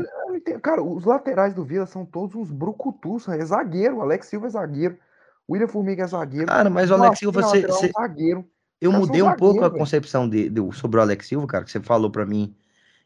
[0.60, 3.28] Cara, os laterais do Vila são todos uns brucutus.
[3.28, 3.96] É zagueiro.
[3.98, 4.98] O Alex Silva é zagueiro.
[5.46, 6.46] O William Formiga é zagueiro.
[6.46, 8.44] Cara, mas o Alex Silva, você, é você- zagueiro.
[8.80, 9.78] eu mudei um pouco a zagueiro, velho.
[9.78, 12.54] concepção de, de- sobre o Alex Silva, cara, que você falou pra mim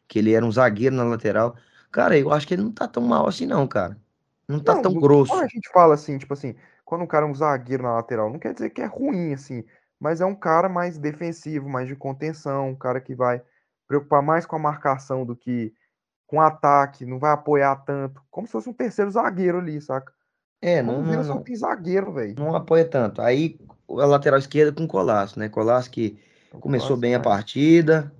[0.07, 1.55] que ele era um zagueiro na lateral.
[1.91, 3.97] Cara, eu acho que ele não tá tão mal assim, não, cara.
[4.47, 5.31] Não tá Não, tão grosso.
[5.31, 8.31] Quando a gente fala assim, tipo assim, quando um cara é um zagueiro na lateral,
[8.31, 9.63] não quer dizer que é ruim, assim,
[9.99, 13.41] mas é um cara mais defensivo, mais de contenção, um cara que vai
[13.87, 15.73] preocupar mais com a marcação do que
[16.27, 20.13] com o ataque, não vai apoiar tanto, como se fosse um terceiro zagueiro ali, saca?
[20.61, 22.35] É, não, o não, só tem zagueiro, velho.
[22.37, 23.21] não apoia tanto.
[23.21, 23.57] Aí
[23.89, 25.47] a lateral esquerda com o Colasso, né?
[25.47, 26.19] Colasso que
[26.59, 28.11] começou bem a partida,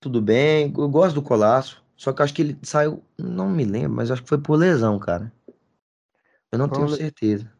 [0.00, 0.72] tudo bem.
[0.76, 4.22] Eu gosto do Colasso, só que acho que ele saiu, não me lembro, mas acho
[4.22, 5.32] que foi por lesão, cara.
[6.50, 7.50] Eu não tenho certeza.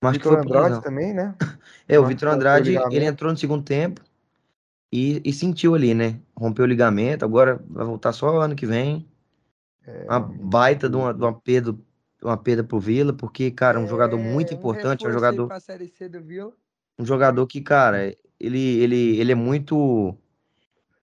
[0.00, 0.82] Mas acho que Vitor foi Andrade lesão.
[0.82, 1.34] também, né?
[1.88, 3.04] É, o Vitor o Andrade, ele ligamento.
[3.04, 4.00] entrou no segundo tempo
[4.92, 6.20] e, e sentiu ali, né?
[6.36, 9.08] Rompeu o ligamento, agora vai voltar só ano que vem.
[9.86, 11.76] É, Uma baita de uma, de uma perda,
[12.22, 15.12] uma perda pro Vila, porque, cara, é um jogador muito um importante, é um aí
[15.12, 16.56] jogador, pra Série C do Vila.
[16.98, 20.16] um jogador que, cara, ele, ele, ele é muito,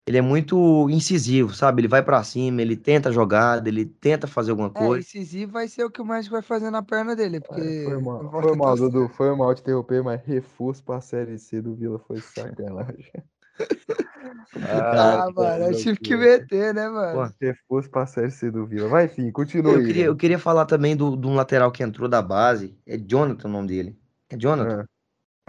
[0.07, 1.81] ele é muito incisivo, sabe?
[1.81, 5.07] Ele vai pra cima, ele tenta a jogada, ele tenta fazer alguma É, coisa.
[5.07, 7.99] incisivo vai ser o que o México vai fazer na perna dele, porque É, foi
[7.99, 11.99] mal, foi mal, Dudu, foi mal te interromper, mas reforço pra Série C do Vila
[11.99, 13.11] foi sacanagem.
[14.61, 17.31] Ah, Ai, mano, eu tive que meter, né, mano?
[17.31, 18.89] Pô, Reforço pra Série C do Vila.
[18.89, 19.85] Vai, enfim, continua eu aí.
[19.85, 20.11] queria, velho.
[20.11, 23.51] eu queria falar também do, de um lateral que entrou da base, é Jonathan o
[23.51, 23.97] nome dele.
[24.29, 24.81] É Jonathan?
[24.81, 24.99] É.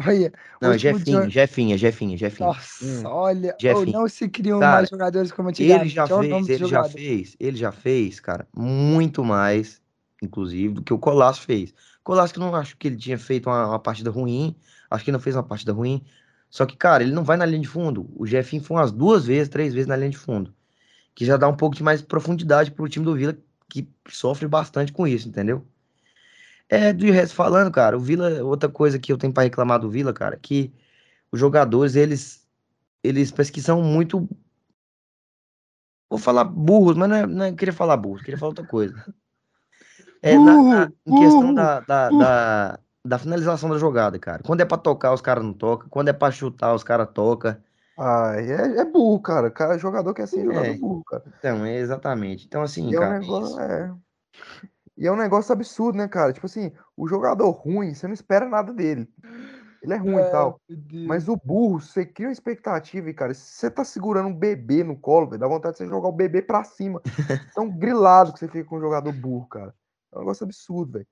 [0.08, 0.32] Olha,
[0.62, 2.48] Não, é Jefinho, John- Jefinho, Jefinho, Jefinho.
[2.48, 3.02] Nossa, Hum.
[3.06, 3.92] olha, ou Jefinho.
[3.92, 5.94] não se criam Cara, mais jogadores como Ele antigamente.
[5.94, 9.82] já Olha o fez, do ele já fez, ele já fez, cara, muito mais,
[10.22, 11.74] inclusive, do que o Colasso fez.
[12.02, 14.56] Colasso que eu não acho que ele tinha feito uma, uma partida ruim,
[14.90, 16.02] acho que não fez uma partida ruim.
[16.50, 18.10] Só que, cara, ele não vai na linha de fundo.
[18.16, 20.52] O Jefinho foi umas duas vezes, três vezes na linha de fundo.
[21.14, 23.36] Que já dá um pouco de mais profundidade pro time do Vila,
[23.68, 25.64] que sofre bastante com isso, entendeu?
[26.68, 29.90] É, do resto falando, cara, o Vila, outra coisa que eu tenho pra reclamar do
[29.90, 30.72] Vila, cara, que
[31.30, 32.46] os jogadores, eles,
[33.02, 34.28] eles parece que são muito
[36.08, 39.14] Vou falar burros, mas não, é, não é- queria falar burros, queria falar outra coisa.
[40.20, 44.42] É, na- na- em questão da, da, da, da finalização da jogada, cara.
[44.44, 45.88] Quando é pra tocar, os caras não tocam.
[45.88, 47.56] Quando é pra chutar, os caras tocam.
[47.98, 49.50] Ah, é, é burro, cara.
[49.50, 49.78] cara.
[49.78, 50.74] Jogador que é assim, jogador É.
[50.74, 51.22] burro, cara.
[51.38, 52.46] Então, é exatamente.
[52.46, 53.60] Então, assim, E é um cara, é negócio, isso.
[53.60, 53.94] é.
[54.96, 56.32] E é um negócio absurdo, né, cara?
[56.32, 59.08] Tipo assim, o jogador ruim, você não espera nada dele.
[59.82, 60.60] Ele é ruim e É, tal.
[61.06, 64.84] Mas o burro, você cria uma expectativa e, cara, se você tá segurando um bebê
[64.84, 67.00] no colo, velho, dá vontade de você jogar o bebê pra cima.
[67.54, 69.74] Tão grilado que você fica com um jogador burro, cara.
[70.12, 71.06] É um negócio absurdo, velho.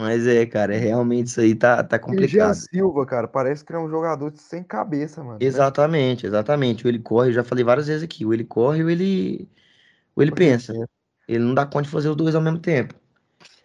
[0.00, 2.54] Mas é, cara, é realmente isso aí tá, tá E Jean complicado.
[2.54, 5.36] Silva, cara, parece que ele é um jogador sem cabeça, mano.
[5.38, 6.86] Exatamente, exatamente.
[6.86, 8.24] O ele corre, eu já falei várias vezes aqui.
[8.24, 9.46] O ele corre ou ele,
[10.16, 10.72] ou ele Porque pensa.
[11.28, 12.94] Ele não dá conta de fazer os dois ao mesmo tempo.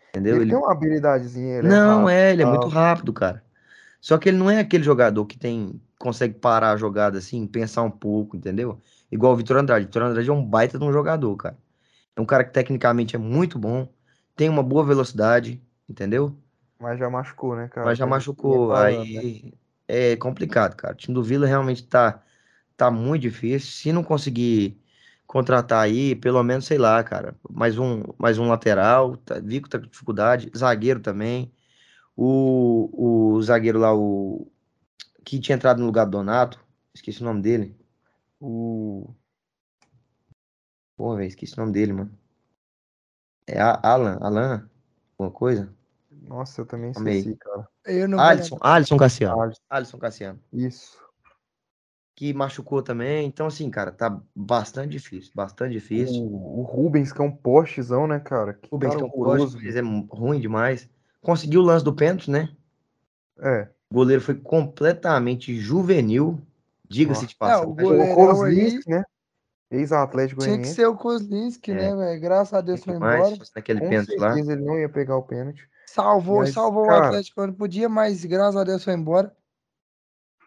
[0.10, 0.36] Entendeu?
[0.36, 3.42] Ele Ele tem uma habilidadezinha, ele Não, rápido é, ele é muito rápido, cara.
[4.02, 7.82] Só que ele não é aquele jogador que tem consegue parar a jogada assim, pensar
[7.82, 8.80] um pouco, entendeu?
[9.10, 9.86] Igual o Vitor Andrade.
[9.86, 11.58] O Vitor Andrade é um baita de um jogador, cara.
[12.16, 13.88] É um cara que tecnicamente é muito bom,
[14.36, 16.38] tem uma boa velocidade, entendeu?
[16.80, 17.86] Mas já machucou, né, cara?
[17.88, 19.22] Mas já gente machucou, falando, né?
[19.22, 19.54] aí
[19.88, 20.94] é complicado, cara.
[20.94, 22.24] O time do Vila realmente tá,
[22.78, 23.72] tá muito difícil.
[23.72, 24.78] Se não conseguir
[25.28, 29.80] contratar aí, pelo menos, sei lá, cara, mais um, mais um lateral, tá, Vico tá
[29.80, 31.52] com dificuldade, zagueiro também.
[32.16, 34.48] O, o zagueiro lá, o
[35.26, 36.60] que tinha entrado no lugar do Donato,
[36.94, 37.76] esqueci o nome dele.
[38.40, 39.14] O.
[40.98, 42.18] Pô, velho, esqueci o nome dele, mano.
[43.48, 44.70] É a- Alan, Alan,
[45.18, 45.74] alguma coisa?
[46.28, 47.20] Nossa, eu também Amei.
[47.20, 47.68] esqueci, cara.
[47.86, 49.42] Eu não Alisson, Alisson Cassiano.
[49.42, 49.62] Alisson.
[49.70, 50.40] Alisson Cassiano.
[50.52, 50.98] Isso.
[52.16, 53.28] Que machucou também.
[53.28, 55.32] Então, assim, cara, tá bastante difícil.
[55.36, 56.24] Bastante difícil.
[56.24, 58.54] O, o Rubens, que é um postezão, né, cara?
[58.54, 60.90] Que Rubens cara tem um horroroso, poste, mas é ruim demais.
[61.22, 62.50] Conseguiu o lance do pênalti, né?
[63.38, 63.68] É.
[63.90, 66.42] O goleiro foi completamente juvenil.
[66.88, 67.70] Diga-se de É, o passagem.
[67.70, 69.04] O goleirão Kozlinski, né?
[69.72, 71.76] Ex-Atlético Tinha que ser o Kozlinski, É.
[71.76, 72.22] né, velho?
[72.22, 73.36] Graças a Deus foi embora.
[73.56, 74.38] naquele Com pênalti lá.
[74.40, 75.68] ele não ia pegar o pênalti.
[75.88, 79.36] Salvou, Mas, salvou cara- o Atlético quando podia, mas graças a Deus foi embora.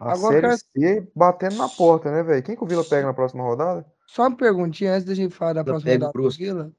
[0.01, 2.43] A Agora, Série C batendo na porta, né, velho?
[2.43, 3.85] Quem que o Vila pega na próxima rodada?
[4.07, 6.37] Só uma perguntinha antes da gente falar da Vila próxima pega o rodada do.
[6.37, 6.73] Vila.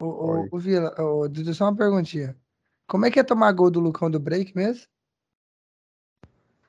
[0.00, 2.36] O, o, o Vila, o só uma perguntinha.
[2.86, 4.86] Como é que é tomar gol do Lucão do break mesmo?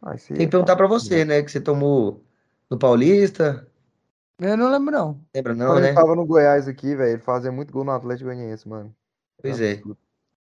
[0.02, 1.42] Ah, Tem é que perguntar pra você, né?
[1.44, 2.24] Que você tomou
[2.70, 3.68] no Paulista.
[4.42, 5.22] Eu não lembro, não.
[5.36, 5.88] Lembra não, Quando né?
[5.90, 8.94] ele tava no Goiás aqui, velho, ele fazia muito gol no Atlético Goianiense, mano.
[9.42, 9.82] Pois é.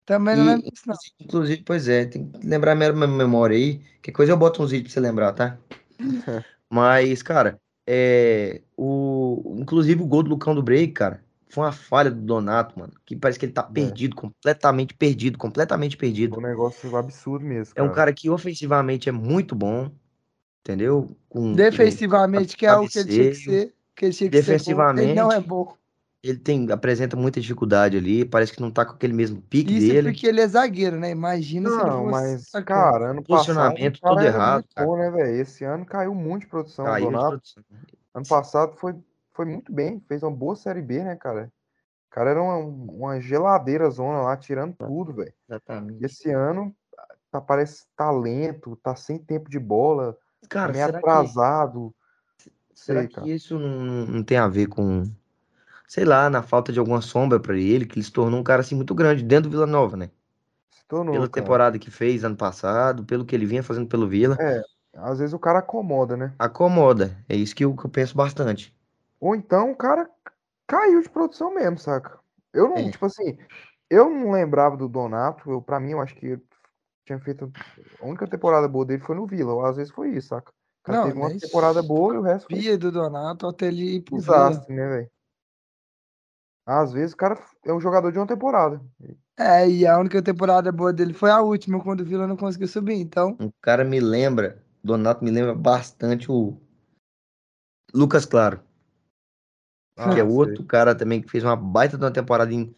[0.05, 0.95] Também não E, lembro disso, não.
[1.21, 3.81] inclusive, pois é, tem que lembrar minha minha memória aí.
[4.01, 5.57] Que coisa eu boto uns vídeos pra você lembrar, tá?
[6.69, 12.09] Mas, cara, é, o, inclusive o gol do Lucão do Break, cara, foi uma falha
[12.09, 12.93] do Donato, mano.
[13.05, 16.35] Que parece que ele tá perdido, completamente perdido, completamente perdido.
[16.35, 17.95] Foi um negócio absurdo mesmo, É um cara.
[17.95, 19.91] cara que ofensivamente é muito bom,
[20.61, 21.15] entendeu?
[21.29, 23.73] Com, Defensivamente, que é o que ele tinha que ser.
[23.95, 24.53] Que ele tinha que ser bom.
[24.53, 25.75] Defensivamente, Ele não é bom.
[26.23, 29.87] Ele tem, apresenta muita dificuldade ali, parece que não tá com aquele mesmo pique Isso
[29.87, 30.09] dele.
[30.09, 31.11] porque ele é zagueiro, né?
[31.11, 32.65] Imagina se ele Não, fosse mas, atacante.
[32.65, 35.41] cara, ano passado Posicionamento o cara tudo era errado, bom, né, velho?
[35.41, 36.85] Esse ano caiu muito de produção.
[36.85, 37.63] O Caiu de Donato, produção.
[38.15, 38.95] ano passado foi,
[39.33, 41.51] foi muito bem, fez uma boa Série B, né, cara?
[42.07, 45.33] O cara era uma, uma geladeira zona lá, tirando tudo, velho.
[45.49, 46.05] E Exatamente.
[46.05, 46.73] esse ano
[47.29, 51.05] tá, parece talento, tá sem tempo de bola, tá Cara, meio será que,
[52.83, 52.85] atrasado.
[52.85, 53.27] será Sei, que cara.
[53.31, 55.03] isso não, não tem a ver com,
[55.87, 58.61] sei lá, na falta de alguma sombra pra ele, que ele se tornou um cara
[58.61, 60.11] assim muito grande dentro do Vila Nova, né?
[60.71, 61.43] Se tornou, Pela cara.
[61.43, 64.61] temporada que fez ano passado, pelo que ele vinha fazendo pelo Vila, É,
[64.95, 66.33] às vezes o cara acomoda, né?
[66.39, 67.17] acomoda.
[67.29, 68.75] É isso que eu, que eu penso bastante.
[69.19, 70.09] Ou então o cara
[70.67, 72.19] caiu de produção mesmo, saca?
[72.53, 72.91] Eu não, É.
[72.91, 73.37] tipo assim,
[73.89, 76.39] eu não lembrava do Donato, eu, pra mim eu acho que
[77.05, 77.51] tinha feito
[78.01, 80.51] a única temporada boa dele foi no Vila, ou às vezes foi isso, saca?
[80.83, 83.67] O cara Não, teve uma temporada boa e o resto foi Via do Donato até
[83.67, 85.09] ele ir pro desastre, né, velho?
[86.65, 88.81] Às vezes o cara é um jogador de uma temporada.
[89.39, 92.67] É, e a única temporada boa dele foi a última, quando o Vila não conseguiu
[92.67, 92.95] subir.
[92.95, 96.57] Então, Um cara me lembra, Donato me lembra bastante o
[97.93, 98.61] Lucas Claro,
[99.97, 100.35] Ah, que é sei.
[100.35, 102.75] outro cara também que fez uma baita de uma temporada em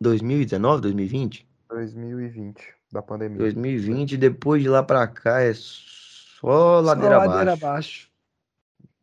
[0.00, 1.48] 2019, 2020?
[1.68, 3.38] 2020, da pandemia.
[3.38, 5.52] 2020, depois de lá pra cá é
[6.42, 7.52] só só ladeira ladeira abaixo.
[7.52, 8.12] abaixo.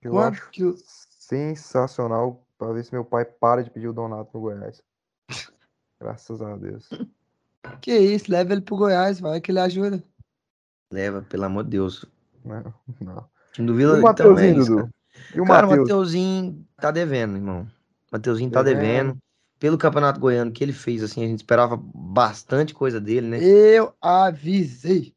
[0.01, 4.29] Eu Quanto acho que sensacional pra ver se meu pai para de pedir o Donato
[4.33, 4.81] no Goiás.
[5.99, 6.89] Graças a Deus.
[7.81, 10.03] Que isso, leva ele pro Goiás, vai que ele ajuda.
[10.91, 12.05] Leva, pelo amor de Deus.
[12.43, 13.29] Não, não.
[13.53, 14.89] Time do E Vila o então é Mateuzinho, isso, Dudu?
[15.35, 15.69] E o Cara, o?
[15.71, 17.61] Mateuzinho tá devendo, irmão.
[17.63, 17.67] O
[18.13, 19.13] Mateuzinho tá Devendo.
[19.13, 19.17] devendo.
[19.59, 23.43] Pelo Campeonato Goiano que ele fez, assim, a gente esperava bastante coisa dele, né?
[23.43, 25.13] Eu avisei.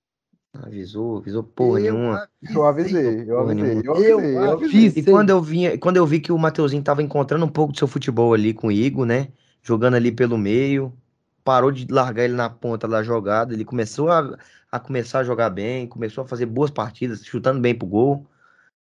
[0.55, 2.29] Avisou, avisou porra eu nenhuma.
[2.43, 4.87] Eu avisei, eu avisei, eu avisei, eu Eu avisei.
[4.87, 5.03] avisei.
[5.03, 7.79] E quando eu vinha, quando eu vi que o Mateuzinho tava encontrando um pouco do
[7.79, 9.29] seu futebol ali com o Igor, né?
[9.63, 10.93] Jogando ali pelo meio,
[11.43, 14.37] parou de largar ele na ponta da jogada, ele começou a,
[14.71, 18.27] a começar a jogar bem, começou a fazer boas partidas, chutando bem pro gol.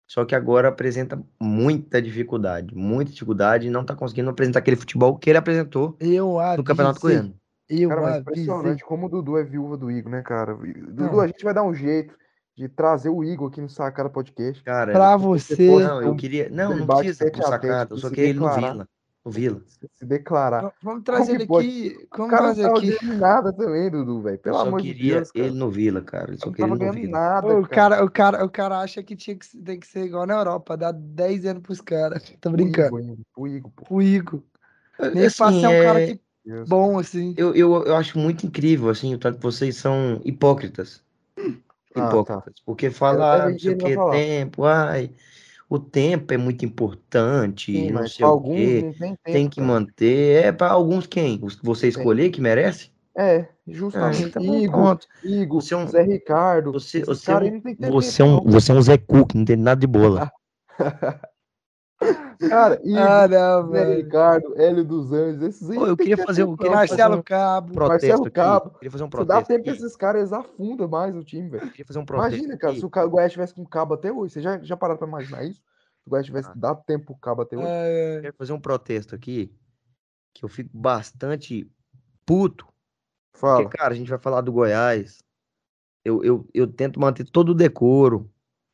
[0.08, 5.18] Só que agora apresenta muita dificuldade, muita dificuldade e não tá conseguindo apresentar aquele futebol
[5.18, 6.58] que ele apresentou Eu avisei.
[6.58, 7.34] no Campeonato Goiano.
[7.70, 8.44] Eu Cara, mas avisei.
[8.44, 10.56] impressionante como o Dudu é viúva do Igor, né, cara?
[10.56, 11.20] Dudu, Não.
[11.20, 12.16] a gente vai dar um jeito
[12.56, 14.64] de trazer o Igor aqui no Sacada Podcast.
[14.64, 18.30] Cara, Pra você for- não, eu queria, não, não precisa pro sacada, eu só queria
[18.30, 18.50] ele no.
[18.56, 18.88] Vila,
[19.26, 19.62] no Vila.
[19.94, 20.72] Se declarar.
[20.82, 21.68] Vamos trazer ele pode?
[21.68, 22.08] aqui.
[22.14, 23.06] O Vamos trazer aqui.
[23.06, 24.36] nada também, Dudu, velho.
[24.38, 25.46] Eu Pelo amor de queria Deus, cara.
[25.46, 26.32] ele no Vila, cara.
[26.32, 27.20] Eu só Não queria tava ele no ganhando Vila.
[27.20, 28.06] nada, o, cara.
[28.06, 30.94] o, cara, o cara acha que tinha que, tem que ser igual na Europa, dar
[30.94, 32.24] 10 anos pros caras.
[32.40, 32.88] Tô O brincando.
[32.88, 33.96] Igor, ainda, o Igor, pô.
[33.96, 34.42] O Igor.
[35.14, 36.70] Nem Assim, ser um cara é, que Deus.
[36.70, 37.34] bom, assim.
[37.38, 41.04] eu, eu, eu acho muito incrível, assim, o tanto que vocês são hipócritas.
[41.96, 42.54] Ah, Hipócritas.
[42.66, 44.12] Porque Eu fala, até ah, vi não que sei o que, falar.
[44.12, 45.12] tempo, ai,
[45.70, 49.68] o tempo é muito importante, Sim, não sei o alguns quê, tem tem que cara.
[49.68, 50.46] manter.
[50.46, 51.40] É para alguns quem?
[51.44, 51.90] Os que você Tem.
[51.90, 52.92] escolher que merece?
[53.18, 54.30] É, Ah, justamente.
[54.30, 55.00] então Igor.
[55.24, 56.72] Igor, Você é um, Zé Ricardo.
[56.72, 59.56] você, você é um, tem você é um, você é um Zé Cook, não tem
[59.58, 60.32] nada de bola.
[62.50, 63.96] Cara, Igor, Ah, não, Zé.
[63.96, 67.16] Ricardo, Hélio dos Anjos, esses aí Ô, eu queria que fazer um- queria fazer Marcelo
[67.18, 67.74] um Cabo.
[67.74, 68.32] protesto Marcelo aqui.
[68.32, 68.70] Cabo.
[68.72, 69.70] Queria fazer um Se dá protesto tempo, aqui.
[69.80, 71.72] esses caras eles afundam mais o time, velho.
[71.72, 72.80] Queria fazer um protesto Imagina, cara, aqui.
[72.80, 75.44] se o o Goiás tivesse com cabo até hoje, você já, já pararam pra imaginar
[75.44, 75.60] isso?
[75.60, 76.54] Se o Goiás tivesse Ah.
[76.56, 77.68] dado tempo pro cabo até hoje?
[77.68, 79.52] É, Quero fazer um protesto aqui,
[80.36, 81.68] que eu fico bastante
[82.26, 82.68] puto.
[83.34, 83.64] Fala.
[83.64, 85.24] Porque, cara, a gente vai falar do Goiás.
[86.06, 88.30] Eu, eu, eu tento manter todo o decoro,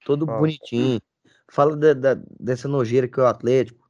[0.05, 0.39] todo Fala.
[0.39, 0.99] bonitinho.
[1.53, 3.87] Fala da, da- dessa nojeira que é o Atlético.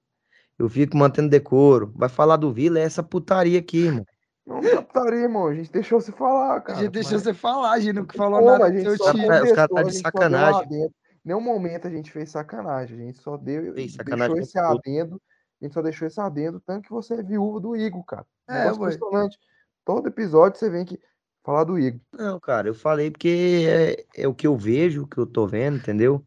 [0.59, 1.93] Eu fico mantendo decoro.
[1.95, 4.05] Vai falar do Vila, é essa putaria aqui, irmão.
[4.45, 5.47] Não captaria, irmão.
[5.47, 6.79] A gente deixou você falar, a cara.
[6.79, 8.51] gente deixou mas- você falar, a gente não falou Como?
[8.51, 9.23] nada a do gente seu só time.
[9.23, 10.67] Os caras tá a de sacanagem.
[10.71, 10.89] um.
[11.23, 12.97] Nenhum momento a gente fez sacanagem.
[12.99, 15.21] A gente só deu, sacanagem deixou esse adendo.
[15.61, 18.25] A gente só deixou esse adendo, tanto que você é viúva do Igor, cara.
[18.49, 19.37] É, impressionante.
[19.85, 20.99] Todo episódio você vem aqui
[21.45, 22.01] falar do Igor.
[22.11, 25.47] Não, cara, eu falei porque é, é o que eu vejo, o que eu tô
[25.47, 26.21] vendo, entendeu?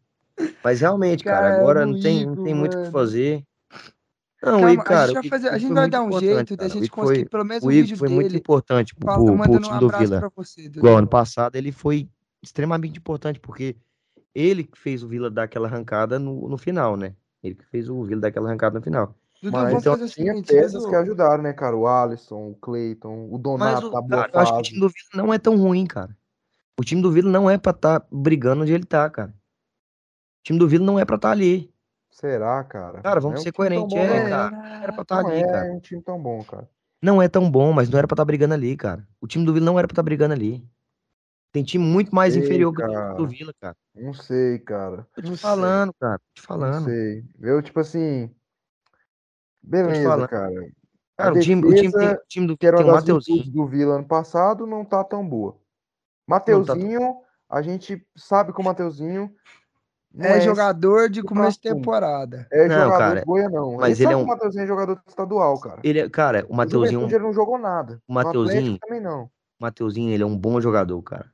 [0.62, 3.44] Mas realmente, cara, Cara, agora não tem, não tem muito o que fazer.
[4.42, 6.18] Não, Calma, Igor, a cara, gente vai o Igor- fazer, a gente vai dar um
[6.18, 9.24] jeito da gente conseguir foi, pelo menos o um vídeo foi muito importante pro, pro,
[9.24, 10.32] pro mandando um time do Vila.
[10.36, 10.62] você.
[10.62, 12.08] Igual ano passado, ele foi
[12.42, 13.76] extremamente importante, porque
[14.34, 17.14] ele que fez o Vila dar aquela arrancada no, no final, né?
[17.42, 19.14] Ele que fez o Vila dar aquela arrancada no final.
[19.42, 20.88] Dudu, Mas vamos fazer o tinha seguinte, peças Dudu.
[20.88, 21.76] que ajudaram, né, cara?
[21.76, 24.80] O Alisson, o Cleiton, o Donato o, da boa cara, eu acho que o time
[24.80, 26.16] do Vila não é tão ruim, cara.
[26.78, 29.34] O time do Vila não é pra estar brigando onde ele tá, cara.
[30.46, 31.74] O time do Vila não é pra estar ali.
[32.08, 33.02] Será, cara?
[33.02, 33.92] Cara, Não vamos é um ser coerentes.
[33.92, 34.30] bom, É, não.
[34.30, 34.50] cara.
[34.52, 35.72] Não era pra estar Não ali, é cara.
[35.72, 36.70] um time tão bom, cara.
[37.02, 39.04] Não é tão bom, mas não era pra estar brigando ali, cara.
[39.20, 40.64] O time do Vila não era pra estar brigando ali.
[41.50, 43.14] Tem time muito mais Ei, inferior que o time cara.
[43.14, 43.76] do Vila, cara.
[43.92, 45.04] Não sei, cara.
[45.16, 45.50] Tô te Não sei.
[45.50, 46.18] falando, cara.
[46.20, 46.84] Tô te Não falando.
[46.84, 47.24] sei.
[47.40, 48.32] Eu, tipo assim.
[49.60, 50.48] Beleza, cara.
[51.18, 53.16] A Cara, o time, o time, tem, o time do que era Vila tem o
[53.16, 53.50] Mateuzinho.
[53.50, 55.52] do Vila ano passado, não tá tão boa.
[56.28, 57.16] Não tá Mateuzinho,
[57.48, 59.34] a gente sabe que o Mateuzinho
[60.16, 62.46] não É esse jogador de começo de temporada.
[62.50, 63.76] É Não, jogador cara, de Goiânia, não.
[63.76, 65.80] mas Ele ele é um- o Mateuzinho é jogador estadual, cara.
[65.84, 68.00] Ele é, cara, o Mateuzinho, ele não jogou nada.
[68.08, 69.24] o Mateuzinho, também não.
[69.24, 71.26] o Mateuzinho, ele é um bom jogador, cara.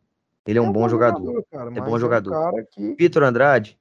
[0.47, 1.45] Ele é um bom jogador.
[1.51, 2.35] cara, É bom jogador.
[2.35, 3.79] É um cara que Vitor Andrade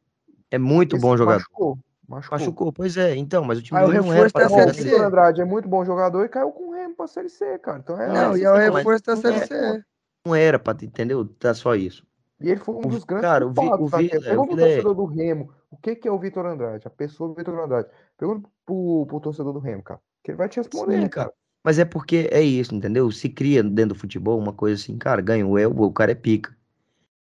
[0.51, 1.39] é muito esse bom jogador.
[1.39, 1.77] machucou.
[2.07, 2.37] Machucou.
[2.39, 3.15] Machucou, pois é.
[3.15, 4.67] Então, mas o time Aí o dele não era estar Bom, o.
[4.73, 7.79] Vitor Andrade é muito bom jogador e caiu com o Remo pra Série C, cara.
[7.79, 8.07] Então é.
[8.11, 9.83] Não, e é o então, reforço da Série é- C.
[10.25, 11.25] Não era pra, entendeu?
[11.25, 12.05] Tá só isso.
[12.41, 13.87] E ele foi um dos grandes cara, o Vi- o?
[13.87, 16.87] Vila- Pergunta o é- torcedor do Remo, o que que é o Vitor Andrade?
[16.87, 17.87] A pessoa do Vitor Andrade.
[18.17, 19.99] Pergunta pro, pro torcedor do Remo, cara.
[20.23, 21.25] Que ele vai te responder, Sim, cara.
[21.27, 21.33] cara.
[21.63, 23.09] Mas é porque é isso, entendeu?
[23.11, 26.55] Se cria dentro do futebol uma coisa assim, cara, ganhou, é, o cara é pica.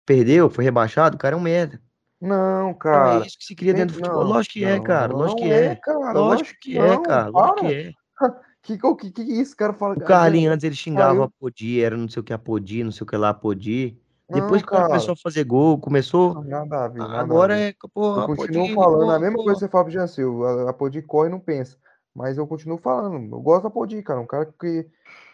[0.06, 1.80] Perdeu, foi rebaixado, o cara é um merda.
[2.20, 3.24] Não, Então cara.
[3.24, 4.24] é isso que se cria dentro do futebol.
[4.24, 5.14] não, Lógico que é, não, cara.
[5.14, 5.80] Lógico não que é.
[6.14, 7.30] Lógico que é, não, cara.
[7.30, 7.94] Lógico que é.
[8.64, 9.74] Que, que, que, isso, cara?
[9.74, 12.38] Fala, O Carlinhos antes ele xingava eu- a Podi, era não sei o que a
[12.38, 14.00] Podi, não sei o que lá a Podi.
[14.30, 16.44] Depois Não, que o cara começou a fazer gol, começou.
[16.44, 19.38] Nada a ver, nada a Agora é, pô, Eu a continuo falando a pô, mesma
[19.38, 19.44] pô.
[19.44, 20.46] coisa que você fala pro Jancil.
[20.46, 21.78] A, a Podi corre e não pensa.
[22.16, 23.36] Mas eu continuo falando.
[23.36, 24.20] Eu gosto da Podi, cara.
[24.20, 24.88] Um cara que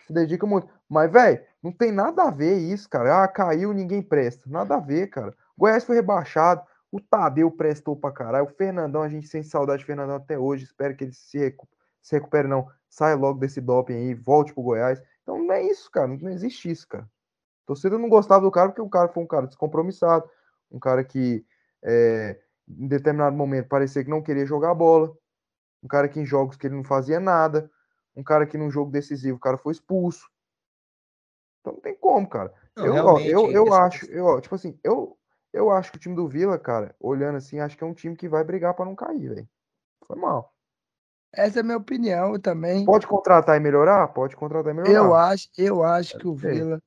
[0.07, 0.67] se dedica muito.
[0.87, 3.23] Mas, velho, não tem nada a ver isso, cara.
[3.23, 4.49] Ah, caiu, ninguém presta.
[4.49, 5.33] Nada a ver, cara.
[5.55, 6.61] O Goiás foi rebaixado.
[6.91, 8.45] O Tadeu prestou pra caralho.
[8.45, 10.63] O Fernandão, a gente sente saudade de Fernandão até hoje.
[10.63, 11.67] Espero que ele se, recu
[12.01, 12.67] se recupere, não.
[12.89, 14.99] Saia logo desse doping aí, volte pro Goiás.
[15.21, 16.07] Então não é isso, cara.
[16.07, 17.07] Não existe isso, cara.
[17.69, 20.27] Torcida não gostava do cara porque o cara foi um cara descompromissado.
[20.71, 21.45] Um cara que,
[21.83, 25.15] é, em determinado momento, parecia que não queria jogar bola.
[25.83, 27.69] Um cara que em jogos que ele não fazia nada.
[28.15, 30.27] Um cara que num jogo decisivo o cara foi expulso.
[31.61, 32.51] Então não tem como, cara.
[32.75, 35.15] Não, eu, ó, eu, eu acho, eu, ó, tipo assim, eu,
[35.53, 38.15] eu acho que o time do Vila, cara, olhando assim, acho que é um time
[38.15, 39.49] que vai brigar pra não cair, velho.
[40.07, 40.51] Foi mal.
[41.31, 42.83] Essa é a minha opinião também.
[42.83, 44.07] Pode contratar e melhorar?
[44.07, 44.95] Pode contratar e melhorar.
[44.95, 46.33] Eu acho, eu acho que o.
[46.33, 46.81] Vila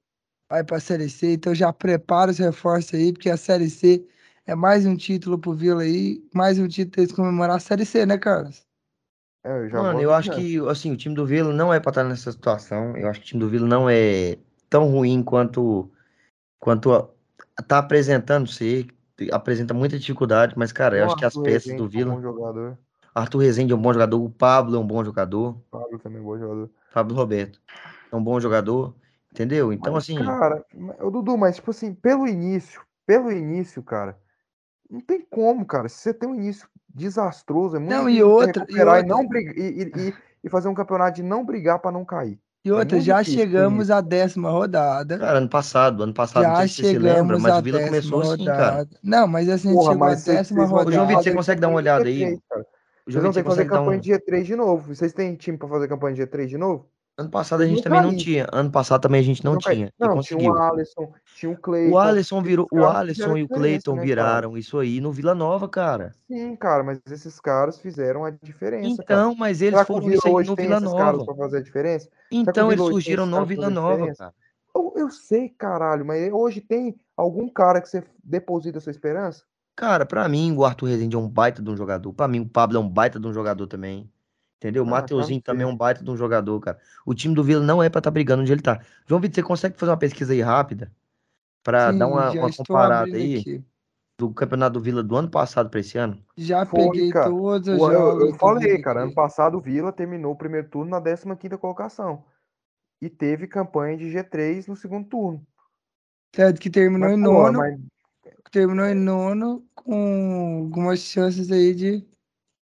[0.53, 4.07] vai pra Série C, então já prepara os reforços aí, porque a Série C
[4.47, 7.87] é mais um título pro Vila aí, mais um título pra eles comemorar a Série
[7.87, 8.63] C, né, Carlos?
[9.43, 11.81] É, eu já Mano, vou eu acho que assim, o time do Vila não é
[11.81, 12.95] pra estar nessa situação.
[12.99, 14.37] Eu acho que o time do Vila não é
[14.69, 15.91] tão ruim quanto
[16.61, 17.09] quanto a-
[17.67, 18.89] tá apresentando ser.
[19.33, 21.87] Apresenta muita dificuldade, mas, cara, eu O acho que as Arthur peças Rezende do é
[21.87, 22.15] um Vila.
[22.17, 22.79] bom jogador.
[23.15, 26.19] Arthur Rezende é um bom jogador, o Pablo é um bom jogador, O Pablo também
[26.19, 26.71] é um bom jogador.
[26.93, 27.59] Pablo Roberto
[28.13, 28.95] é um bom jogador,
[29.33, 29.73] entendeu?
[29.73, 30.65] Então, Mas, assim, Cara,
[31.01, 34.17] o Dudu, mas tipo assim, pelo início, pelo início, cara,
[34.91, 35.89] não tem como, cara.
[35.89, 39.17] Se você tem um início desastroso, é muito Não, e outra- e recuperar e, outra-
[39.17, 40.15] não brigar, e, e- e-
[40.45, 42.39] e fazer um campeonato de não brigar pra não cair.
[42.65, 45.19] E outra, muito já difícil chegamos à décima rodada.
[45.19, 47.81] cara, ano passado, ano passado, não Já sei se você se lembra, mas o Vila
[47.81, 48.71] começou assim, cara.
[48.71, 48.97] rodada.
[49.03, 51.23] Não, mas assim, a gente Porra, chegou à décima ter Ô, João Vitor, rodada.
[51.23, 52.21] você consegue dar uma olhada aí?
[52.21, 52.63] G3, cara.
[52.63, 54.01] O Vocês vão ter que fazer campanha um...
[54.01, 54.95] de G3 de novo.
[54.95, 56.89] Vocês têm time pra fazer campanha de G3 de novo?
[57.19, 58.25] Ano passado a gente não também não caíram.
[58.25, 58.47] tinha.
[58.51, 59.87] Ano passado também a gente não Não, tinha.
[59.87, 61.99] E não, tinha o Alisson, tinha o O Cleiton.
[61.99, 62.69] Alisson esses virou.
[62.73, 64.07] O Alisson e o Cleiton né, cara?
[64.07, 66.15] viraram isso aí no Vila Nova, cara.
[66.27, 69.21] Sim, cara, mas esses caras fizeram a diferença, cara.
[69.21, 71.19] Então, mas eles Será o foram isso aí no Vila Nova.
[71.19, 71.27] o
[72.31, 74.35] Então eles surgiram no Vila Nova, cara.
[74.75, 79.45] Eu, eu sei, caralho, mas hoje tem algum cara que você deposita sua esperança?
[79.77, 82.13] Cara, pra mim, o Arthur Rezende é um baita de um jogador.
[82.13, 84.12] Pra mim, o Pablo é um baita de um jogador também.
[84.63, 84.85] Entendeu?
[84.85, 86.79] O Ah, cara, Mateuzinho também é um baita de um jogador, cara.
[87.05, 88.81] O time do Vila não é pra estar brigando onde ele tá.
[89.09, 90.93] João Vitor, você consegue fazer uma pesquisa aí rápida?
[91.65, 93.65] Pra dar Sim, uma, já uma estou comparada aí aqui.
[94.19, 96.25] do campeonato do Vila do ano passado pra esse ano?
[96.37, 97.31] Já Foi, peguei cara.
[97.31, 100.69] todos os O- Eu, jogos eu falei, cara, ano passado o Vila terminou o primeiro
[100.69, 102.25] turno na 15ª colocação.
[103.01, 105.45] E teve campanha de G3 no segundo turno.
[106.31, 107.81] Tanto que terminou Mas, em pô, nono, mas,
[108.51, 112.07] terminou em nono com algumas chances aí de,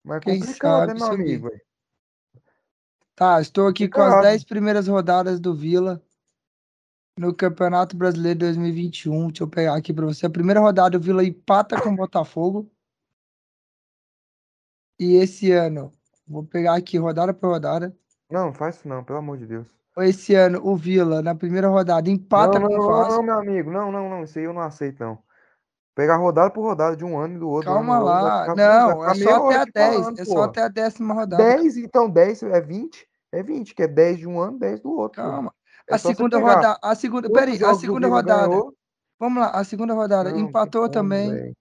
[0.03, 1.25] mas é quem complicado, né, sabe, meu subir.
[1.35, 1.51] amigo?
[1.51, 1.61] velho?
[3.17, 4.31] Tá, estou aqui com as Complicado.
[4.33, 6.03] 10 primeiras rodadas do Vila
[7.17, 9.29] no Campeonato Brasileiro 2021.
[9.29, 10.27] Deixa eu pegar aqui para você.
[10.27, 12.71] A primeira rodada o Vila empata com o Botafogo.
[14.99, 15.93] E esse ano,
[16.27, 17.97] vou pegar aqui rodada por rodada.
[18.31, 19.67] Não, não faz isso não, pelo amor de Deus.
[19.99, 23.13] Esse ano o Vila, na primeira rodada, empata Não, com não, o não, Vasco.
[23.13, 23.71] não, meu amigo.
[23.71, 24.25] Não, não, não.
[24.25, 25.24] Isso aí eu não aceito, não.
[25.95, 28.41] Pegar rodada por rodada de um ano e do outro, Calma outro, vai lá.
[28.41, 29.95] ficar, Não, é só até a aqui 10.
[29.97, 31.43] falando, É só até a décima rodada.
[31.45, 33.09] 10, então 10 é 20?
[33.33, 35.23] É 20, que é 10 de um ano, 10 do outro.
[35.23, 35.55] Calma.
[35.89, 36.79] É A segunda rodada.
[36.83, 37.31] A segunda.
[37.31, 38.49] Peraí, a segunda rodada.
[38.49, 38.75] ganhou.
[39.21, 40.31] Vamos lá, a segunda rodada.
[40.31, 41.31] Não, Empatou também.
[41.31, 41.57] velho.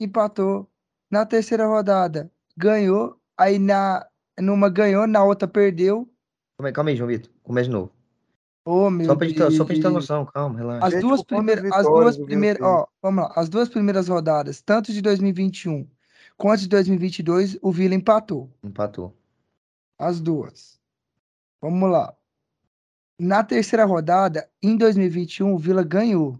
[0.00, 0.68] Empatou.
[1.10, 3.16] Na terceira rodada, ganhou.
[3.38, 4.06] Aí na,
[4.38, 6.08] numa ganhou, na outra perdeu.
[6.58, 7.30] Calma aí, calma aí, João Vitor.
[7.42, 7.92] Começa de novo.
[8.68, 10.86] Oh, meu Só pra gente ter, só pra gente ter noção, calma, relaxa.
[10.86, 15.00] As duas primeiras, as duas primeiras, ó, vamos lá, as duas primeiras rodadas, tanto de
[15.00, 15.88] 2021
[16.36, 18.50] quanto de 2022, o Vila empatou.
[18.62, 19.16] Empatou.
[19.98, 20.78] As duas.
[21.60, 22.14] Vamos lá.
[23.18, 26.38] Na terceira rodada, em 2021, o Vila ganhou.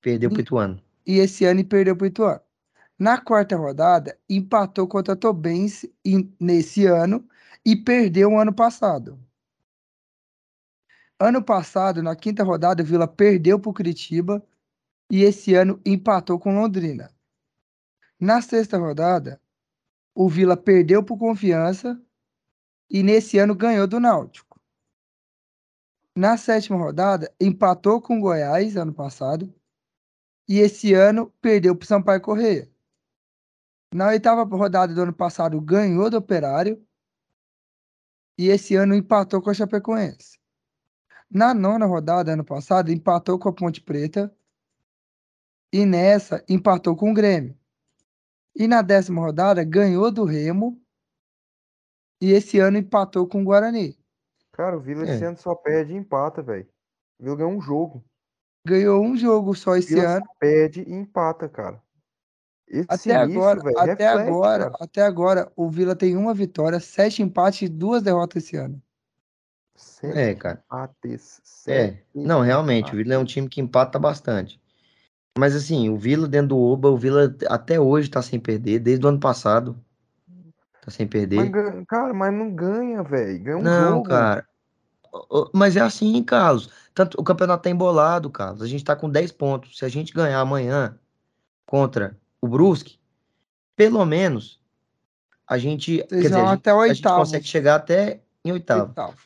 [0.00, 0.82] Perdeu pro Ituano.
[1.06, 2.40] E esse ano perdeu para o Ituano.
[2.98, 5.94] Na quarta rodada, empatou contra a Tobense
[6.40, 7.26] nesse ano
[7.64, 9.18] e perdeu o ano passado.
[11.18, 14.46] Ano passado, na quinta rodada, o Vila perdeu para o Curitiba
[15.10, 17.10] e esse ano empatou com Londrina.
[18.20, 19.40] Na sexta rodada,
[20.14, 21.98] o Vila perdeu o Confiança
[22.90, 24.60] e nesse ano ganhou do Náutico.
[26.14, 29.52] Na sétima rodada, empatou com Goiás ano passado
[30.46, 32.70] e esse ano perdeu para o Sampaio Correia.
[33.92, 36.86] Na oitava rodada do ano passado, ganhou do Operário
[38.38, 40.38] e esse ano empatou com a Chapecoense.
[41.30, 44.32] Na nona rodada, ano passado, empatou com a Ponte Preta
[45.72, 47.58] e nessa empatou com o Grêmio.
[48.54, 50.80] E na décima rodada, ganhou do Remo
[52.20, 53.98] e esse ano empatou com o Guarani.
[54.52, 55.26] Cara, o Vila esse É.
[55.26, 56.68] ano só perde e empata, velho.
[57.18, 58.04] O Vila ganhou um jogo.
[58.66, 60.26] Ganhou um jogo só O esse Vila ano.
[60.26, 61.82] só perde e empata, cara.
[62.68, 64.76] Esse Até início, agora, velho, até reflete, agora, cara.
[64.80, 68.82] até agora, o Vila tem uma vitória, sete empates e duas derrotas esse ano.
[69.76, 70.62] Sete É, cara.
[70.66, 71.40] empates.
[71.66, 71.90] É.
[71.90, 73.34] Sete Não, realmente, o Vila é um empates.
[73.34, 74.60] time que empata bastante.
[75.38, 79.04] Mas assim, o Vila dentro do Oba, o Vila até hoje tá sem perder, desde
[79.04, 79.76] o ano passado.
[80.80, 81.50] Tá sem Mas, perder.
[81.50, 83.42] gan- cara, mas não ganha, velho.
[83.42, 84.08] Ganha um Não, jogo.
[84.08, 84.46] cara.
[85.52, 86.70] Mas é assim, Carlos.
[86.94, 88.62] Tanto, o campeonato tá embolado, Carlos.
[88.62, 89.78] A gente tá com 10 pontos.
[89.78, 90.98] Se a gente ganhar amanhã
[91.66, 92.98] contra o Brusque,
[93.74, 94.60] pelo menos
[95.46, 97.20] a gente, dizer, a gente, até o a gente oitavo.
[97.20, 98.88] consegue chegar até em oitavo.
[98.88, 99.16] Oitavo.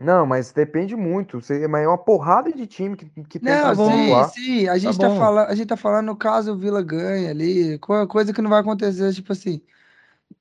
[0.00, 1.40] Não, mas depende muito.
[1.40, 4.24] Você- Mas é uma porrada de time que, que tenta Não, bom.
[4.28, 4.68] sim.
[4.68, 5.18] A gente tá bom.
[5.18, 8.50] falando, a gente tá falando no caso o Vila ganha ali, co- coisa que não
[8.50, 9.60] vai acontecer, tipo assim,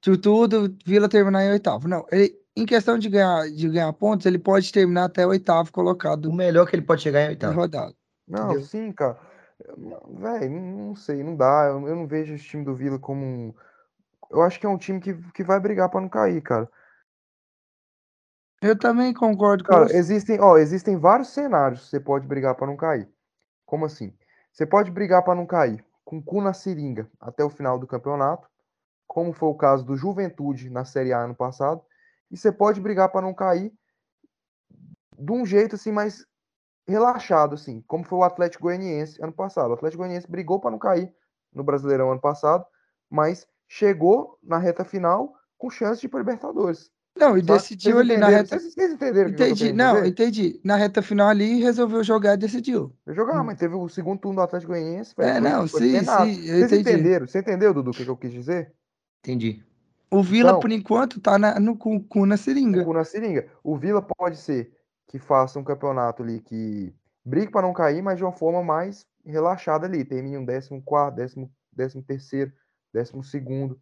[0.01, 1.88] tu- tudo, Vila terminar em oitavo.
[1.88, 5.70] Não, ele, em questão de ganhar, de ganhar pontos, ele pode terminar até o oitavo
[5.70, 7.56] O colocado melhor que ele pode chegar é em oitavo.
[7.56, 7.95] rodada.
[8.28, 8.62] Não, Entendeu?
[8.62, 9.20] sim, cara.
[10.10, 11.66] Velho, não, sei, não dá.
[11.70, 13.54] Eu, eu não vejo esse time do Vila como um.
[14.32, 16.70] Eu acho que é um time que, que vai brigar pra não cair, cara.
[18.64, 19.97] Eu também concordo com Cara, você.
[19.97, 23.09] existem, ó, existem vários cenários que você pode brigar pra não cair.
[23.66, 24.16] Como assim?
[24.53, 27.86] Você pode brigar pra não cair com o cu na seringa até o final do
[27.86, 28.47] campeonato,
[29.05, 31.82] como foi o caso do Juventude na Série A ano passado,
[32.32, 33.74] e você pode brigar pra não cair
[35.18, 36.26] de um jeito assim mais
[36.88, 39.72] relaxado assim, como foi o Atlético Goianiense ano passado.
[39.72, 41.14] O Atlético Goianiense brigou pra não cair
[41.53, 42.66] no Brasileirão ano passado,
[43.09, 46.91] mas chegou na reta final com chance de ir pra Libertadores.
[47.16, 47.53] Não, e Sabe?
[47.53, 48.59] decidiu ali na reta.
[48.59, 50.59] Vocês, vocês entenderam Entendi, não, entendi.
[50.64, 52.91] Na reta final ali resolveu jogar e decidiu.
[53.05, 53.43] Eu jogar, Hum.
[53.45, 55.14] mas teve o segundo turno do Atlético Goianiense.
[55.20, 57.28] É, não, foi sim, sim, Vocês entenderam?
[57.28, 58.74] Você entendeu, Dudu, o que, eu quis dizer?
[59.24, 59.64] Entendi.
[60.09, 62.84] O Vila, Então- por enquanto, tá na, no cu, cu na seringa.
[62.84, 63.47] cu na seringa.
[63.64, 64.72] O Vila pode ser
[65.07, 66.93] que faça um campeonato ali que
[67.24, 70.03] brigue para não cair, mas de uma forma mais relaxada ali.
[70.03, 72.51] Termine um 14, décimo, décimo terceiro,
[72.91, 73.80] décimo segundo,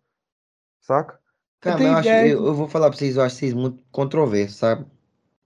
[0.82, 1.21] saca?
[1.62, 4.86] Cara, eu, acho, eu, eu vou falar pra vocês, eu acho vocês muito controversos, sabe?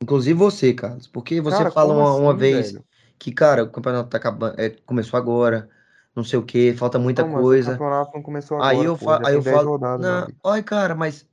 [0.02, 1.08] Inclusive você, Carlos.
[1.08, 2.86] Porque você Cara, fala uma, uma assim, vez velho?
[3.20, 5.70] que, cara, o campeonato tá acabando, é, começou agora,
[6.16, 7.72] não sei o quê, falta muita Não, mas o coisa.
[7.72, 10.96] campeonato não começou agora, Aí eu, pô, aí eu 10 falo, rodadas, não, ai, cara,
[10.96, 11.28] mas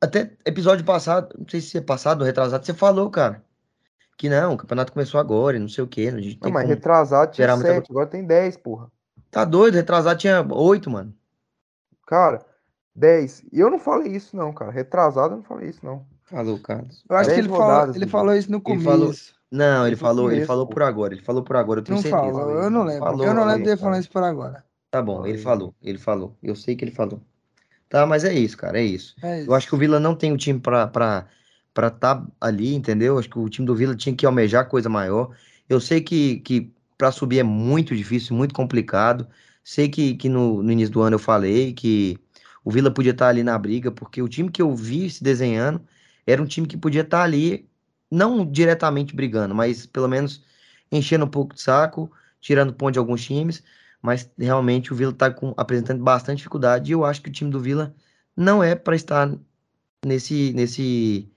[0.00, 3.44] até episódio passado, não sei se é passado ou retrasado, você falou, cara,
[4.16, 5.88] que não, o campeonato começou agora e não sei o
[6.20, 8.90] gente Não, tem mas retrasado tinha esperar muita 7, agora tem 10, porra.
[9.30, 11.14] Tá doido, retrasado tinha oito, mano.
[12.06, 12.44] Cara,
[12.98, 13.44] 10.
[13.52, 14.70] E eu não falei isso, não, cara.
[14.70, 16.04] Retrasado eu não falei isso, não.
[16.24, 17.04] Falou, Carlos.
[17.08, 18.10] Eu acho que ele, falou, rodadas, ele Dudu.
[18.12, 19.34] falou isso no Ele falou- começo.
[19.50, 20.74] Não, ele falou, ele começo, falou pô.
[20.74, 22.22] por agora, ele falou por agora, eu tenho Não certeza.
[22.22, 23.04] falou, eu não lembro.
[23.04, 24.00] Falou, eu não lembro falou, dele falando cara.
[24.00, 24.64] isso por agora.
[24.90, 26.36] Tá bom, ele falou, ele falou.
[26.42, 27.22] Eu sei que ele falou.
[27.88, 29.14] Tá, mas é isso, cara, é isso.
[29.22, 29.50] É isso.
[29.50, 31.26] Eu acho que o Vila não tem o time pra pra
[31.72, 33.18] pra tá ali, entendeu?
[33.18, 35.30] Acho que o time do Vila tinha que almejar coisa maior.
[35.68, 39.26] Eu sei que, que para subir é muito difícil, muito complicado.
[39.64, 42.18] Sei que, que no, no início do ano eu falei que
[42.68, 45.80] o Vila podia estar ali na briga, porque o time que eu vi se desenhando
[46.26, 47.66] era um time que podia estar ali,
[48.10, 50.44] não diretamente brigando, mas pelo menos
[50.92, 53.64] enchendo um pouco de saco, tirando ponto de alguns times.
[54.02, 57.58] Mas realmente o Vila está apresentando bastante dificuldade e eu acho que o time do
[57.58, 57.94] Vila
[58.36, 59.34] não é para estar
[60.04, 61.32] nesse, nesse,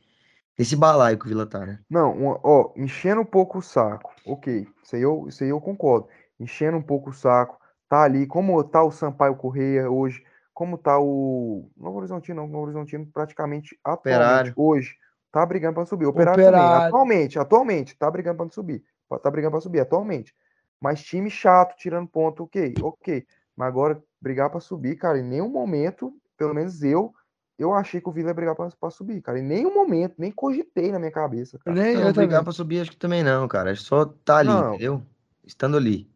[0.60, 1.80] nesse balaio que o Vila tá, né?
[1.90, 2.14] Não,
[2.44, 4.12] ó, enchendo um pouco o saco.
[4.26, 6.10] Ok, isso aí eu, isso aí eu concordo.
[6.38, 7.58] Enchendo um pouco o saco.
[7.88, 10.22] Tá ali, como tá o Sampaio Correia hoje,
[10.62, 14.54] como tá o Novo Horizontino, não, Novo Horizontino praticamente atualmente Operário.
[14.56, 14.96] hoje
[15.32, 16.06] tá brigando para subir.
[16.06, 16.88] Operário, também, Operário.
[16.88, 18.84] atualmente, atualmente tá brigando para subir.
[19.24, 20.36] Tá brigando para subir atualmente.
[20.80, 23.26] Mas time chato, tirando ponto, ok, ok.
[23.58, 27.12] Mas agora brigar para subir, cara, em nenhum momento, pelo menos eu,
[27.58, 29.40] eu achei que o Vila ia brigar para subir, cara.
[29.40, 31.76] Em nenhum momento, nem cogitei na minha cabeça, cara.
[31.76, 32.44] Nem Não, eu brigar também.
[32.44, 33.72] pra subir acho que também não, cara.
[33.72, 34.76] É só tá ali, Não.
[34.76, 35.02] entendeu?
[35.44, 36.08] Estando ali.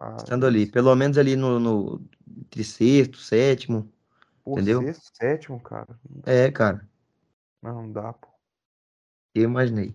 [0.00, 0.66] Ah, Estando ali.
[0.66, 2.00] Pelo menos ali no, no
[2.38, 3.92] entre sexto, sétimo.
[4.42, 4.82] Pô, Entendeu?
[4.82, 6.00] sexto, sétimo, cara.
[6.24, 6.88] É, cara.
[7.62, 8.28] Não, não dá, pô.
[9.34, 9.94] Eu imaginei.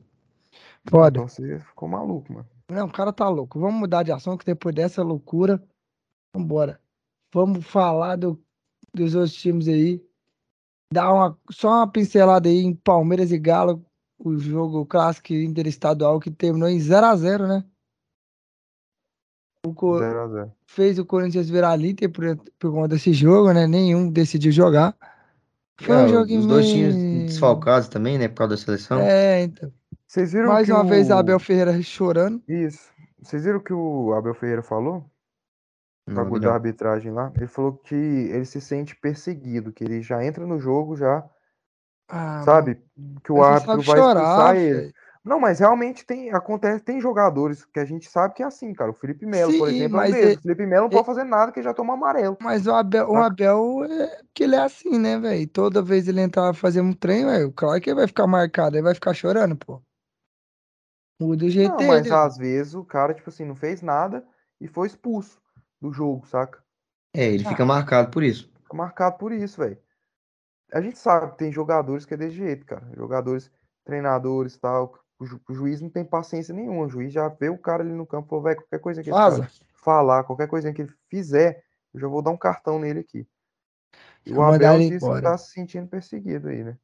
[0.87, 1.19] Foda.
[1.19, 2.47] Então você ficou maluco, mano.
[2.69, 3.59] Não, o cara tá louco.
[3.59, 5.61] Vamos mudar de assunto, que depois dessa loucura,
[6.33, 6.79] vambora.
[7.33, 8.41] Vamos falar do,
[8.93, 10.03] dos outros times aí.
[10.93, 13.83] Dar uma, só uma pincelada aí em Palmeiras e Galo,
[14.17, 17.65] o jogo clássico interestadual que terminou em 0x0, né?
[19.65, 20.51] O Co- 0x0.
[20.67, 22.23] fez o Corinthians virar líder por,
[22.59, 23.65] por conta desse jogo, né?
[23.67, 24.95] Nenhum decidiu jogar.
[25.81, 26.91] Foi É, um joguinho os dois meio...
[26.91, 28.27] times desfalcados também, né?
[28.27, 28.99] Por causa da seleção.
[28.99, 29.71] É, então.
[30.07, 31.13] Vocês viram Mais que uma vez o...
[31.13, 32.41] Abel Ferreira chorando.
[32.47, 32.89] Isso.
[33.21, 35.03] Vocês viram o que o Abel Ferreira falou?
[36.07, 36.49] Não, bagulho não.
[36.49, 37.31] da arbitragem lá.
[37.35, 41.25] Ele falou que ele se sente perseguido, que ele já entra no jogo já,
[42.07, 42.79] Ah, sabe?
[43.23, 44.93] Que o árbitro sabe vai chorar, expulsar ele.
[45.25, 48.91] Não, mas realmente tem, acontece, tem jogadores que a gente sabe que é assim, cara.
[48.91, 50.29] O Felipe Melo, por Sim, exemplo, é mas deles.
[50.29, 52.37] ele- O Felipe Melo não pode fazer nada que ele já toma amarelo.
[52.39, 53.15] Mas o Abel, o?
[53.17, 55.47] Abel é que ele é assim, né, velho?
[55.47, 58.83] Toda vez ele entrar fazendo um treino, velho, claro que ele vai ficar marcado, ele
[58.83, 59.81] vai ficar chorando, pô.
[61.19, 61.87] Muda o jeito Não, dele.
[61.87, 64.23] mas às vezes o cara, tipo assim, não fez nada
[64.61, 65.41] e foi expulso
[65.81, 66.63] do jogo, saca?
[67.13, 67.49] É, ele Ah.
[67.49, 68.51] fica marcado por isso.
[68.61, 69.77] Fica marcado por isso, velho.
[70.73, 72.85] A gente sabe que tem jogadores que é desse jeito, cara.
[72.95, 73.49] Jogadores,
[73.85, 74.93] treinadores e tal.
[75.19, 76.85] O, ju- o juiz não tem paciência nenhuma.
[76.85, 79.09] O juiz já vê o cara ali no campo e falou, velho, qualquer coisa que
[79.09, 81.63] cara falar, qualquer coisa que ele fizer,
[81.93, 83.27] eu já vou dar um cartão nele aqui.
[84.25, 85.21] E o Abel ele disse que embora.
[85.21, 86.77] tá se sentindo perseguido aí, né?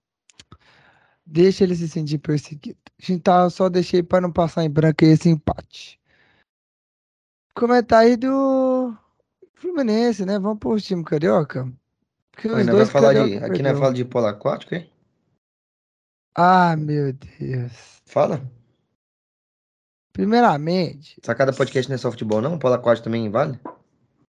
[1.25, 2.77] Deixa ele se sentir perseguido.
[2.99, 5.99] A gente tá, só deixei pra não passar em branco esse empate.
[7.55, 8.95] Comentar aí do
[9.55, 10.39] Fluminense, né?
[10.39, 11.71] Vamos pro time carioca.
[12.31, 13.75] Porque os dois falar de, aqui não perdeu.
[13.75, 14.89] fala de polo aquático, hein?
[16.35, 18.00] Ah, meu Deus.
[18.11, 18.41] Fala.
[20.11, 22.59] Primeiramente, Sacada podcast não é só futebol, não?
[22.59, 23.57] Polo aquático também vale?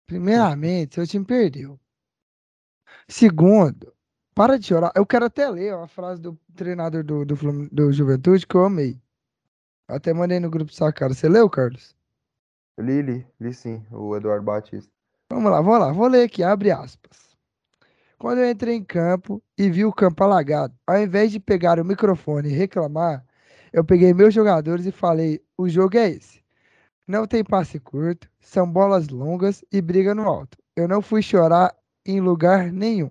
[0.07, 1.77] Primeiramente, seu time perdeu.
[3.09, 3.93] Segundo,
[4.33, 4.93] para de chorar.
[4.95, 7.35] Eu quero até ler uma frase do treinador do, do,
[7.69, 8.97] do Juventude que eu amei.
[9.89, 11.13] Até mandei no grupo sacada.
[11.13, 11.97] Você leu, Carlos?
[12.79, 14.93] Li, li, li sim, o Eduardo Batista.
[15.29, 15.91] Vamos lá, vamos lá.
[15.91, 17.37] Vou ler aqui, abre aspas.
[18.19, 21.85] Quando eu entrei em campo e vi o campo alagado, ao invés de pegar o
[21.85, 23.27] microfone e reclamar,
[23.75, 26.43] eu peguei meus jogadores e falei: o jogo é esse.
[27.07, 30.57] Não tem passe curto, são bolas longas e briga no alto.
[30.77, 31.75] Eu não fui chorar
[32.07, 33.11] em lugar nenhum.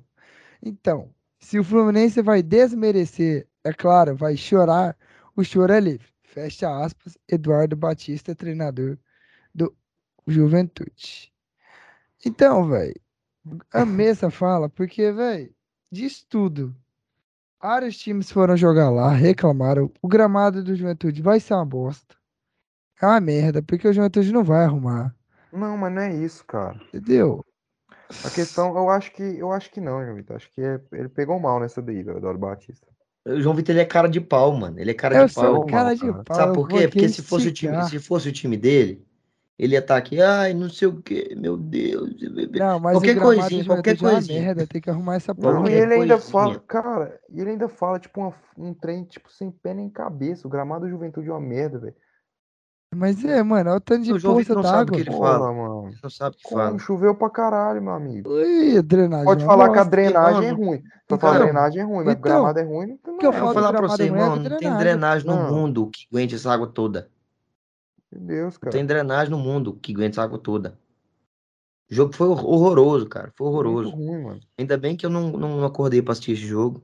[0.61, 4.97] Então, se o Fluminense vai desmerecer, é claro, vai chorar,
[5.35, 6.07] o choro é livre.
[6.23, 8.97] Fecha aspas, Eduardo Batista, treinador
[9.53, 9.75] do
[10.25, 11.31] Juventude.
[12.25, 12.95] Então, velho,
[13.73, 15.53] Amei essa fala, porque, velho,
[15.91, 16.73] diz tudo.
[17.63, 19.89] Vários times foram jogar lá, reclamaram.
[20.01, 22.13] O gramado do Juventude vai ser uma bosta.
[23.01, 25.15] É uma merda, porque o Juventude não vai arrumar.
[25.49, 26.75] Não, mas não é isso, cara.
[26.89, 27.41] Entendeu?
[28.25, 30.35] A questão, eu acho que, eu acho que não, João Vitor.
[30.35, 32.85] Acho que é- ele pegou mal nessa daí, velho, Eduardo Batista.
[33.25, 34.77] O João Vitor ele é cara de pau, mano.
[34.77, 35.65] Ele é cara Eu de sou pau.
[35.65, 36.23] cara de cara.
[36.25, 36.35] pau.
[36.35, 36.89] Sabe por quê?
[36.89, 39.07] Porque se fosse, o time, se fosse o time dele,
[39.57, 42.09] ele ia estar aqui, ai, não sei o quê, meu Deus.
[42.51, 44.41] Não, mas qualquer o coisinha, do qualquer é coisinha.
[44.41, 45.53] merda, tem que arrumar essa Não, porra.
[45.53, 46.31] e Qualquer ele ainda coisinha.
[46.31, 50.47] fala, cara, e ele ainda fala, tipo, uma- um trem, tipo, sem pé nem cabeça.
[50.47, 51.95] O gramado da Juventude é uma merda, velho.
[52.95, 55.31] Mas é, mano, olha o tanto de O Vitor não sabe o que ele Porra,
[55.31, 55.51] fala.
[55.51, 55.87] mano.
[55.87, 56.77] Ele não sabe o que Como fala.
[56.77, 58.29] choveu pra caralho, meu amigo.
[58.29, 60.77] Ui, a drenagem Pode é falar que a drenagem é Irmão, ruim.
[61.09, 63.09] Só então- falar drenagem é ruim, mas o Então, gramado é ruim, não o que
[63.09, 64.77] eu não é, Eu falo falar pra você, é irmão, não tem drenagem.
[64.77, 65.51] drenagem no Não.
[65.51, 67.09] mundo que aguente essa água toda.
[68.13, 68.71] Meu Deus, Não cara.
[68.71, 70.77] tem drenagem no mundo que aguente essa água toda.
[71.89, 73.31] O jogo foi hor- horroroso, cara.
[73.35, 73.89] Foi Muito horroroso.
[73.91, 74.39] ruim, mano.
[74.57, 76.83] Ainda bem que eu não, não acordei pra assistir esse jogo.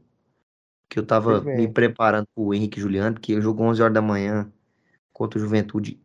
[0.89, 4.01] Que eu tava me preparando pro Henrique e Juliano, porque o jogo 11 horas da
[4.01, 4.51] manhã
[5.13, 6.01] contra o Juventude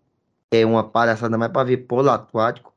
[0.51, 2.75] é uma palhaçada mais pra ver polo aquático.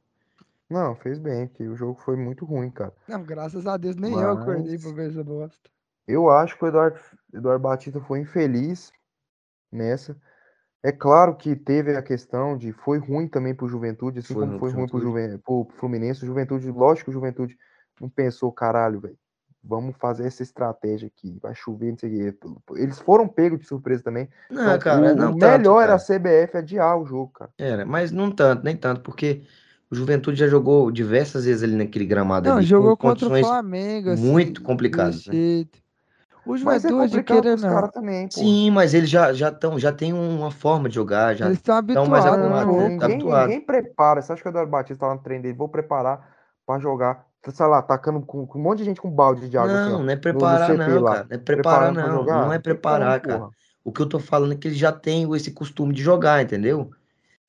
[0.70, 2.94] Não, fez bem, porque o jogo foi muito ruim, cara.
[3.10, 5.70] Não, graças a Deus, nem eu acordei Mas pra ver essa bosta.
[6.08, 6.98] eu acho que o Eduardo,
[7.34, 8.92] Eduardo Batista foi infeliz
[9.72, 10.18] nessa.
[10.84, 14.60] É claro que teve a questão de foi ruim também pro Juventude, assim Foi como
[14.60, 15.02] foi ruim.
[15.02, 16.24] Juven, pro Fluminense.
[16.24, 17.58] O Juventude, lógico que o Juventude
[18.00, 19.18] não pensou, caralho, velho,
[19.64, 22.40] vamos fazer essa estratégia aqui, vai chover, não sei o quê.
[22.76, 24.30] Eles foram pegos de surpresa também.
[24.50, 26.16] Não, Então, cara, o, não o tanto, melhor era cara.
[26.16, 27.52] a CBF adiar o jogo, cara.
[27.58, 29.42] Era, mas não tanto, nem tanto, porque
[29.90, 33.30] o Juventude já jogou diversas vezes ali naquele gramado Não, ali, com jogou contra o
[33.30, 35.34] condições Flamengo, assim, muito complicadas, né?
[36.56, 36.64] Jeito.
[36.64, 38.34] O Mas é Juventude, queira não, também, pô.
[38.40, 42.06] Sim, mas eles já já estão já tem uma forma de jogar, já eles estão
[42.08, 42.66] mais habituados né?
[42.66, 43.00] pouco.
[43.00, 43.48] Tá ninguém, habituado.
[43.48, 44.22] ninguém prepara.
[44.22, 45.58] Você acha que o Eduardo Batista tá lá no treino dele?
[45.58, 46.36] Vou preparar
[46.66, 49.72] pra jogar, sei lá, tacando com, com um monte de gente com balde de água
[49.72, 51.12] assim, Não, ó, não é no, no preparar não, lá.
[51.14, 51.28] cara.
[51.30, 52.24] Não é preparar Preparando não.
[52.26, 53.40] Não é Não preparar, cara.
[53.40, 53.52] porra.
[53.84, 56.92] O que eu tô falando é que eles já têm esse costume de jogar, entendeu?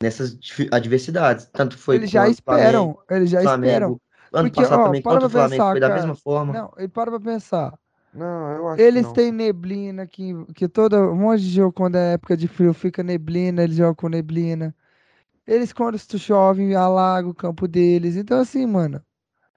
[0.00, 0.38] Nessas
[0.70, 1.46] adversidades.
[1.46, 3.58] Tanto foi Eles já o Flamengo, esperam, eles já esperam.
[3.88, 4.02] Flamengo.
[4.32, 6.00] Ano Porque, passado ó, também para contra o Flamengo pensar, foi da cara.
[6.00, 6.52] mesma forma.
[6.52, 7.74] Não, e para pra pensar.
[8.18, 9.12] Não, eu acho que Eles não.
[9.12, 13.02] têm neblina, que, que toda, um monte de jogo quando é época de frio fica
[13.02, 14.74] neblina, eles jogam com neblina.
[15.46, 18.16] Eles quando chove, alaga o campo deles.
[18.16, 19.02] Então assim, mano,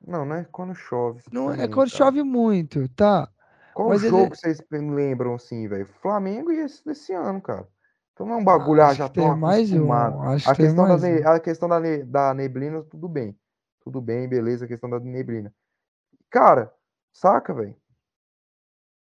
[0.08, 2.06] Não, não é quando chove não é também, quando cara.
[2.06, 3.30] chove muito, tá?
[3.74, 5.86] Qual mas ele- jogo que vocês lembram assim, velho?
[6.02, 7.68] Flamengo e esse desse ano, cara.
[8.14, 10.62] Então não é um Ah, bagulho, ah, acho já que mais um, acho A que
[10.62, 11.28] questão, mais ne- um.
[11.28, 13.38] a questão da, ne- da neblina, tudo bem.
[13.84, 15.54] Tudo bem, beleza, a questão da neblina.
[16.30, 16.72] Cara,
[17.12, 17.76] saca, velho?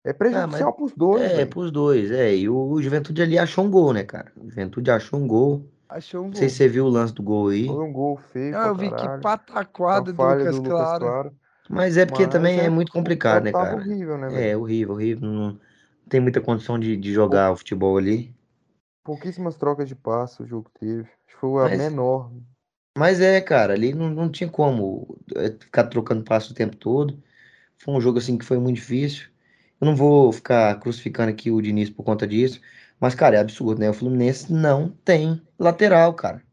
[0.03, 1.49] É prejudicial pros dois, É, velho.
[1.49, 2.35] pros dois, é.
[2.35, 4.31] E o, o Juventude ali achou um gol, né, cara?
[4.35, 5.65] O Juventude achou um gol.
[5.87, 6.39] Achou um Não gol.
[6.39, 7.67] sei se você viu o lance do gol aí.
[7.67, 9.21] Foi um gol feio pra eu vi que caralho.
[9.21, 11.05] Pataquada do Lucas do Lucas Claro.
[11.05, 11.35] Claro.
[11.69, 13.75] Mas é porque Mas também é é, muito complicado, né, cara?
[13.75, 14.61] horrível, né, É, velho?
[14.61, 15.29] horrível, horrível.
[15.29, 15.59] Não
[16.09, 18.35] tem muita condição de, de jogar o futebol ali.
[19.03, 21.01] Pouquíssimas trocas de passe o jogo teve.
[21.03, 22.31] Acho que foi a Mas- menor.
[22.97, 27.21] Mas é, cara, ali não, não tinha como é, ficar trocando passo o tempo todo.
[27.77, 29.29] Foi um jogo assim que foi muito difícil.
[29.81, 32.61] Eu não vou ficar crucificando aqui o Diniz por conta disso.
[32.99, 33.89] Mas, cara, é absurdo, né?
[33.89, 36.43] O Fluminense não tem lateral, cara.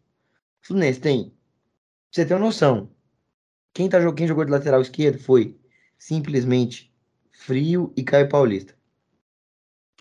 [0.62, 1.32] O Fluminense tem.
[2.10, 2.90] Você ter uma noção.
[3.74, 5.60] Quem, tá, quem jogou de lateral esquerdo foi
[5.98, 6.92] simplesmente
[7.30, 8.74] Frio e Caio Paulista.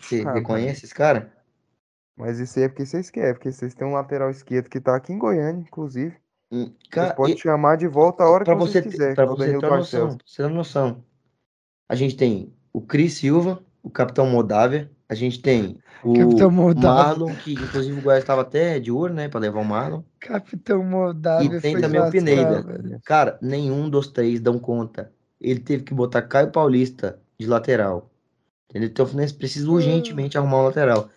[0.00, 1.32] Você Ah, reconhece esse cara?
[2.16, 4.96] Mas isso aí é porque vocês querem, porque vocês têm um lateral esquerdo que tá
[4.96, 6.16] aqui em Goiânia, inclusive.
[6.50, 9.24] Hum, Vocês Cara, podem e- chamar de volta a hora pra que você que pra
[9.24, 11.04] é você ter uma noção, você ter uma noção.
[11.88, 16.90] A gente tem o Cris Silva, o Capitão Moldávia, a gente tem o Capitão Moldávia.
[16.90, 20.02] Marlon, que inclusive o Goiás estava até de olho, né, pra levar o Marlon.
[20.20, 22.62] Capitão Moldávia E tem foi também o Pineda.
[22.62, 23.00] velho.
[23.04, 25.12] Cara, nenhum dos três dão conta.
[25.40, 28.10] Ele teve que botar Caio Paulista de lateral.
[28.68, 28.88] Entendeu?
[28.88, 31.08] Então o Fluminense precisa urgentemente arrumar um lateral.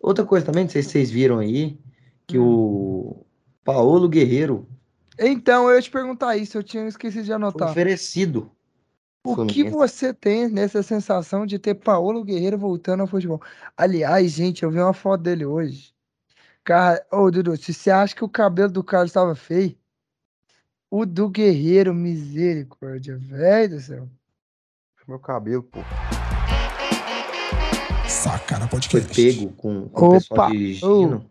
[0.00, 1.78] Outra coisa também, não sei se vocês viram aí,
[2.26, 3.24] que o
[3.64, 4.68] Paulo Guerreiro
[5.18, 7.70] Então, eu ia te perguntar isso, eu tinha esquecido de foi anotar.
[7.70, 8.50] oferecido.
[9.24, 13.42] O que você tem nessa sensação de ter Paulo Guerreiro voltando ao futebol?
[13.76, 15.92] Aliás, gente, eu vi uma foto dele hoje.
[16.64, 19.76] Cara, ô Dudu, se você acha que o cabelo do Carlos estava feio,
[20.90, 24.08] o do Guerreiro, misericórdia, velho do céu.
[25.06, 25.80] Meu cabelo, pô.
[28.06, 29.14] Sacana Foi Podcast.
[29.14, 31.24] pego com, com o pessoal dirigindo.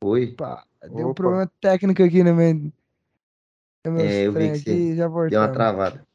[0.00, 0.32] Foi.
[0.32, 1.14] Opa, deu um Opa.
[1.14, 2.72] problema técnico aqui no meu
[3.84, 4.94] É, eu vi que você
[5.30, 6.06] Deu uma travada.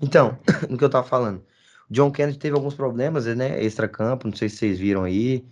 [0.00, 0.38] Então,
[0.70, 1.38] no que eu tava falando.
[1.90, 3.62] O John Kennedy teve alguns problemas, né?
[3.62, 5.44] Extra-campo, não sei se vocês viram aí.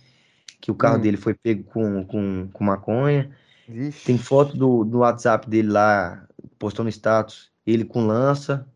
[0.59, 1.01] Que o carro Hum.
[1.01, 3.31] dele foi pego com, com, com maconha.
[3.67, 4.05] Vixe.
[4.05, 6.27] Tem foto do, do WhatsApp dele lá,
[6.59, 7.51] postou no status.
[7.65, 8.67] ele com lança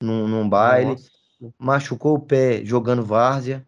[0.00, 1.10] num, num baile, Nossa,
[1.58, 3.66] machucou o pé jogando várzea,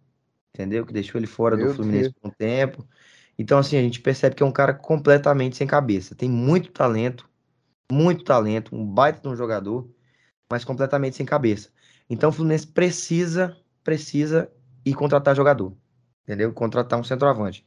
[0.55, 0.85] entendeu?
[0.85, 2.15] Que deixou ele fora do meu Fluminense Deus.
[2.21, 2.87] por um tempo.
[3.39, 6.15] Então, assim, a gente percebe que é um cara completamente sem cabeça.
[6.15, 7.29] Tem muito talento,
[7.91, 9.89] muito talento, um baita de um jogador,
[10.51, 11.71] mas completamente sem cabeça.
[12.09, 14.51] Então, o Fluminense precisa, precisa
[14.85, 15.73] ir contratar jogador,
[16.25, 16.53] entendeu?
[16.53, 17.67] Contratar um centroavante.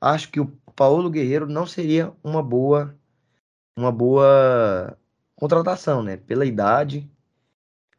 [0.00, 2.94] Acho que o Paulo Guerreiro não seria uma boa,
[3.76, 4.96] uma boa
[5.34, 6.16] contratação, né?
[6.16, 7.08] Pela idade,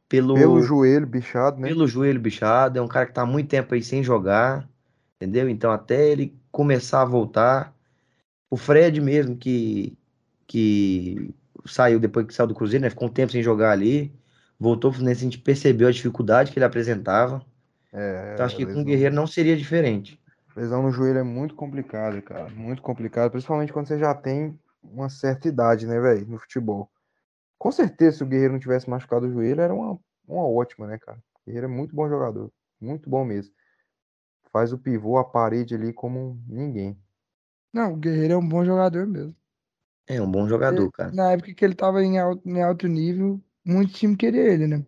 [0.10, 1.68] pelo, Pelo joelho bichado, né?
[1.68, 4.68] pelo joelho bichado, é um cara que tá muito tempo aí sem jogar,
[5.16, 5.50] entendeu?
[5.50, 7.76] Então, até ele começar a voltar.
[8.50, 9.98] O Fred mesmo, que,
[10.46, 11.34] que
[11.68, 12.90] saiu depois que saiu do Cruzeiro, né?
[12.90, 14.14] Ficou um tempo sem jogar ali.
[14.60, 17.46] Voltou pro Fluminense, a gente percebeu a dificuldade que ele apresentava.
[17.94, 18.86] É, Então, acho que com o lesão.
[18.86, 20.20] Guerreiro não seria diferente.
[20.56, 22.50] Lesão no joelho é muito complicado, cara.
[22.50, 26.90] Muito complicado, principalmente quando você já tem uma certa idade, né, velho, no futebol.
[27.60, 30.98] Com certeza, se o Guerreiro não tivesse machucado o joelho, era uma, uma ótima, né,
[30.98, 31.18] cara?
[31.18, 32.52] O Guerreiro é muito bom jogador.
[32.80, 33.54] Muito bom mesmo.
[34.52, 36.98] Faz o pivô, a parede ali como ninguém.
[37.72, 39.36] Não, o Guerreiro é um bom jogador mesmo.
[40.08, 41.18] É um bom jogador, Ele- cara.
[41.18, 44.86] na época que ele tava em alto, em alto nível, muito time queria ele, né?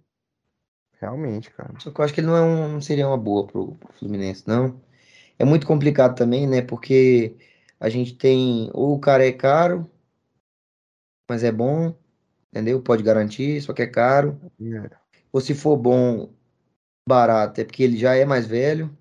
[1.00, 1.74] Realmente, cara.
[1.80, 3.94] Só que eu acho que ele não, é um- não seria uma boa pro, pro
[3.94, 4.82] Fluminense, não.
[5.40, 6.62] É muito complicado também, né?
[6.64, 7.36] Porque
[7.80, 8.70] a gente tem.
[8.74, 9.90] Ou o cara é caro,
[11.30, 11.94] mas é bom,
[12.52, 12.82] entendeu?
[12.82, 14.40] Pode garantir, só que é caro.
[14.62, 15.00] É.
[15.32, 16.34] Ou se for bom,
[17.08, 18.98] barato, é porque ele já é mais velho,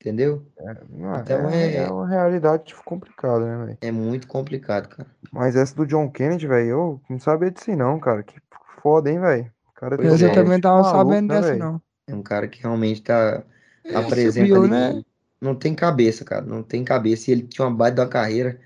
[0.00, 0.46] entendeu?
[0.90, 3.78] Não, Então é, é- é uma realidade complicada, né, velho?
[3.80, 5.08] É muito complicado, cara.
[5.32, 8.22] Mas essa do John Kennedy, velho, eu não sabia disso não, cara.
[8.22, 8.40] Que
[8.82, 9.52] foda, hein, velho?
[9.68, 10.26] O cara Pois Mas é.
[10.26, 11.82] eu também tava maluco, sabendo né, dessa, não.
[12.06, 13.44] É um cara que realmente tá
[13.84, 14.04] É,
[14.56, 15.02] ali né?
[15.02, 15.04] que
[15.40, 16.44] não tem cabeça, cara.
[16.44, 17.30] Não tem cabeça.
[17.30, 18.60] E ele tinha uma baita de uma carreira.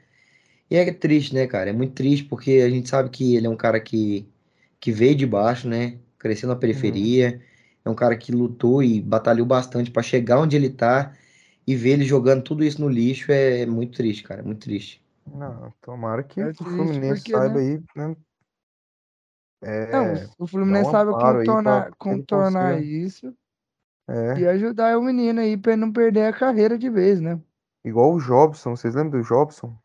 [0.70, 1.70] E é triste, né, cara?
[1.70, 4.28] É muito triste porque a gente sabe que ele é um cara que,
[4.80, 5.98] que veio de baixo, né?
[6.18, 7.42] Cresceu na periferia.
[7.84, 11.14] É um cara que lutou e batalhou bastante pra chegar onde ele tá.
[11.66, 14.40] E ver ele jogando tudo isso no lixo é muito triste, cara.
[14.40, 15.02] É muito triste.
[15.26, 17.60] Não, tomara que É o Fluminense porque, saiba né?
[17.60, 18.16] aí, né?
[19.92, 23.32] Não, É, o Fluminense um pra- contornar, pra contornar isso
[24.08, 24.40] é.
[24.40, 27.40] e ajudar o menino aí pra ele não perder a carreira de vez, né?
[27.84, 29.76] Igual o Jobson, vocês lembram do Jobson?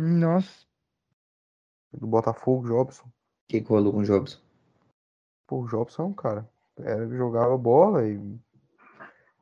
[0.00, 0.66] Nossa.
[1.92, 3.04] Do Botafogo, Jobson?
[3.06, 3.12] O
[3.48, 4.40] que que rolou com o Jobson?
[5.46, 6.48] Pô, o Jobson é um cara.
[6.78, 8.18] Era, jogava bola e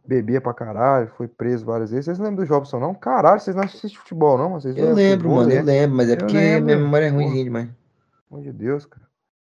[0.06, 2.04] bebia pra caralho, foi preso várias vezes.
[2.06, 2.94] Vocês não lembram do Jobson, não?
[2.94, 4.50] Caralho, vocês não assistem futebol, não?
[4.52, 5.58] Vocês Eu não lembro, vôlei, mano.
[5.58, 5.60] é?
[5.60, 5.96] Eu lembro.
[5.96, 6.64] Mas é Eu porque lembro.
[6.64, 7.66] minha memória é ruimzinha demais.
[7.66, 9.04] Pelo amor de Deus, cara.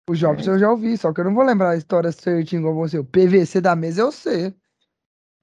[0.08, 2.74] O Jobson eu já ouvi, só que eu não vou lembrar a história certinho igual
[2.74, 2.96] você.
[2.98, 4.54] O PVC da mesa eu sei.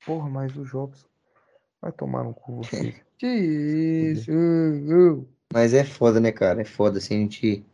[0.05, 1.05] Porra, mas o Jobson.
[1.81, 2.95] Vai tomar no cu vocês.
[3.15, 5.25] Que isso.
[5.53, 6.61] Mas é foda, né, cara?
[6.61, 7.65] É foda, assim, a gente,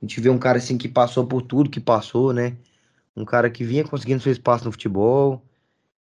[0.00, 2.56] a gente vê um cara, assim, que passou por tudo que passou, né?
[3.16, 5.42] Um cara que vinha conseguindo seu espaço no futebol.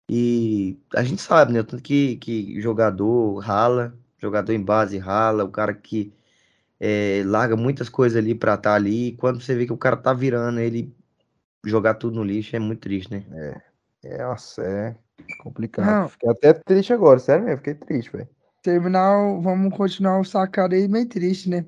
[0.09, 1.59] E a gente sabe, né?
[1.59, 6.11] o Tanto que, que jogador rala, jogador em base rala, o cara que
[6.79, 9.09] é, larga muitas coisas ali pra estar ali.
[9.09, 10.91] E quando você vê que o cara tá virando, ele
[11.63, 13.61] jogar tudo no lixo é muito triste, né?
[14.03, 14.95] É, nossa, é
[15.43, 15.85] complicado.
[15.85, 16.09] Não.
[16.09, 18.29] Fiquei até triste agora, sério mesmo, fiquei triste, velho.
[18.63, 21.65] Terminar, vamos continuar o sacado aí meio triste, né?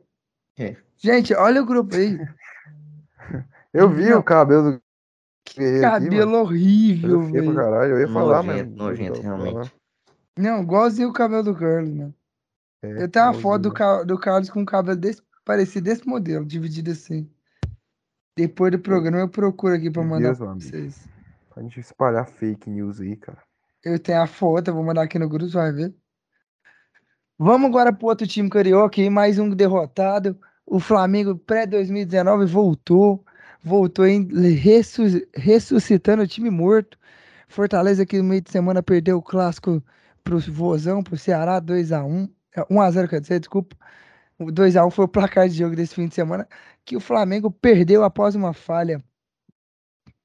[0.58, 0.76] É.
[0.98, 2.18] Gente, olha o grupo aí.
[3.74, 4.20] Eu vi Não.
[4.20, 4.82] o cabelo do
[5.48, 6.44] Aqui, Cabelo mano.
[6.44, 7.56] horrível, velho.
[7.56, 7.92] caralho.
[7.94, 8.78] Eu ia falar, Nojento, mas.
[8.78, 9.74] nojento, realmente.
[10.38, 12.16] Não, igualzinho o cabelo do Carlos, mano.
[12.84, 16.46] É, Eu tenho uma foto do, do Carlos com um cabelo desse, parecido desse modelo,
[16.46, 17.30] dividido assim.
[18.38, 21.08] Depois do programa eu procuro aqui pra Meu mandar Deus, pra vocês.
[21.50, 23.40] Pra gente espalhar fake news aí, cara.
[23.84, 25.94] Eu tenho a foto, eu vou mandar aqui no grupo, você vai ver.
[27.38, 30.40] Vamos agora pro outro time carioca aí, mais um derrotado.
[30.66, 33.26] O Flamengo pré-2019 voltou,
[33.64, 36.98] voltou em ressu- ressuscitando o time morto.
[37.48, 39.84] Fortaleza que no meio de semana perdeu o clássico
[40.24, 42.30] pro Vozão, pro Ceará, 2x1.
[42.70, 43.76] 1x0, quer dizer, desculpa.
[44.40, 46.48] O 2x1 foi o placar de jogo desse fim de semana,
[46.86, 49.04] que o Flamengo perdeu após uma falha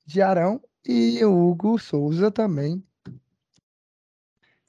[0.07, 2.83] de Arão e o Hugo Souza também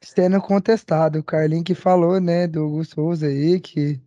[0.01, 1.19] sendo contestado.
[1.19, 4.01] O Carlinho que falou, né, do Hugo Souza aí, que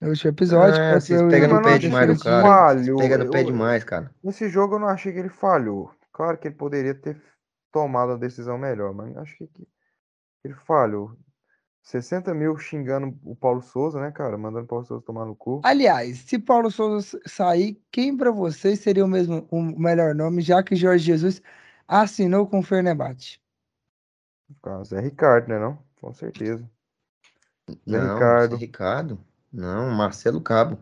[0.00, 2.42] no último episódio, vocês o pegam no pé demais do cara.
[2.42, 2.98] falhou.
[2.98, 4.10] Pega no pé demais, cara.
[4.22, 5.90] Nesse jogo eu não achei que ele falhou.
[6.12, 7.20] Claro que ele poderia ter
[7.72, 9.48] tomado a decisão melhor, mas acho que
[10.44, 11.16] ele falhou.
[11.82, 14.36] 60 mil xingando o Paulo Souza, né, cara?
[14.36, 15.60] Mandando o Paulo Souza tomar no cu.
[15.64, 20.62] Aliás, se Paulo Souza sair, quem para vocês seria o mesmo o melhor nome, já
[20.62, 21.40] que Jorge Jesus
[21.86, 23.40] assinou com o Fernebate?
[24.84, 25.78] Zé Ricardo, né, não?
[26.00, 26.68] Com certeza.
[27.70, 28.56] Zé Não, Ricardo.
[28.56, 29.25] Zé Ricardo.
[29.56, 30.78] Não, Marcelo Cabo.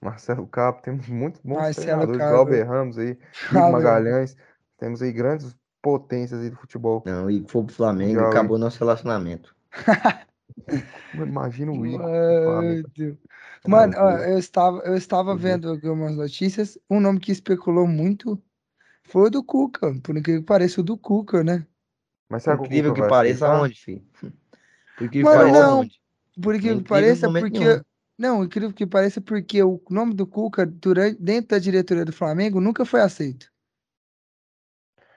[0.00, 2.18] Marcelo Capo, temos muitos bons Marcelo treinadores.
[2.18, 2.34] Cabo.
[2.34, 3.18] Glauber Ramos aí,
[3.50, 3.72] Glauber.
[3.72, 4.36] Magalhães.
[4.76, 7.02] Temos aí grandes potências aí do futebol.
[7.04, 9.56] Não, e for pro Flamengo, Já, acabou nosso relacionamento.
[11.14, 12.08] Imagina o Igor.
[13.66, 15.36] Mano, ó, eu estava, eu estava Uhum.
[15.36, 16.78] vendo algumas notícias.
[16.88, 18.40] Um nome que especulou muito
[19.04, 19.94] foi o do Cuca.
[20.02, 21.66] Por incrível que pareça, o do Cuca, né?
[22.28, 24.04] Mas será que o Incrível Cuca que vai pareça aonde, filho?
[24.96, 25.76] Por incrível que Mano, pareça não.
[25.78, 26.00] aonde?
[26.40, 27.82] Por incrível que pareça, porque.
[28.18, 32.60] Não, incrível que pareça, porque o nome do Cuca, durante, dentro da diretoria do Flamengo,
[32.60, 33.48] nunca foi aceito.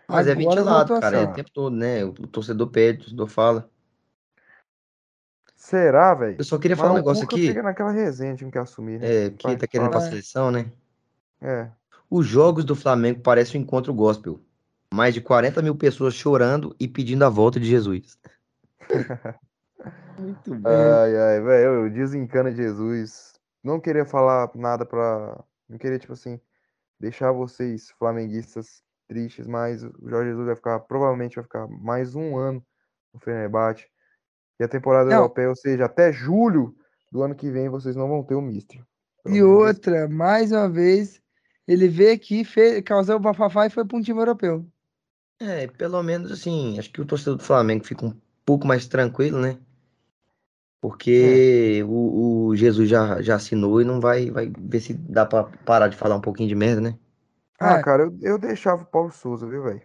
[0.08, 2.06] Mas é Agora ventilado, voltou a cara, é o tempo todo, né?
[2.06, 3.70] O torcedor pede, o torcedor fala.
[5.56, 6.36] Será, velho?
[6.38, 9.00] Eu só queria Mas falar um negócio Cuca aqui, fica naquela resenha, time que assumir,
[9.00, 9.26] né?
[9.26, 10.00] é, porque Vai, tá querendo ir pra.
[10.00, 10.10] É.
[10.10, 10.72] seleção, né?
[11.42, 11.70] É.
[12.10, 14.40] Os jogos do Flamengo parecem um encontro gospel.
[14.94, 18.20] Mais de 40 mil pessoas chorando e pedindo a volta de Jesus.
[20.22, 20.70] Muito bom.
[20.70, 23.34] Ai, ai, velho, desencana Jesus.
[23.64, 25.44] Não queria falar nada pra.
[25.68, 26.40] Não queria, tipo assim,
[27.00, 32.38] deixar vocês flamenguistas tristes, mas o Jorge Jesus vai ficar, provavelmente vai ficar mais um
[32.38, 32.64] ano
[33.12, 33.88] no Fenerbahçe.
[34.60, 35.18] E a temporada Não.
[35.18, 36.76] europeia, ou seja, até julho
[37.12, 38.80] do ano que vem, vocês não vão ter o Mister.
[39.26, 41.20] E outra, mais uma vez,
[41.68, 44.66] ele veio aqui, fez, causou o bafafá e foi para um time europeu.
[45.40, 48.16] É, pelo menos assim, acho que o torcedor do Flamengo fica um
[48.46, 49.58] pouco mais tranquilo, né?
[50.82, 55.44] Porque o, o Jesus já, já assinou e não vai, vai ver se dá pra
[55.44, 56.98] parar de falar um pouquinho de merda, né?
[57.60, 57.84] Ah, É.
[57.84, 59.84] cara, eu, eu deixava o Paulo Souza, viu, velho?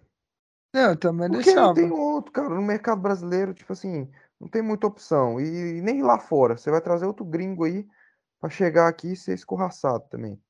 [0.74, 1.74] Não, eu também Porque não deixava.
[1.74, 2.48] tem outro, cara.
[2.48, 4.10] No mercado brasileiro, tipo assim,
[4.40, 5.39] não tem muita opção.
[5.39, 6.56] E nem lá fora.
[6.56, 7.86] Você vai trazer outro gringo aí
[8.40, 10.40] pra chegar aqui e ser escorraçado também.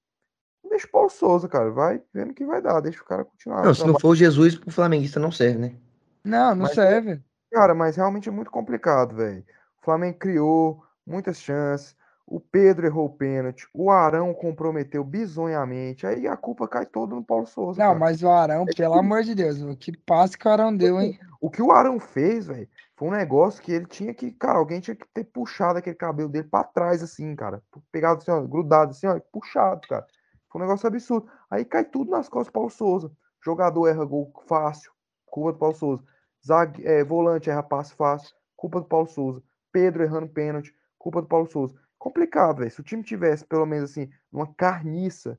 [0.68, 1.70] Deixa o Paulo Souza, cara.
[1.70, 2.80] Vai vendo o que vai dar.
[2.80, 3.64] Deixa o cara continuar.
[3.64, 5.76] Não, se não for o Jesus, pro flamenguista não serve, né?
[6.24, 7.20] Não, não Mas é- serve.
[7.52, 9.44] Cara, mas realmente é muito complicado, velho.
[9.86, 11.96] Flamengo criou muitas chances.
[12.26, 13.68] O Pedro errou o pênalti.
[13.72, 16.04] O Arão comprometeu bizonhamente.
[16.04, 17.98] Aí a culpa cai toda no Paulo Souza, Não, cara.
[18.00, 20.76] mas o Arão, É pelo que- amor de Deus, o que passe que o Arão
[20.76, 21.16] deu, hein?
[21.40, 24.80] O que o Arão fez, velho, foi um negócio que ele tinha que, cara, alguém
[24.80, 27.62] tinha que ter puxado aquele cabelo dele pra trás, assim, cara.
[27.92, 30.04] Pegado assim, ó, grudado assim, ó, puxado, cara.
[30.50, 31.28] Foi um negócio absurdo.
[31.48, 33.12] Aí cai tudo nas costas do Paulo Souza.
[33.44, 34.90] Jogador erra gol fácil,
[35.26, 36.02] culpa do Paulo Souza.
[36.44, 39.40] Zague, é, volante erra passe fácil, culpa do Paulo Souza.
[39.76, 41.78] Pedro errando pênalti, culpa do Paulo Souza.
[41.98, 42.70] Complicado, velho.
[42.70, 45.38] Se o time tivesse, pelo menos assim, uma carniça,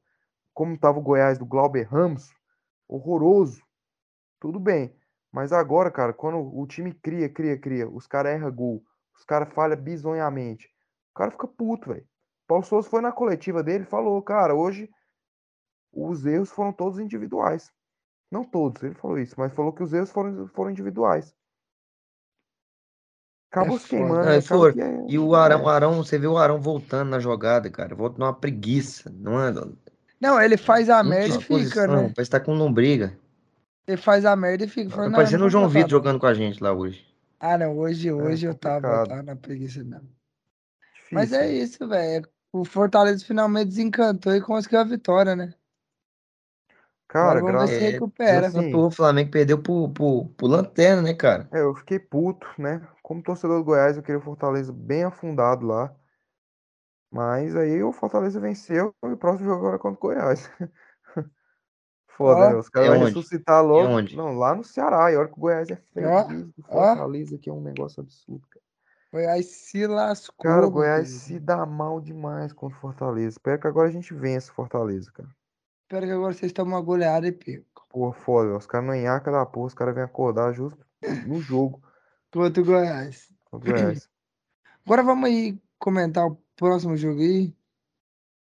[0.53, 2.31] como tava o Goiás do Glauber Ramos,
[2.87, 3.63] horroroso,
[4.39, 4.95] tudo bem.
[5.31, 8.83] Mas agora, cara, quando o time cria, cria, cria, os caras erram gol,
[9.17, 10.67] os caras falham bizonhamente,
[11.15, 12.07] o cara fica puto, velho.
[12.47, 14.87] Paulo Souza foi na coletiva dele e falou, cara, hoje
[15.91, 17.73] os erros foram todos individuais.
[18.29, 21.35] Não todos, ele falou isso, mas falou que os erros foram, foram individuais.
[23.51, 24.41] Acabou É se queimando, É,
[24.73, 27.95] que é- E o Arão, o Arão, você vê o Arão voltando na jogada, cara.
[27.95, 29.53] Volta numa preguiça, não é?
[30.19, 32.11] Não, ele faz a merda e fica, né?
[32.13, 33.17] parece que tá com lombriga.
[33.87, 34.89] Ele faz a merda e fica.
[34.89, 37.05] Tá parecendo o João Vitor jogando com a gente lá hoje.
[37.39, 40.09] Ah, não, hoje, hoje eu tava, tava na preguiça mesmo.
[40.93, 41.11] difícil.
[41.11, 42.27] Mas é isso, velho.
[42.51, 45.53] O Fortaleza finalmente desencantou e conseguiu a vitória, né?
[47.07, 48.47] Cara, graças se É, recupera.
[48.47, 51.47] assim, O Flamengo perdeu pro, pro, pro Lanterna, né, cara?
[51.53, 52.81] É, eu fiquei puto, né?
[53.07, 55.95] Como torcedor do Goiás, eu queria o Fortaleza bem afundado lá.
[57.09, 60.51] Mas aí o Fortaleza venceu e o próximo jogo agora é contra o Goiás.
[62.05, 62.55] Foda, Ó, né?
[62.57, 63.15] Os caras é vão onde?
[63.15, 63.87] ressuscitar logo.
[63.87, 64.13] onde?
[64.13, 65.09] Não, lá no Ceará.
[65.09, 66.73] E olha que o Goiás é freguês do ó.
[66.73, 68.65] Fortaleza, que é um negócio absurdo, cara.
[69.13, 70.43] Goiás se lascou.
[70.43, 71.21] Cara, o Goiás Deus.
[71.21, 73.29] se dá mal demais contra o Fortaleza.
[73.29, 75.29] Espero que agora a gente vença o Fortaleza, cara.
[75.83, 77.85] Espero que agora vocês tomem uma goleada e percam.
[77.87, 78.57] Porra, foda.
[78.57, 80.85] Os caras não enhaca da porra, os caras vêm acordar justo
[81.25, 81.86] no jogo
[82.31, 83.33] Contra o Goiás.
[83.45, 84.09] contra o Goiás.
[84.85, 87.53] Agora vamos aí comentar o próximo jogo aí.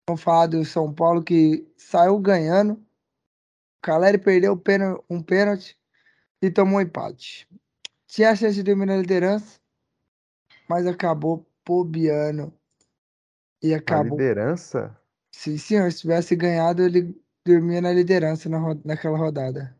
[0.10, 2.73] Vamos falar do São Paulo que saiu ganhando.
[2.73, 4.61] O Caleri perdeu
[5.10, 5.77] um pênalti
[6.41, 7.48] e tomou um empate.
[8.07, 9.60] Tinha a chance de dominar a liderança,
[10.68, 12.53] mas acabou bobeando.
[13.61, 14.18] E A acabou.
[14.18, 14.98] liderança?
[15.31, 19.76] Se senhor se tivesse ganhado, ele dormia na liderança na naquela rodada.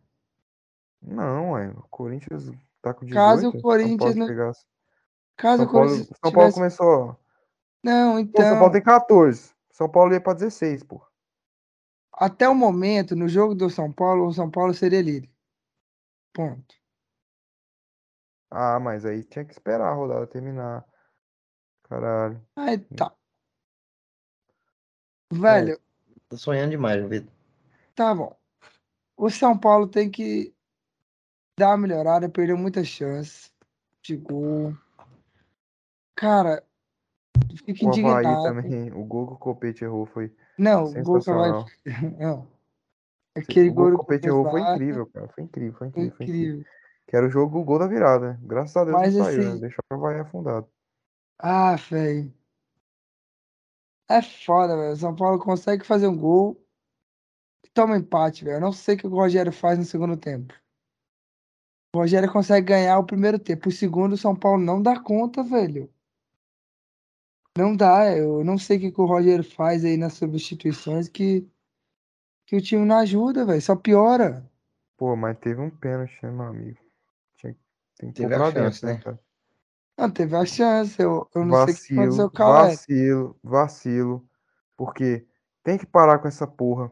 [1.02, 1.70] Não, é.
[1.70, 2.52] O Corinthians
[2.88, 3.16] tá com 18.
[3.16, 4.66] Caso o São Corinthians não- chegasse.
[5.36, 6.78] Caso São o Paulo, Corinthians São Paulo tivesse.
[6.78, 7.20] começou.
[7.84, 8.46] Não, Pô, então.
[8.46, 9.54] São Paulo tem 14.
[9.72, 11.02] São Paulo ia pra 16, pô.
[12.14, 15.30] Até o momento, no jogo do São Paulo, o São Paulo seria líder.
[16.34, 16.76] Ponto.
[18.50, 20.84] Ah, mas aí tinha que esperar a rodada terminar.
[21.84, 22.42] Caralho.
[22.56, 23.14] Aí tá.
[25.32, 25.80] Velho,
[26.30, 27.32] Tô sonhando demais, Vitor.
[27.96, 28.36] tá bom.
[29.16, 30.56] O São Paulo tem que
[31.58, 33.52] dar uma melhorada, perdeu muitas chances
[34.04, 34.78] de gol.
[36.16, 36.64] Cara,
[37.66, 38.44] fico O Havaí indignado.
[38.44, 41.66] também, o gol que o Copete errou foi Não, o gol que sensacional.
[42.20, 42.48] Não.
[43.36, 45.28] Aquele O gol gol que o Copete errou foi incrível, cara.
[45.30, 46.48] Foi incrível, foi incrível, foi incrível.
[46.56, 46.72] incrível.
[47.08, 48.38] Que era o jogo, o gol da virada.
[48.42, 49.50] Graças a Deus Mas não saiu, né?
[49.52, 50.70] assim- Deixou o Havaí afundado.
[51.40, 52.34] Ah, velho.
[54.10, 54.94] É foda, velho.
[54.94, 56.62] O São Paulo consegue fazer um gol
[57.64, 58.58] e toma empate, velho.
[58.58, 60.54] Eu não sei o que o Rogério faz no segundo tempo.
[61.94, 63.70] O Rogério consegue ganhar o primeiro tempo.
[63.70, 65.90] O segundo, o São Paulo não dá conta, velho.
[67.58, 68.16] Não dá.
[68.16, 71.48] Eu não sei o que, que o Rogério faz aí nas substituições que,
[72.46, 73.62] que o time não ajuda, velho.
[73.62, 74.50] Só piora.
[74.98, 76.78] Pô, mas teve um pênalti, né, meu amigo?
[77.38, 77.56] Tinha,
[77.98, 79.00] tem que Teve a chance, dentro, né, né?
[79.00, 79.20] cara?
[79.98, 81.02] Não, teve a chance.
[81.02, 84.30] Eu, eu não sei o que aconteceu Vacilo, com o vacilo, vacilo.
[84.76, 85.28] Porque
[85.64, 86.92] tem que parar com essa porra.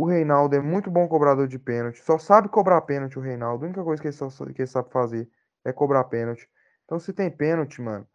[0.00, 2.02] O Reinaldo é muito bom cobrador de pênalti.
[2.02, 3.66] Só sabe cobrar pênalti o Reinaldo.
[3.66, 5.28] A única coisa que ele, só, que ele sabe fazer
[5.62, 6.48] é cobrar pênalti.
[6.86, 8.08] Então, se tem pênalti, mano,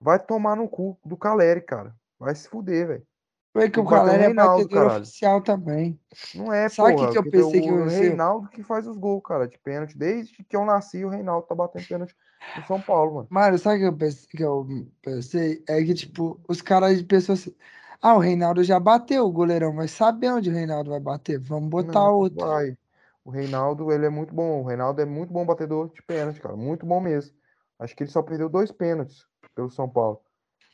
[0.00, 1.94] vai tomar no cu do Caleri, cara.
[2.18, 3.06] Vai se fuder, velho.
[3.52, 5.02] Foi que o Caleri é batedor caralho.
[5.02, 6.00] oficial também.
[6.34, 7.12] Não é, Sabe o que porra.
[7.12, 7.84] que eu pensei que o?
[7.84, 9.94] Reinaldo que faz os gols, cara, de pênalti.
[9.94, 12.16] Desde que eu nasci, o Reinaldo tá batendo pênalti
[12.56, 13.28] no São Paulo, mano.
[13.28, 14.66] Mano, sabe o que eu pensei, que eu
[15.02, 15.62] pensei?
[15.68, 17.54] É que, tipo, os caras pensam assim.
[18.00, 21.38] Ah, o Reinaldo já bateu o goleirão, mas sabe onde o Reinaldo vai bater?
[21.40, 22.46] Vamos botar Não, outro.
[22.46, 22.76] vai.
[23.24, 24.62] O Reinaldo, ele é muito bom.
[24.62, 26.56] O Reinaldo é muito bom batedor de pênalti, cara.
[26.56, 27.36] Muito bom mesmo.
[27.78, 30.20] Acho que ele só perdeu dois pênaltis pelo São Paulo.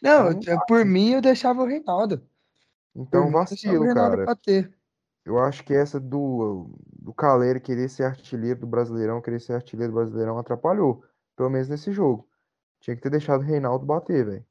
[0.02, 2.18] Não, Então, eu- por mim eu deixava o Reinaldo.
[2.18, 4.26] Por Então, mim, o vacilo, Reinaldo cara.
[4.26, 4.72] bater.
[5.24, 9.92] Eu acho que essa do, do Caleri querer ser artilheiro do Brasileirão, querer ser artilheiro
[9.92, 11.04] do Brasileirão, atrapalhou.
[11.36, 12.28] Pelo menos nesse jogo.
[12.80, 14.46] Tinha que ter deixado o Reinaldo bater, velho.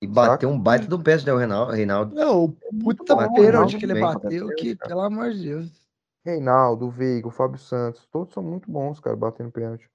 [0.00, 0.48] E bateu Saca?
[0.48, 1.72] um baita do pênalti, né, o Reinaldo.
[1.72, 2.14] Reinaldo.
[2.14, 2.52] Não, o
[2.82, 4.02] puta bom, pênalti que ele bem.
[4.02, 4.88] bateu, que, cara.
[4.88, 5.86] pelo amor de Deus.
[6.24, 9.88] Reinaldo, o Veiga, o Fábio Santos, todos são muito bons, cara, batendo pênalti.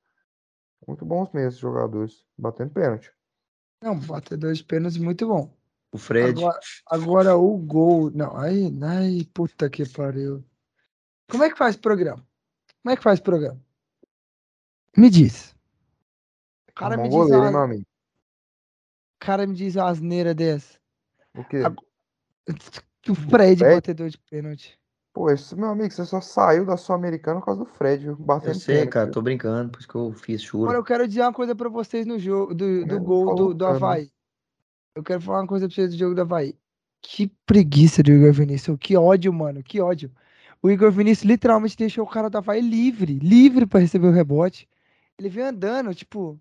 [0.87, 3.11] Muito bons mesmo, esses jogadores, batendo pênalti.
[3.83, 5.53] Não, batedor de pênalti muito bom.
[5.91, 6.39] O Fred.
[6.39, 8.09] Agora, agora o gol.
[8.11, 10.43] Não, aí, ai, puta que pariu.
[11.29, 12.25] Como é que faz programa?
[12.81, 13.59] Como é que faz programa?
[14.97, 15.55] Me diz.
[16.69, 17.85] O cara Um me diz goleiro, uma, meu amigo?
[19.21, 20.77] Cara me diz uma asneira dessa.
[21.37, 21.57] O quê?
[21.57, 21.77] Ag-
[23.01, 23.75] Que o Fred Fred?
[23.75, 24.77] batedor de pênalti.
[25.13, 28.11] Pô, esse meu amigo, você só saiu da Sul-Americana por causa do Fred, viu?
[28.13, 28.93] Eu Batendo sei, pênalti.
[28.93, 30.71] cara, tô brincando, por isso que eu fiz Agora churo.
[30.73, 33.65] eu quero dizer uma coisa pra vocês no jogo do, do Não gol do, do?
[33.65, 34.09] Havaí.
[34.95, 36.55] Eu quero falar uma coisa pra vocês do jogo do Havaí.
[37.01, 38.77] Que preguiça do Igor Vinícius.
[38.79, 39.61] Que ódio, mano.
[39.63, 40.11] Que ódio.
[40.61, 43.17] O Igor Vinícius literalmente deixou o cara do Havaí livre.
[43.19, 44.69] Livre pra receber o rebote.
[45.17, 46.39] Ele veio andando, tipo.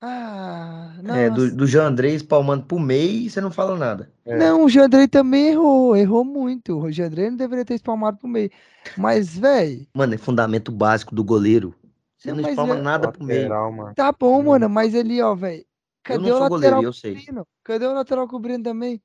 [0.00, 4.12] Ah, É, do, do Jean Andrés palmando pro meio e você não fala nada.
[4.24, 4.36] É.
[4.36, 5.96] Não, o Jandrei também errou.
[5.96, 6.78] Errou muito.
[6.78, 8.50] O Jandrei não deveria ter espalmado pro meio.
[8.98, 9.86] Mas, velho.
[9.94, 11.74] Mano, é fundamento básico do goleiro.
[12.18, 13.48] Você Não, não espalma é- nada pro meio.
[13.48, 13.94] Mano.
[13.94, 14.50] Tá bom, Não.
[14.50, 14.68] mano.
[14.68, 15.60] Mas ali, ó, velho.
[15.60, 15.66] Eu
[16.02, 17.14] Cadê não o sou lateral goleiro, eu sei.
[17.14, 17.46] cobrindo?
[17.64, 19.02] Cadê o lateral cobrindo também?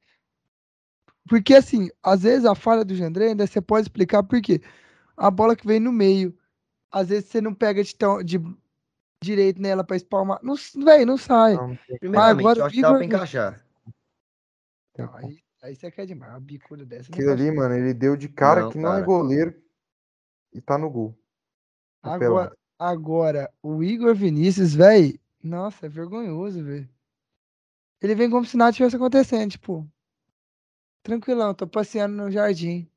[1.29, 4.61] Porque assim, às vezes a falha do Jandrei ainda você pode explicar por quê.
[5.15, 6.35] A bola que vem no meio,
[6.91, 8.41] às vezes você não pega de, tão, de
[9.21, 10.39] direito nela pra espalmar.
[10.41, 11.55] Não, velho, não sai.
[11.55, 13.65] Não, Primeiramente, agora eu acho que dava pra encaixar.
[14.97, 16.31] Não, aí, aí você quer demais.
[16.31, 17.09] Uma bicuda dessa.
[17.11, 19.05] Aquilo ali, mano, ele deu de cara Não, que não é cara.
[19.05, 19.61] goleiro
[20.53, 21.17] e tá no gol.
[22.01, 26.89] Agora, agora, o Igor Vinícius, velho, nossa, é vergonhoso, velho.
[28.01, 29.89] Ele vem como se nada tivesse acontecendo, tipo,
[31.03, 32.89] tranquilão, tô passeando no jardim.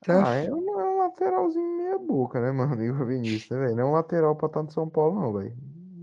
[0.00, 0.28] Tá?
[0.28, 0.63] Ah, é é um
[1.14, 2.74] lateralzinho meia boca, né, mano?
[2.82, 3.76] Igor Vinícius, né, velho?
[3.76, 5.56] Não é um lateral pra estar no São Paulo, não, velho.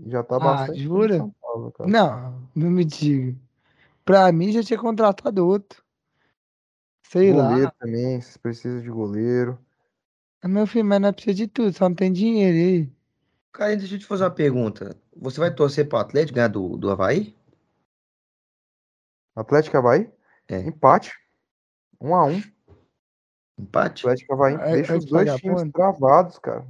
[0.06, 1.18] Já tá Ah, bastante jura?
[1.18, 1.88] São Paulo, cara.
[1.90, 3.36] Não, não me diga.
[4.04, 5.82] Pra mim já tinha contratado outro.
[7.04, 7.74] Sei Goleiro lá.
[7.78, 9.58] também, vocês precisam de goleiro.
[10.42, 12.92] Ah, Meu filho, mas não precisa de tudo, só não tem dinheiro aí.
[13.52, 14.96] Cara, deixa eu te fazer uma pergunta.
[15.14, 17.36] Você vai torcer pro Atlético ganhar do, do Havaí?
[19.36, 20.10] Atlético Havaí,
[20.48, 20.58] É.
[20.60, 21.12] empate.
[22.00, 22.42] Um a um.
[23.58, 24.06] Empate?
[24.06, 25.58] Atlético Havaí É- deixa é os que dois vagabundo.
[25.58, 26.66] times travados, cara.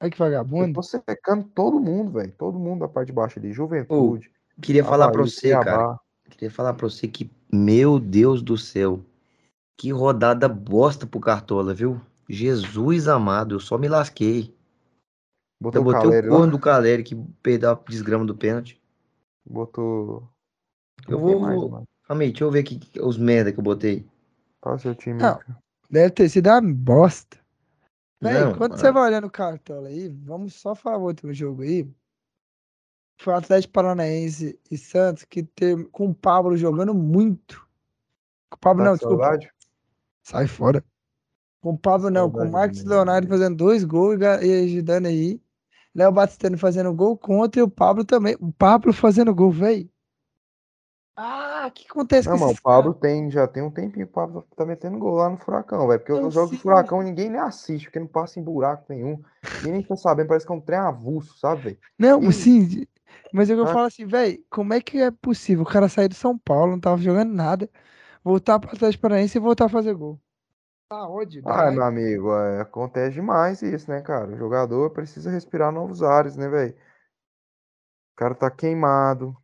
[0.00, 0.72] Olha que Eu vagabundo.
[0.74, 2.32] tô secando todo mundo, velho.
[2.32, 3.52] Todo mundo da parte de baixo ali.
[3.52, 4.30] Juventude,
[4.60, 5.98] Queria falar pra você, cara.
[6.30, 9.00] Queria falar pra você que, meu Deus do céu,
[9.78, 12.00] que rodada bosta pro Cartola, viu?
[12.28, 14.54] Jesus amado, eu só me lasquei.
[15.60, 16.36] Botou Eu o botei Caleri o lá.
[16.38, 18.80] corno do Caleri que perdeu a desgrama do pênalti.
[19.44, 20.28] Botou.
[21.08, 21.38] Eu vou.
[21.40, 21.84] mais, vou-?
[22.04, 24.06] Calma aí, deixa eu ver aqui os merda que eu botei.
[24.60, 25.20] Qual é o seu time?
[25.22, 25.38] Não.
[25.90, 27.38] Deve ter sido uma bosta.
[28.20, 28.76] Véi, quando ah.
[28.78, 31.86] você vai olhando o cartola aí, vamos só falar outro jogo aí.
[33.20, 37.60] Foi o Atlético Paranaense e Santos que teve com o Pablo jogando muito.
[38.50, 39.24] Com o Pablo Tá não, com desculpa.
[39.24, 39.52] saudade?
[40.22, 40.84] Sai fora.
[41.60, 43.44] Com o Pablo não, com o Saudade Marcos do Leonardo Menezes.
[43.44, 45.40] fazendo dois gols e ajudando aí.
[45.94, 48.36] Léo Batistani fazendo gol contra e o Pablo também.
[48.40, 49.88] O Pablo fazendo gol, velho.
[51.16, 52.94] Ah, o que acontece Não, com mano, o Pablo caras?
[52.94, 56.00] tem, já tem um tempinho que o Pablo tá metendo gol lá no Furacão, velho.
[56.00, 56.62] Porque Eu os jogos do.
[56.62, 59.22] Furacão ninguém nem assiste, porque não passa em buraco nenhum.
[59.60, 61.78] Ninguém nem tá sabendo, parece que é um trem avulso, sabe, velho?
[61.98, 62.86] Não, E- sim,
[63.32, 63.66] mas eu Ah.
[63.66, 66.80] falo assim, velho, como é que é possível o cara sair do São Paulo, não
[66.80, 67.70] tava jogando nada,
[68.24, 70.20] voltar para Atlético Paranaense e voltar a fazer gol?
[70.88, 71.06] Tá?
[71.42, 74.32] Dá Ah, meu amigo, é, acontece demais isso, né, cara?
[74.32, 76.74] O jogador precisa respirar novos ares, né, velho?
[78.12, 79.36] O cara tá queimado,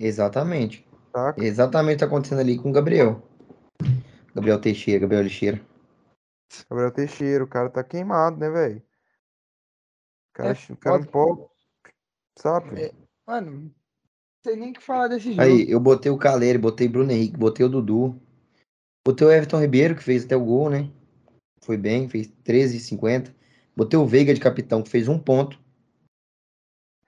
[0.00, 0.84] Exatamente.
[1.12, 1.34] Tá?
[1.38, 3.22] Exatamente o que tá acontecendo ali com o Gabriel.
[4.34, 5.60] Gabriel Teixeira, Gabriel Lixeira.
[6.68, 8.78] Gabriel Teixeira, o cara tá queimado, né, velho?
[8.78, 11.46] O cara, É o cara pode,
[12.38, 12.70] sabe?
[12.70, 12.94] velho?
[13.26, 13.74] Mano, não
[14.44, 15.42] sei nem o que falar desse jogo.
[15.42, 18.20] Aí, eu botei o Caleri, botei Bruno Henrique, botei o Dudu.
[19.06, 20.90] Botei o Everton Ribeiro, que fez até o gol, né?
[21.62, 23.34] Foi bem, fez 13,50.
[23.76, 25.58] Botei o Veiga de capitão, que fez um ponto.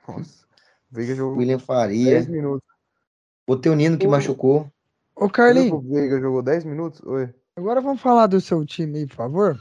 [0.09, 0.47] Nossa.
[0.91, 2.20] O Veiga jogou William 10 Faria.
[2.23, 2.72] minutos.
[3.47, 4.70] Botei o Nino, que machucou.
[5.14, 7.01] Ô, Carlinhos, o Veiga jogou 10 minutos?
[7.02, 9.60] Oi, agora vamos falar do seu time aí, por favor.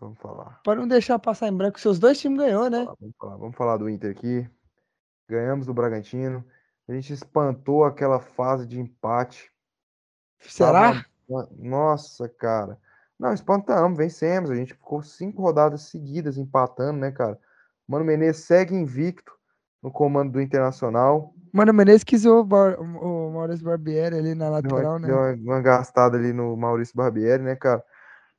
[0.00, 0.60] vamos falar.
[0.64, 2.84] Para não deixar passar em branco, seus dois times ganhou, né?
[3.00, 4.48] Vamos falar, vamos falar do Inter aqui.
[5.28, 6.44] Ganhamos do Bragantino.
[6.88, 9.50] A gente espantou aquela fase de empate.
[10.40, 11.04] Será?
[11.28, 12.78] Tava- Nossa, cara.
[13.18, 14.50] Não, espantamos, vencemos.
[14.50, 17.38] A gente ficou cinco rodadas seguidas empatando, né, cara?
[17.86, 19.32] Mano Menezes segue invicto
[19.82, 21.32] no comando do Internacional.
[21.52, 25.08] Mano, Menezes quis o, Bar- o Maurício Barbieri ali na Deu uma, lateral, né?
[25.08, 27.84] deu uma- uma gastada ali no Maurício Barbieri, né, cara?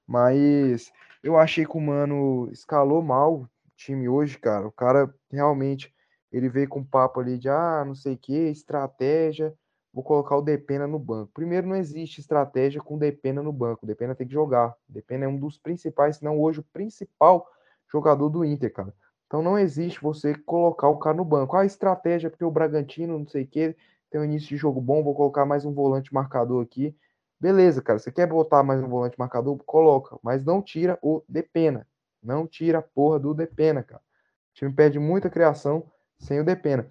[0.07, 0.91] Mas
[1.23, 4.67] eu achei que o Mano escalou mal o time hoje, cara.
[4.67, 5.93] O cara realmente
[6.31, 9.53] ele veio com um papo ali de ah, não sei o que, estratégia.
[9.93, 11.31] Vou colocar o Depena no banco.
[11.33, 13.85] Primeiro, não existe estratégia com o Depena no banco.
[13.85, 14.69] O Depena tem que jogar.
[14.89, 17.47] O Depena é um dos principais, se não hoje o principal
[17.91, 18.93] jogador do Inter, cara.
[19.33, 21.57] Então não existe você colocar o cara no banco.
[21.57, 23.75] Ah, estratégia porque o Bragantino, não sei o que,
[24.11, 26.95] tem um início de jogo bom, vou colocar mais um volante marcador aqui.
[27.39, 27.97] Beleza, cara.
[27.97, 29.57] Você quer botar mais um volante marcador?
[29.65, 30.19] Coloca.
[30.21, 31.87] Mas não tira o Depena.
[32.21, 34.03] Não tira a porra do Depena, cara.
[34.03, 35.83] O time perde muita criação
[36.19, 36.87] sem o Depena.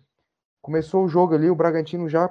[0.60, 2.28] Começou o jogo ali, o Bragantino já,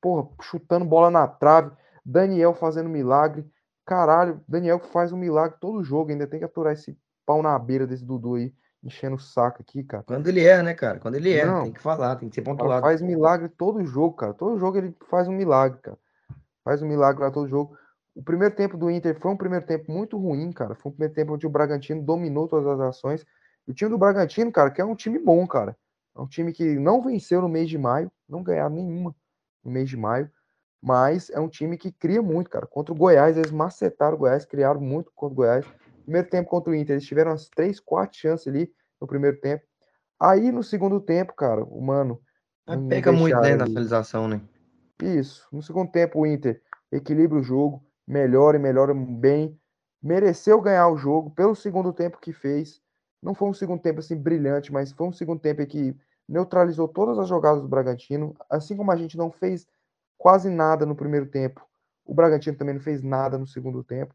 [0.00, 1.70] porra, chutando bola na trave.
[2.02, 3.44] Daniel fazendo milagre.
[3.84, 6.12] Caralho, Daniel faz um milagre todo jogo.
[6.12, 9.82] Ainda tem que aturar esse pau na beira desse Dudu aí, enchendo o saco aqui,
[9.82, 10.02] cara.
[10.02, 10.98] Quando ele é, né, cara?
[10.98, 11.64] Quando ele é, Não.
[11.64, 12.80] tem que falar, tem que ser pontuado.
[12.80, 14.34] faz milagre todo jogo, cara.
[14.34, 15.98] Todo jogo ele faz um milagre, cara.
[16.64, 17.76] Faz um milagre lá todo jogo.
[18.14, 20.74] O primeiro tempo do Inter foi um primeiro tempo muito ruim, cara.
[20.74, 23.24] Foi um primeiro tempo onde o Bragantino dominou todas as ações.
[23.66, 25.76] E o time do Bragantino, cara, que é um time bom, cara.
[26.16, 29.14] É um time que não venceu no mês de maio, não ganharam nenhuma
[29.62, 30.30] no mês de maio,
[30.82, 32.66] mas é um time que cria muito, cara.
[32.66, 35.66] Contra o Goiás, eles macetaram o Goiás, criaram muito contra o Goiás.
[36.04, 39.64] Primeiro tempo contra o Inter, eles tiveram umas três, quatro chances ali no primeiro tempo.
[40.18, 42.20] Aí no segundo tempo, cara, o mano.
[42.88, 44.40] Peca muito, né, vestiário na ali, finalização, né?
[45.02, 45.46] isso.
[45.52, 46.62] No segundo tempo, o Inter
[46.92, 49.58] equilibra o jogo, melhora e melhora bem.
[50.02, 52.80] Mereceu ganhar o jogo pelo segundo tempo que fez.
[53.22, 55.94] Não foi um segundo tempo assim brilhante, mas foi um segundo tempo que
[56.28, 58.34] neutralizou todas as jogadas do Bragantino.
[58.48, 59.66] Assim como a gente não fez
[60.16, 61.66] quase nada no primeiro tempo,
[62.04, 64.14] o Bragantino também não fez nada no segundo tempo.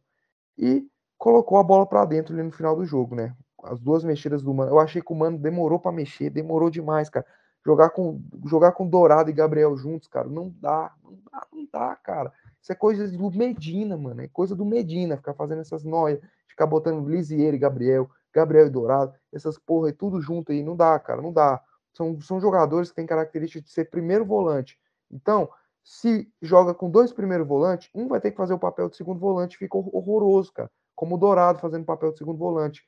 [0.57, 0.87] E
[1.25, 3.35] colocou a bola para dentro ali no final do jogo, né?
[3.63, 4.71] As duas mexidas do Mano.
[4.71, 7.25] Eu achei que o Mano demorou para mexer, demorou demais, cara.
[7.65, 11.95] Jogar com, jogar com Dourado e Gabriel juntos, cara, não dá, não dá, não dá,
[11.95, 12.31] cara.
[12.61, 14.21] Isso é coisa do Medina, mano.
[14.21, 18.69] É coisa do Medina, ficar fazendo essas noias, ficar botando Lisieiro e Gabriel, Gabriel e
[18.69, 20.61] Dourado, essas porra aí, tudo junto aí.
[20.61, 21.59] Não dá, cara, não dá.
[21.91, 24.77] São, são jogadores que têm característica de ser primeiro volante.
[25.09, 25.49] Então,
[25.83, 29.19] se joga com dois primeiros volantes, um vai ter que fazer o papel de segundo
[29.19, 30.69] volante, fica horroroso, cara.
[30.95, 32.83] Como o Dourado fazendo papel de segundo volante.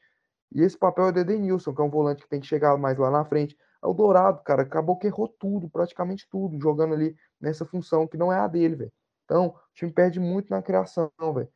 [0.53, 2.97] E esse papel é o Edenilson, que é um volante que tem que chegar mais
[2.97, 3.55] lá na frente.
[3.83, 8.17] É o Dourado, cara, acabou que errou tudo, praticamente tudo, jogando ali nessa função que
[8.17, 8.93] não é a dele, velho.
[9.25, 11.49] Então, o time perde muito na criação, velho.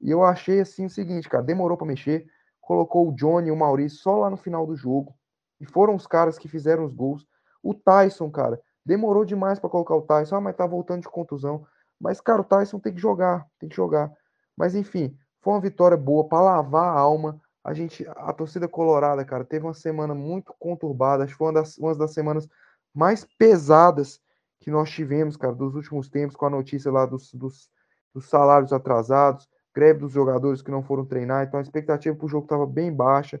[0.00, 2.26] E eu achei assim o seguinte, cara, demorou para mexer,
[2.60, 5.14] colocou o Johnny e o Maurício só lá no final do jogo.
[5.60, 7.26] E foram os caras que fizeram os gols.
[7.62, 10.36] O Tyson, cara, demorou demais para colocar o Tyson.
[10.36, 11.66] Ah, mas tá voltando de contusão.
[11.98, 14.12] Mas, cara, o Tyson tem que jogar, tem que jogar.
[14.56, 17.38] Mas enfim, foi uma vitória boa para lavar a alma.
[17.62, 21.24] A gente, a torcida colorada, cara, teve uma semana muito conturbada.
[21.24, 22.48] Acho que foi uma das, uma das semanas
[22.94, 24.20] mais pesadas
[24.58, 27.70] que nós tivemos, cara, dos últimos tempos, com a notícia lá dos, dos,
[28.14, 31.46] dos salários atrasados, greve dos jogadores que não foram treinar.
[31.46, 33.38] Então a expectativa para o jogo estava bem baixa.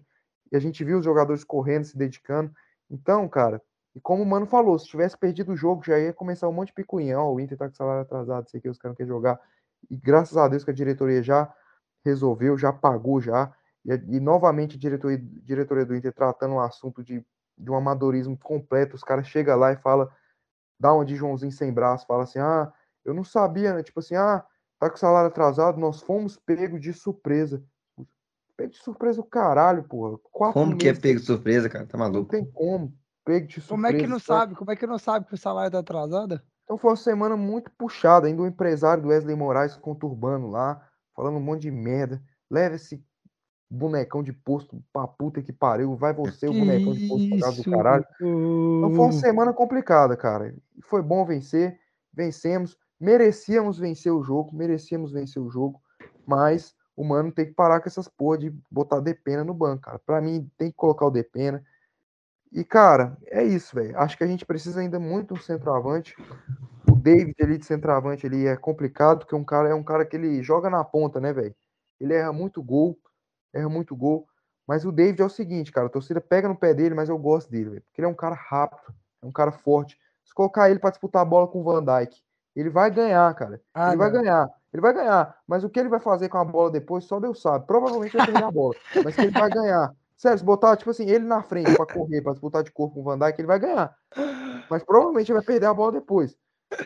[0.52, 2.52] E a gente viu os jogadores correndo, se dedicando.
[2.90, 3.62] Então, cara,
[3.94, 6.68] e como o Mano falou, se tivesse perdido o jogo, já ia começar um monte
[6.68, 7.18] de picuinha.
[7.18, 9.40] Ó, o Inter tá com salário atrasado, sei que os caras não querem jogar.
[9.88, 11.50] E graças a Deus que a diretoria já
[12.04, 13.52] resolveu, já pagou já.
[13.84, 17.24] E, e novamente a diretoria, diretoria do Inter tratando o um assunto de,
[17.56, 18.96] de um amadorismo completo.
[18.96, 20.08] Os caras chegam lá e falam
[20.78, 22.72] dá uma de Joãozinho sem braço, fala assim: ah,
[23.04, 23.82] eu não sabia, né?
[23.82, 24.44] Tipo assim, ah,
[24.78, 27.62] tá com o salário atrasado, nós fomos pegos de surpresa.
[28.56, 30.18] Pego de surpresa o caralho, porra.
[30.30, 31.86] Quatro Como que é meses, pego de surpresa, cara?
[31.86, 32.30] Tá Não maluco?
[32.30, 32.94] tem como.
[33.24, 33.68] Pego de surpresa.
[33.68, 34.40] Como é que não sabe?
[34.40, 34.54] sabe?
[34.54, 36.40] Como é que não sabe que o salário tá atrasado?
[36.62, 38.26] Então foi uma semana muito puxada.
[38.26, 42.22] Ainda o empresário do Wesley Moraes conturbando lá, falando um monte de merda.
[42.50, 43.02] Leva esse
[43.70, 45.96] bonecão de posto pra puta que pariu.
[45.96, 48.06] Vai você, o Que bonecão de posto pra casa do caralho.
[48.20, 50.54] Então foi uma semana complicada, cara.
[50.82, 51.78] Foi bom vencer,
[52.12, 55.80] vencemos, merecíamos vencer o jogo, merecíamos vencer o jogo,
[56.26, 59.98] mas o mano tem que parar com essas porra de botar Depena no banco, cara.
[59.98, 61.64] Pra mim tem que colocar o Depena.
[62.52, 63.98] E cara, é isso, velho.
[63.98, 66.14] Acho que a gente precisa ainda muito de um centroavante.
[67.04, 70.42] David ali de centroavante ele é complicado, porque um cara é um cara que ele
[70.42, 71.54] joga na ponta, né, velho?
[72.00, 72.98] Ele erra muito gol,
[73.52, 74.26] erra muito gol.
[74.66, 77.18] Mas o David é o seguinte, cara, a torcida pega no pé dele, mas eu
[77.18, 77.82] gosto dele, velho.
[77.82, 79.98] Porque ele é um cara rápido, é um cara forte.
[80.24, 82.16] Se colocar ele para disputar a bola com o Van Dijk,
[82.56, 83.60] ele vai ganhar, cara.
[83.74, 84.22] Ah, ele vai não.
[84.22, 84.48] ganhar.
[84.72, 85.36] Ele vai ganhar.
[85.46, 87.66] Mas o que ele vai fazer com a bola depois, só Deus sabe.
[87.66, 88.74] Provavelmente vai perder a bola.
[89.04, 89.94] Mas que ele vai ganhar.
[90.16, 93.00] Sério, se botar, tipo assim, ele na frente para correr, para disputar de corpo com
[93.00, 93.94] o Van Dijk, ele vai ganhar.
[94.70, 96.34] Mas provavelmente ele vai perder a bola depois.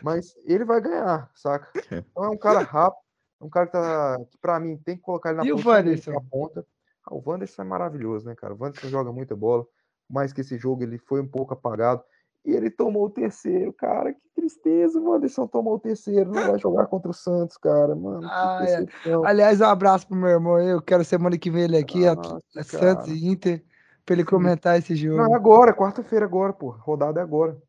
[0.02, 1.68] Mas ele vai ganhar, saca?
[2.12, 3.00] Então é um cara rápido,
[3.40, 5.56] é um cara que, tá, que pra mim tem que colocar ele na E o
[5.56, 6.10] dele, Wanderson?
[6.10, 6.66] que é a ponta.
[7.04, 8.54] Ah, o Wanderson é maravilhoso, né, cara?
[8.54, 9.64] O Wanderson joga muita bola,
[10.08, 12.02] mas que esse jogo ele foi um pouco apagado.
[12.44, 14.12] E ele tomou o terceiro, cara.
[14.14, 16.30] Que tristeza, o Wanderson tomou o terceiro.
[16.32, 17.94] Não vai jogar contra o Santos, cara.
[17.94, 18.86] Mano, que Ah, é.
[19.24, 20.58] Aliás, um abraço pro meu irmão.
[20.60, 23.10] Eu quero semana que vem ele aqui, a- Nossa, a Santos cara.
[23.10, 23.62] e Inter,
[24.06, 24.28] pra ele Sim.
[24.30, 25.34] comentar esse Não, é jogo.
[25.34, 26.70] agora, quarta-feira agora, pô.
[26.70, 27.60] Rodada é agora.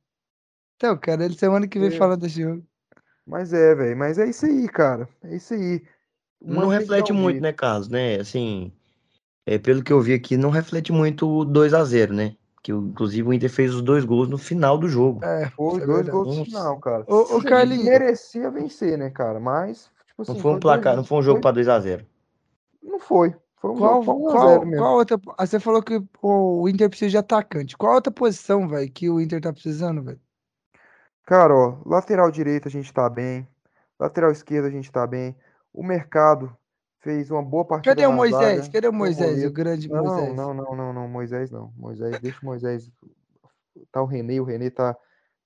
[0.79, 1.91] Então, quero ele semana que vem É.
[1.91, 2.63] falando desse jogo.
[3.27, 3.97] Mas é, velho.
[3.97, 5.09] Mas é isso aí, cara.
[5.25, 5.83] É isso aí.
[6.39, 8.15] O Não reflete muito, né, Carlos, né?
[8.15, 8.71] Assim,
[9.45, 12.37] é, pelo que eu vi aqui, não reflete muito o 2 a 0 né?
[12.63, 15.21] Que o- inclusive o Inter fez os dois gols no final do jogo.
[15.23, 17.03] É, Foi é dois gols no final, cara.
[17.09, 19.37] Ô Assim, Carlinhos, merecia vencer, né, cara?
[19.37, 21.77] Mas, tipo assim, Não foi um placar, não foi um jogo foi- pra 2 a
[21.81, 22.05] 0
[22.81, 23.35] Não foi.
[23.57, 24.77] Foi um qual, jogo pra 1 a qual, 0 mesmo.
[24.85, 25.19] qual outra.
[25.37, 27.75] ah, Você falou que o Inter precisa de atacante.
[27.75, 30.19] Qual outra posição, velho, que o Inter tá precisando, velho?
[31.29, 33.47] Cara, ó, lateral direito a gente tá bem.
[33.99, 35.35] Lateral esquerdo a gente tá bem.
[35.71, 36.51] O mercado
[37.01, 38.61] fez uma boa partida Cadê o Moisés?
[38.61, 38.71] zaga.
[38.71, 40.35] Cadê o um Moisés, o grande Não, Moisés?
[40.35, 41.71] não, não, não, não, Moisés não.
[41.77, 42.89] Moisés, deixa o Moisés.
[43.91, 44.97] Tá o René, o René tá,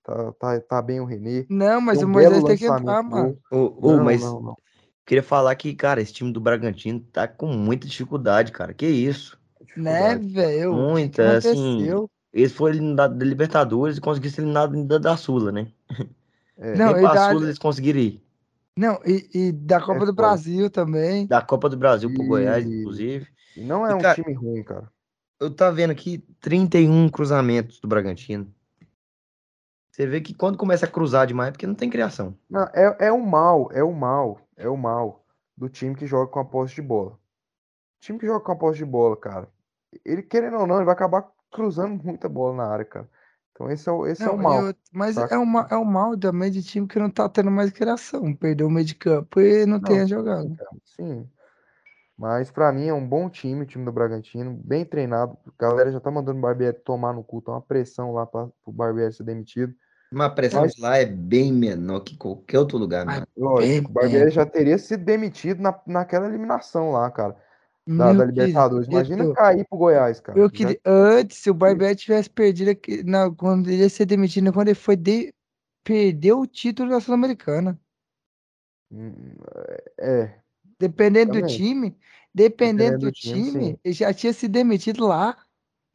[0.06, 1.46] tá, tá, tá bem o René.
[1.50, 3.38] Não, mas Tem o um Moisés tem que entrar, no mano.
[3.52, 4.58] Ô, ô, Não, mas não, não.
[5.06, 8.74] queria falar que, cara, esse time do Bragantino tá com muita dificuldade, cara.
[8.74, 9.38] Que isso?
[9.76, 10.74] Né, velho?
[10.76, 11.90] Muita, assim.
[12.34, 15.72] Eles foram eliminados da Libertadores e conseguiram ser eliminados ainda da Sula, né?
[16.58, 18.24] É, Não, Nem e pra da, Sula eles conseguiram ir.
[18.78, 20.14] não, e, e da Copa do foda.
[20.14, 21.28] Brasil também.
[21.28, 23.28] Da Copa do Brasil pro Goiás, E- inclusive.
[23.56, 24.92] e não é E, um cara, time ruim, cara.
[25.40, 28.52] Eu tá vendo aqui 31 cruzamentos do Bragantino.
[29.92, 32.38] Você vê que quando começa a cruzar demais é porque não tem criação.
[32.50, 35.26] Não, é, é o mal, é o mal, é o mal
[35.58, 37.12] do time que joga com a posse de bola.
[37.14, 37.20] O
[38.02, 39.50] time que joga com a posse de bola, cara,
[40.06, 43.10] ele querendo ou não, ele vai acabar cruzando muita bola na área, cara.
[43.52, 44.66] Então esse é o, esse é o Não, mal.
[44.68, 45.36] eu- mas saca?
[45.36, 48.34] é o, ma- é o mal também de time que não tá tendo mais criação.
[48.34, 50.50] Perdeu o meio de campo e não, tem a Não, jogada.
[50.84, 51.30] sim.
[52.18, 55.38] Mas pra mim é um bom time, o time do Bragantino, bem treinado.
[55.48, 58.48] A galera já tá mandando o Barbieri tomar no cu, tá uma pressão lá para
[58.66, 59.74] o Barbieri ser demitido.
[60.12, 63.26] Mas a pressão Mas- lá é bem menor que qualquer outro lugar, mano.
[63.36, 67.36] Lógico, o Barbieri já teria sido demitido na, naquela eliminação lá, cara,
[67.86, 68.88] da, da Libertadores.
[68.88, 70.38] Imagina cair pro Goiás, cara.
[70.40, 74.06] eu Já- queria, antes, se o Barbieri tivesse perdido, aqui- na, quando ele ia ser
[74.06, 75.34] demitido, quando ele foi de,
[75.84, 77.80] perdeu o título da Sul-Americana.
[78.92, 79.14] Hum,
[80.00, 80.36] É,
[80.80, 81.56] Dependendo do Também.
[81.56, 81.98] time,
[82.34, 85.38] dependendo Dependendo do do time, ele já tinha se demitido lá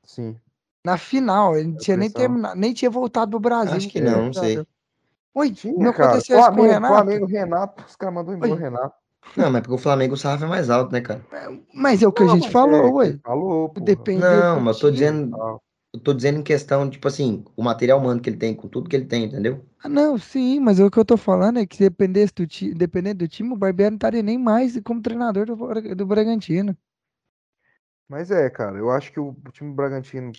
[0.04, 0.36] sim.
[0.84, 1.56] na final.
[1.56, 3.76] Ele não tinha nem terminado, nem tinha voltado pro Brasil.
[3.76, 4.64] Acho que o não, não sei.
[5.34, 6.10] Oi, Tinha, não cara.
[6.10, 6.94] aconteceu isso com o Renato?
[6.94, 8.56] Flamengo, Renato, os caras mandou embora o.
[8.56, 8.96] Renato.
[9.36, 11.24] Não, mas porque o Flamengo o sarrafo é mais alto, né, cara?
[11.72, 13.20] Mas é o que a Não, gente mas falou, é, que ué.
[13.24, 14.10] Falou, porra.
[14.10, 15.42] Depende Não, mas eu tô dizendo,
[15.94, 18.88] eu tô dizendo em questão, tipo assim, o material humano que ele tem, com tudo
[18.88, 19.64] que ele tem, entendeu?
[19.82, 22.74] Ah, não, sim, mas o que eu tô falando é que se dependesse do time,
[22.74, 25.56] dependendo do time, o Barbieri não estaria nem mais como treinador do,
[25.96, 26.76] do Bragantino.
[28.08, 30.32] Mas é, cara, eu acho que o, o time do Bragantino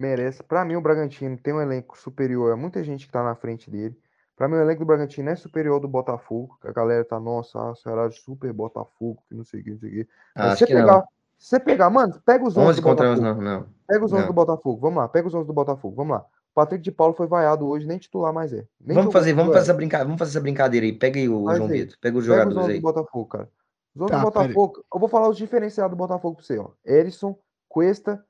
[0.00, 0.42] merece.
[0.44, 3.70] Pra mim, o Bragantino tem um elenco superior a muita gente que tá na frente
[3.70, 4.00] dele.
[4.40, 6.56] Pra mim, o elenco do Bragantino é superior ao do Botafogo.
[6.64, 9.78] A galera tá, nossa, ah, será de super Botafogo, que não sei o que, não
[9.78, 10.08] sei o que.
[10.34, 11.00] Ah, Mas acho você pegar, não.
[11.36, 13.42] se você pegar, mano, pega os 11 11 do contra 11, Botafogo.
[13.44, 13.66] não, não.
[13.86, 14.28] Pega os 11 Não.
[14.28, 14.80] do Botafogo.
[14.80, 15.94] Vamos lá, pega os 11 do Botafogo.
[15.94, 16.20] Vamos lá.
[16.22, 18.64] O Patrick de Paulo foi vaiado hoje, nem titular mais é.
[18.80, 20.92] Nem Vamos fazer, o vamos fazer essa brincadeira, vamos fazer essa brincadeira aí.
[20.94, 21.78] Pega aí o Faz João aí.
[21.80, 22.78] Vitor, pega os Pega os jogadores 11 aí.
[22.78, 23.48] do Botafogo, cara.
[23.94, 24.24] Os 11 Tá, do.
[24.24, 26.70] Botafogo, eu vou falar os diferenciados do Botafogo pra você, ó.
[26.82, 27.38] Erisson,
[27.68, 28.24] Cuesta,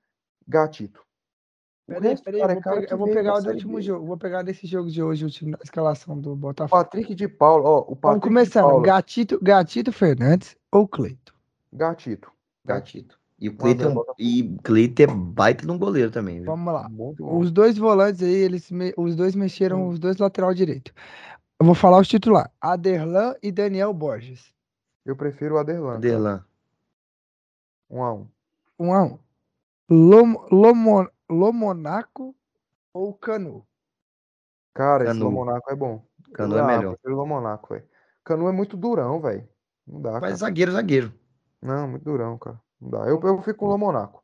[0.49, 1.01] Gatito.
[1.95, 3.83] Peraí, peraí, cara, eu vou, cara pegar, eu vou pegar o do último B.
[3.83, 4.07] jogo.
[4.07, 6.83] Vou pegar desse jogo de hoje, da escalação do Botafogo.
[6.85, 8.65] Patrick de Paula, ó, o Vamos Patrick de começando.
[8.65, 11.35] Paula, Gatito, Gatito Fernandes ou Cleito?
[11.73, 12.31] Gatito.
[12.65, 13.19] Gatito.
[13.41, 16.11] E o 1 a Cleiton, 0 é um- e Cleiton é baita de um goleiro
[16.11, 16.45] também, viu?
[16.47, 16.89] Vamos lá.
[17.19, 19.89] Os dois volantes aí, eles me- os dois mexeram, Hum.
[19.89, 20.93] os dois lateral direito.
[21.59, 22.51] Eu vou falar os titulares.
[22.61, 24.53] Aderlan e Daniel Borges.
[25.07, 25.95] Eu prefiro o Aderlan.
[25.95, 26.45] Aderlan.
[27.91, 28.27] 1 a 1
[28.79, 29.19] Um a um.
[29.91, 32.35] Lom, Lomo, Lomonaco
[32.93, 33.65] ou Canu?
[34.75, 35.25] Cara, esse Canu.
[35.27, 36.05] Lomonaco é bom.
[36.35, 36.93] Canu é ah, melhor.
[36.95, 37.87] prefiro o Lomonaco, velho.
[38.25, 39.49] Canu é muito durão, velho.
[39.87, 40.37] Não dá, Mas cara.
[40.37, 41.15] zagueiro, zagueiro.
[41.63, 42.61] Não, muito durão, cara.
[42.81, 42.99] Não dá.
[43.09, 44.23] Eu, eu fico com o Lomonaco.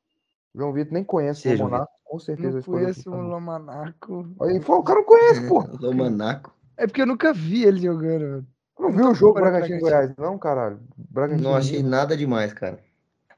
[0.54, 1.92] João Vitor nem conhece o Seja, Lomonaco.
[2.04, 3.20] Com certeza Não conheço o o.
[3.20, 4.28] Lomonaco.
[4.42, 5.64] Aí, pô, o cara não conhece, pô.
[5.80, 6.54] Lomanaco.
[6.76, 8.20] É porque eu nunca vi ele jogando.
[8.20, 8.46] velho.
[8.78, 9.80] Não viu o jogo Bragantino.
[9.80, 10.80] Goiás, não, caralho?
[10.96, 11.48] Bragantino.
[11.48, 12.78] Não achei nada demais, cara.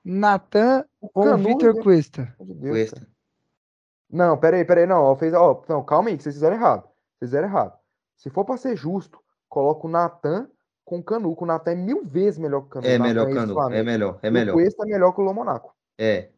[0.04, 0.84] Natan
[1.14, 1.82] ou Vitor né?
[1.82, 2.34] Cuesta?
[2.40, 2.96] Deus, Cuesta.
[2.96, 3.17] cara.
[4.10, 5.02] Não, peraí, peraí, não.
[5.02, 6.82] Ó, fez, ó, não, calma aí, que vocês fizeram errado.
[7.18, 7.78] Vocês fizeram errado.
[8.16, 10.48] Se for pra ser justo, coloca o Natan
[10.84, 11.36] com o Canu.
[11.36, 12.86] que O Natan é mil vezes melhor que o Canu.
[12.86, 13.40] É O melhor, é Canu.
[13.40, 13.84] É ex-Flamengo.
[13.84, 14.52] melhor, é E O melhor.
[14.54, 15.74] Cuesta é melhor que o Lomonaco.
[15.98, 16.30] É.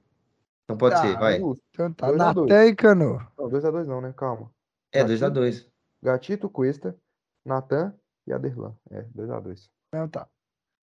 [0.64, 1.36] Então pode Tá, ser, vai.
[1.36, 2.48] Então tá, Dois a dois.
[2.48, 3.26] Natan e Canu.
[3.38, 4.12] Não, 2x2 não, né?
[4.16, 4.50] Calma.
[4.92, 5.66] É, 2x2.
[6.02, 6.96] Gatito, Cuesta,
[7.44, 7.94] Natan
[8.26, 8.74] e Aderlan.
[8.90, 9.68] É, 2x2.
[9.88, 10.26] Então tá.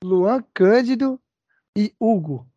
[0.04, 1.20] Luan Cândido
[1.76, 2.48] e Hugo.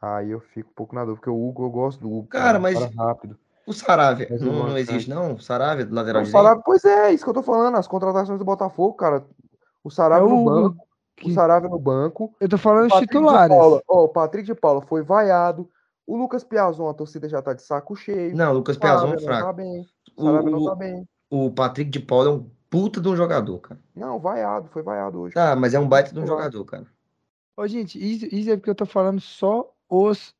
[0.00, 2.28] Aí eu fico um pouco na dúvida, porque o Hugo, eu gosto do Hugo.
[2.28, 3.38] Cara, um mas- rápido.
[3.66, 5.34] O Saravia, Mas o não, não existe não?
[5.34, 6.62] O Saravia do lateral O direito?
[6.64, 7.74] Pois é, isso que eu tô falando.
[7.76, 9.26] As contratações do Botafogo, cara.
[9.84, 10.76] O É Sarabia o no banco.
[10.82, 12.34] O que- Sarabia no banco.
[12.40, 13.54] Eu tô falando O os titulares.
[13.54, 15.68] Paula, ó, o Patrick de Paula foi vaiado.
[16.06, 18.34] O Lucas Piazon, a torcida já tá de saco cheio.
[18.34, 19.52] Não, o Lucas O Piazon é tá fraco.
[19.52, 19.86] bem.
[20.16, 21.08] O O, Sarabia não tá o, bem.
[21.30, 23.78] o Patrick de Paula é um puta de um jogador, cara.
[23.94, 25.34] Não, vaiado, foi vaiado hoje.
[25.34, 26.86] Tá, mas é um baita de um jogador, cara.
[27.54, 30.34] Ô, gente, isso, isso é porque eu tô falando só os,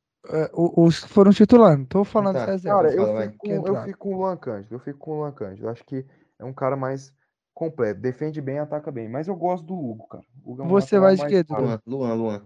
[0.53, 1.79] o- os que foram titulares.
[1.79, 2.59] Não tô falando Tá.
[2.59, 4.75] Cara, eu fala, fico, eu fico com o Luan Cândido.
[4.75, 5.65] Eu fico com o Luan Cândido.
[5.67, 6.05] Eu acho que
[6.37, 7.13] é um cara mais
[7.53, 7.99] completo.
[7.99, 9.09] Defende bem, ataca bem.
[9.09, 10.23] Mas eu gosto do Hugo, cara.
[10.43, 11.45] O Hugo é um Você vai de quê.
[11.49, 12.41] Luan, Luan, Luan.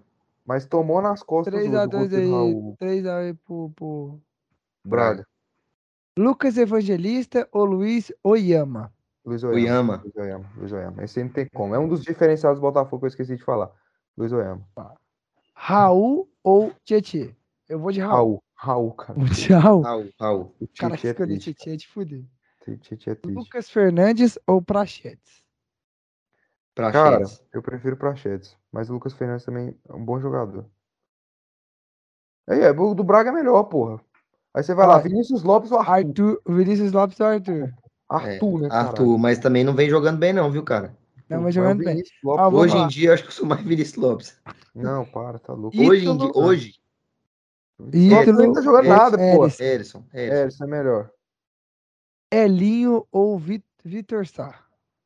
[0.46, 2.32] Mas tomou nas costas hoje o 3x2 Rodrigo aí.
[2.32, 2.78] Raul.
[2.82, 4.20] 3x aí pro, pro
[4.84, 5.26] Braga.
[6.18, 8.94] Lucas Evangelista ou Luiz Oyama?
[9.26, 10.02] Luiz Oyama.
[10.04, 10.46] Luiz Oyama.
[10.58, 11.04] Luiz Oyama.
[11.04, 11.74] Esse aí não tem como.
[11.74, 13.72] É um dos diferenciados do Botafogo que eu esqueci de falar.
[14.18, 14.62] Luiz Oyama.
[15.54, 17.36] Raul ou Tietê?
[17.68, 18.44] Eu vou de Raul.
[18.54, 18.92] Raul.
[18.94, 19.14] Cara.
[19.18, 19.82] Vou de Raul.
[19.82, 20.56] Raul, Raul.
[20.60, 21.54] O Cara, que é triste.
[21.54, 22.24] Tietê é de fuder.
[22.64, 23.38] Tite é triste.
[23.38, 25.44] Lucas Fernandes ou Prachetes?
[26.74, 28.58] Pra Cara, eu prefiro Prachedes.
[28.72, 30.66] Mas o Lucas Fernandes também é um bom jogador.
[32.48, 34.02] Aí, é, o do Braga é melhor, porra.
[34.54, 34.98] Aí você vai lá.
[35.00, 35.92] Vinícius Lopes ou Arthur?
[35.92, 37.74] Arthur, Vinícius Lopes ou Arthur?
[38.10, 38.88] Arthur, né, cara?
[38.88, 40.98] Arthur, mas também não vem jogando bem não, viu, cara?
[41.30, 42.04] Não, mas jogando bem.
[42.24, 42.84] Lopes, Ah, Hoje lá.
[42.84, 44.40] em dia eu acho que eu sou mais Vinícius Lopes.
[44.76, 45.76] Não, para, tá louco.
[45.78, 46.74] Hoje em dia, Ítalo- hoje,
[47.80, 49.48] Lopes Ítalo- não tá jogando É- nada, pô.
[49.60, 50.64] Erison, É, Erison.
[50.64, 51.10] é melhor.
[52.32, 54.60] Elinho ou Vi- Vitor Sá?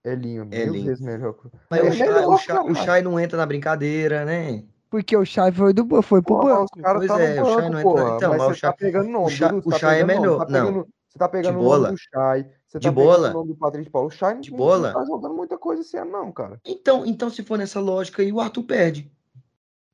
[0.04, 0.86] Elinho, mil Elinho.
[0.86, 1.36] vezes melhor.
[1.70, 2.76] Mas É o Chay, melhor, o, Chay, o.
[2.76, 4.64] Chay não entra na brincadeira, né?
[4.90, 6.68] Porque o Chay foi, do, foi pro banco.
[6.82, 9.10] Pois tá é, o Chay não entra- então, mas mas o você tá Chay- pegando
[9.10, 11.64] nome, o Chay- tá Chay é nome, melhor, Tá pegando, você tá pegando De o
[11.64, 11.92] nome bola.
[11.92, 13.30] do Chay, você De tá bola.
[13.30, 14.08] o nome do Patrick de Paulo.
[14.10, 14.92] O Chay De não, bola.
[14.92, 16.60] não tá jogando muita coisa esse ano, não, cara.
[16.66, 19.12] Então, então, se for nessa lógica aí, o Arthur perde.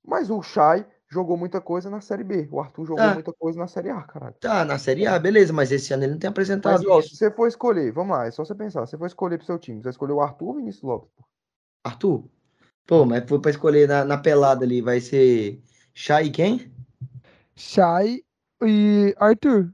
[0.05, 2.47] Mas o Chay jogou muita coisa na Série B.
[2.51, 3.13] O Arthur jogou Tá.
[3.13, 4.33] muita coisa na Série A, caralho.
[4.39, 7.09] Tá, na Série A, beleza, mas esse ano ele não tem Mas, apresentado ó, isso.
[7.09, 8.85] se você for escolher, vamos lá, é só você pensar.
[8.87, 10.83] Se você for escolher pro seu time, você vai escolher o Arthur ou o Vinícius
[10.83, 11.09] Lopes?
[11.15, 11.23] pô?
[11.83, 12.23] Arthur?
[12.87, 15.61] Pô, mas foi pra escolher na, na pelada ali, vai ser
[15.93, 16.73] Chay e quem?
[17.55, 18.23] Chay
[18.63, 19.71] e Arthur.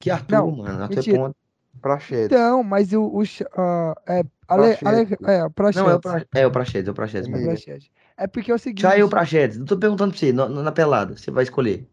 [0.00, 0.82] Que Arthur, Não, mano.
[0.82, 1.16] Arthur mentira.
[1.16, 1.36] é ponta.
[1.84, 2.32] Pra Shed.
[2.32, 3.02] Então, mas o.
[3.04, 3.22] o
[3.58, 5.82] ah, é, ale, ale, é, Prachetes.
[5.82, 7.28] Não, é o, pra, é o Praxedes, é o Praxedes.
[7.28, 7.48] É mesmo.
[7.48, 7.90] Prachetes.
[8.16, 8.80] É porque é o seguinte.
[8.80, 9.58] Chay ou Praxedes?
[9.58, 11.86] Não tô perguntando pra você, na, na pelada, você vai escolher.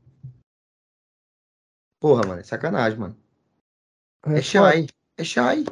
[1.99, 3.17] Porra, mano, é sacanagem, mano.
[4.27, 4.41] É foda.
[4.41, 4.87] Chay,
[5.17, 5.65] é Chay.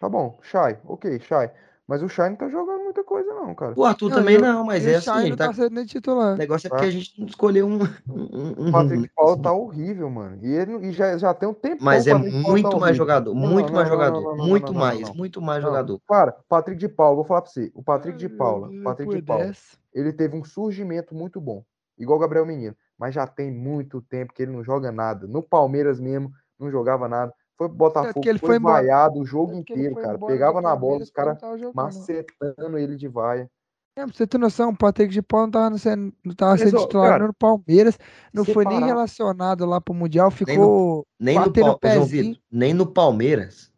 [0.00, 1.48] Tá bom, Chay, ok, Chay.
[1.90, 3.74] Mas o não tá jogando muita coisa, não, cara.
[3.76, 5.48] O Arthur Não, também e o- não, mas é o assim, ele não tá...
[5.48, 6.34] tá sendo nem titular.
[6.34, 6.76] O negócio é Tá.
[6.76, 7.82] porque a gente não escolheu um...
[8.08, 10.38] um- O um- Patrick de Paulo tá horrível, mano.
[10.40, 11.82] E, ele, e já, já tem um tempo.
[11.82, 16.00] Mas é muito mais jogador, muito mais jogador, muito mais, muito mais jogador.
[16.08, 17.72] Cara, Patrick de Paulo, vou falar pra você.
[17.74, 19.76] O Patrick de Paula, Eu- eu Patrick de Paula, dessa.
[19.92, 21.64] ele teve um surgimento muito bom.
[21.98, 22.76] Igual o Gabriel Menino.
[22.96, 25.26] Mas já tem muito tempo que ele não joga nada.
[25.26, 27.32] No Palmeiras mesmo, não jogava nada.
[27.60, 30.18] Foi pro Botafogo, que ele foi, foi vaiado o jogo ele inteiro, cara.
[30.18, 31.74] Pegava na bola, Palmeiras os caras jogando.
[31.74, 33.50] macetando ele de vaia.
[33.94, 36.78] É, pra você ter noção, o Patrick de Paulo não tava sendo, não tava sendo
[36.78, 37.98] titular no Palmeiras,
[38.32, 42.06] não foi nem separar- relacionado lá pro Mundial, ficou Nem no, João pezinho.
[42.30, 43.70] Vitor, nem no Palmeiras.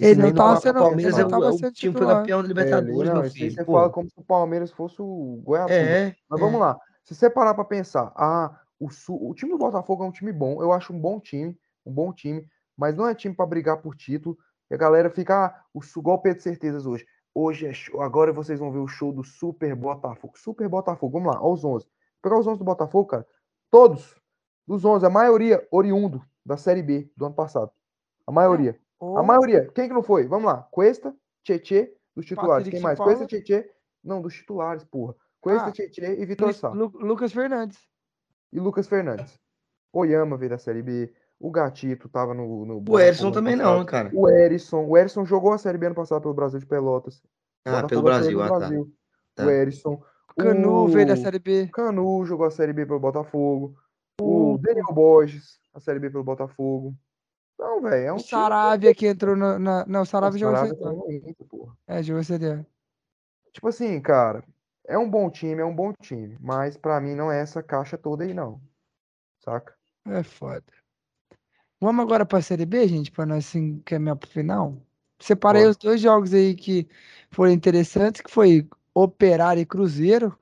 [0.00, 1.92] Ele Nem não no tava sendo- Palmeiras ele é o, tava é o sendo time
[1.92, 2.16] foi titular.
[2.22, 3.50] campeão da É, Libertadores, não, meu filho.
[3.52, 5.72] você Pô, fala como se o Palmeiras fosse o Goiatuba.
[5.72, 6.42] É, Mas é.
[6.44, 6.76] vamos lá.
[7.04, 10.32] Se você parar pra pensar, ah, o, Sul, o time do Botafogo é um time
[10.32, 10.60] bom.
[10.60, 11.56] Eu acho um bom time,
[11.86, 12.44] um bom time,
[12.76, 14.36] mas não é time para brigar por título.
[14.70, 17.06] E a galera fica, ah, o o Pedro Certezas hoje.
[17.34, 18.00] Hoje é show.
[18.02, 20.38] Agora vocês vão ver o show do Super Botafogo.
[20.38, 21.18] Super Botafogo.
[21.18, 21.84] Vamos lá, aos 11.
[21.86, 21.92] Vou
[22.22, 23.26] pegar os 11 do Botafogo, cara.
[23.70, 24.14] Todos
[24.66, 27.70] dos 11, a maioria oriundo da Série B do ano passado.
[28.26, 28.78] A maioria.
[29.00, 29.70] Ô, A maioria.
[29.74, 30.26] Quem que não foi?
[30.26, 30.62] Vamos lá.
[30.70, 32.64] Cuesta, Tietê, dos titulares.
[32.66, 32.98] Patrick Quem de mais?
[32.98, 33.12] Paula.
[33.14, 33.70] Cuesta, Tietê.
[34.04, 35.14] Não, dos titulares, porra.
[35.40, 36.68] Cuesta, Ah, Tietê e Vitor Sá.
[36.68, 37.78] Lu- Lucas Fernandes.
[38.52, 39.40] E Lucas Fernandes.
[39.92, 41.12] Oyama veio da Série B.
[41.42, 42.64] O Gatito tava no.
[42.64, 43.76] no O ano também passado.
[43.78, 44.10] não, cara.
[44.14, 44.86] O Erisson.
[44.86, 47.20] O Erisson jogou a Série B ano passado pelo Brasil de Pelotas.
[47.64, 48.58] Ah, pelo é o Brasil, ah, tá.
[48.58, 48.92] Brasil.
[49.34, 49.46] Tá.
[49.46, 50.02] O Erisson.
[50.38, 51.68] Canu veio da o Série B.
[51.72, 53.74] Canu jogou a Série B pelo Botafogo.
[54.20, 56.94] O- O Daniel Borges, a Série B pelo Botafogo.
[57.58, 58.30] Não, velho, é um O time.
[58.30, 59.58] Saravia que entrou na.
[59.58, 61.76] na- Não, o O Saravia jogou Saravia Série tá Inter, porra.
[61.88, 62.66] É, jogou A.
[63.52, 64.44] Tipo assim, cara,
[64.86, 67.98] é um bom time, é um bom time, mas pra mim não é essa caixa
[67.98, 68.60] toda aí, não.
[69.44, 69.74] Saca?
[70.06, 70.64] É foda.
[71.82, 74.80] Vamos agora pra Série B, gente, pra nós se encaminhar pro final.
[75.18, 76.88] Separei os dois jogos aí que
[77.28, 80.38] foram interessantes, que foi Operário e Cruzeiro.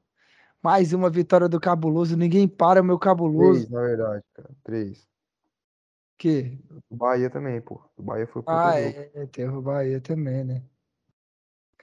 [0.63, 2.15] Mais uma vitória do Cabuloso.
[2.15, 3.61] Ninguém para o meu Cabuloso.
[3.67, 4.51] Três, na verdade, cara.
[4.63, 5.09] Três.
[6.19, 6.59] Que?
[6.91, 7.81] O Bahia também, pô.
[7.97, 8.99] O Bahia foi puta Ah, jogo.
[9.15, 10.63] é, tem o Bahia também, né?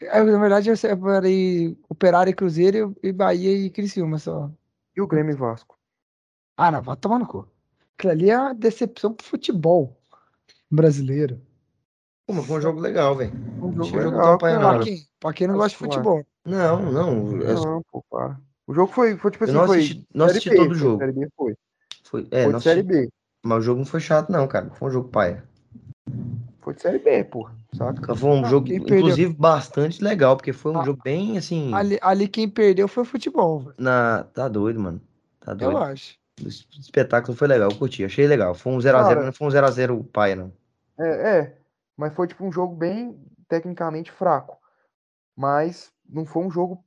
[0.01, 4.51] É, na verdade, eu separei Operário e Cruzeiro e Bahia e Criciúma só.
[4.95, 5.75] E o Grêmio e Vasco?
[6.55, 7.56] Ah, não, vai tomar no cu.
[7.97, 9.97] Aquilo ali é uma decepção pro futebol
[10.69, 11.41] brasileiro.
[12.27, 13.33] Pô, mas foi um jogo legal, velho.
[13.59, 14.59] Um Achei jogo legal, cara.
[14.59, 15.07] Pra quem?
[15.19, 16.23] Pra quem não gosta de futebol.
[16.45, 17.41] Não, não.
[17.41, 18.39] eu- Não, pô, para.
[18.67, 20.75] O jogo foi, foi tipo Eu assim, não foi assisti, não assisti B, todo o
[20.75, 20.97] jogo.
[20.99, 21.55] Série B foi.
[22.03, 23.09] Foi, é, Foi não de Série B.
[23.43, 24.69] mas o jogo não foi chato, não, cara.
[24.69, 25.43] Foi um jogo paia.
[26.61, 27.55] Foi de Série B, porra.
[27.73, 28.15] Saca?
[28.15, 31.73] Foi um Não, jogo, inclusive, bastante legal, porque foi um Ah, jogo bem assim.
[31.73, 33.75] Ali, ali quem perdeu foi o futebol, velho.
[33.79, 34.23] Na...
[34.25, 35.01] Tá doido, mano.
[35.39, 35.77] Tá Eu doido.
[35.77, 36.15] acho.
[36.43, 38.53] O espetáculo foi legal, eu curti, achei legal.
[38.53, 40.53] Foi um 0x0, Cara- não foi um 0x0 paia, não.
[40.99, 41.57] É, é.
[41.95, 44.57] Mas foi tipo um jogo bem tecnicamente fraco.
[45.35, 46.83] Mas não foi um jogo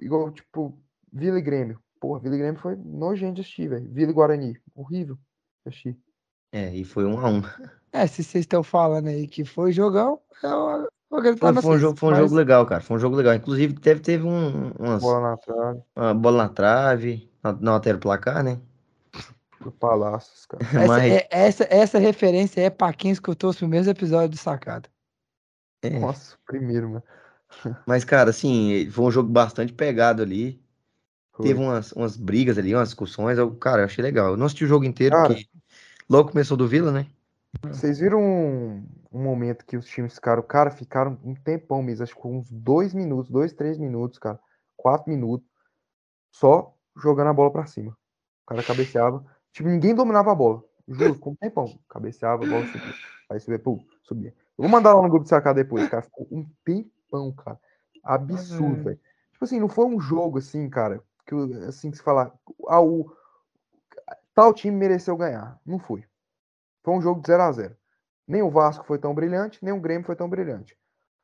[0.00, 0.78] igual, tipo,
[1.12, 1.80] Vila e Grêmio.
[1.98, 3.88] Porra, Vila e Grêmio foi nojento de assistir, velho.
[3.90, 4.58] Vila e Guarani.
[4.74, 5.98] Horrível de assistir.
[6.52, 7.70] É, e foi 1x1.
[7.92, 11.76] É, se vocês estão falando aí que foi jogão, eu vou acreditar Foi, na foi
[11.76, 12.80] um jogo, foi um mas jogo legal, cara.
[12.80, 13.34] Foi um jogo legal.
[13.34, 18.42] Inclusive, teve, teve um, umas, Bola na trave, uma bola na trave, na, do placar,
[18.44, 18.60] né?
[19.60, 20.64] Do Palácios, cara.
[20.74, 24.88] essa, Mas, é- essa, essa referência é pra quem escutou os primeiros episódios do Sacada.
[25.82, 27.02] é, Nossa, primeiro, mano.
[27.86, 30.62] mas, cara, assim, foi um jogo bastante pegado ali.
[31.32, 31.46] Foi.
[31.46, 33.38] Teve umas, umas brigas ali, umas discussões.
[33.38, 34.30] Eu, cara, eu achei legal.
[34.30, 35.34] Eu não assisti o jogo inteiro, Cara.
[35.34, 35.48] porque
[36.08, 37.06] logo começou do Vila, né?
[37.64, 42.14] Vocês viram um, um momento que os times ficaram, cara, ficaram um tempão mesmo, acho
[42.14, 44.38] que uns dois minutos, dois, três minutos, cara,
[44.76, 45.46] quatro minutos,
[46.32, 47.90] só jogando a bola pra cima.
[47.90, 51.78] O cara cabeceava, tipo, ninguém dominava a bola, juro, com um tempão.
[51.88, 52.94] Cabeceava, a bola subia,
[53.28, 54.34] aí subia, pum, subia.
[54.58, 57.58] Eu vou mandar lá no grupo de sacar depois, cara, ficou um tempão, cara,
[58.02, 58.82] absurdo, Uhum.
[58.84, 59.00] velho.
[59.32, 61.34] Tipo assim, não foi um jogo assim, cara, que
[61.66, 62.32] assim que se falar,
[62.68, 63.10] ah, o
[64.34, 66.04] tal time mereceu ganhar, não foi.
[66.82, 67.76] Foi um jogo de 0 a 0
[68.26, 70.76] Nem o Vasco foi tão brilhante, nem o Grêmio foi tão brilhante.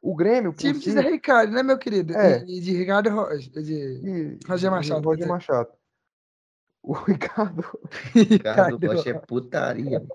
[0.03, 2.17] O Grêmio, Time de si, Zé Ricardo, né, meu querido?
[2.17, 2.43] É.
[2.47, 3.51] E, de Ricardo Rocha.
[3.51, 3.75] De...
[3.75, 5.27] e- Roger Machado, Roger.
[5.27, 5.69] Machado.
[6.89, 7.65] O Ricardo,
[8.15, 10.07] Ricardo Rocha é putaria.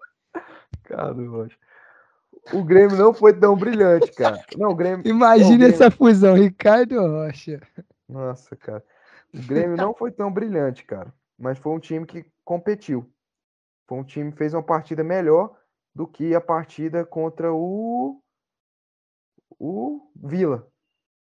[0.77, 1.57] Ricardo Rocha.
[2.53, 4.41] O Grêmio não foi tão brilhante, cara.
[4.57, 5.06] Não, Grêmio.
[5.06, 7.61] Imagina Grêmio- essa fusão, Ricardo Rocha.
[8.07, 8.81] Nossa, cara.
[9.34, 11.14] O Grêmio não foi tão brilhante, cara.
[11.38, 13.11] Mas foi um time que competiu.
[13.85, 15.53] Foi um time que fez uma partida melhor
[15.93, 18.23] do que a partida contra o.
[19.60, 20.68] O Vila.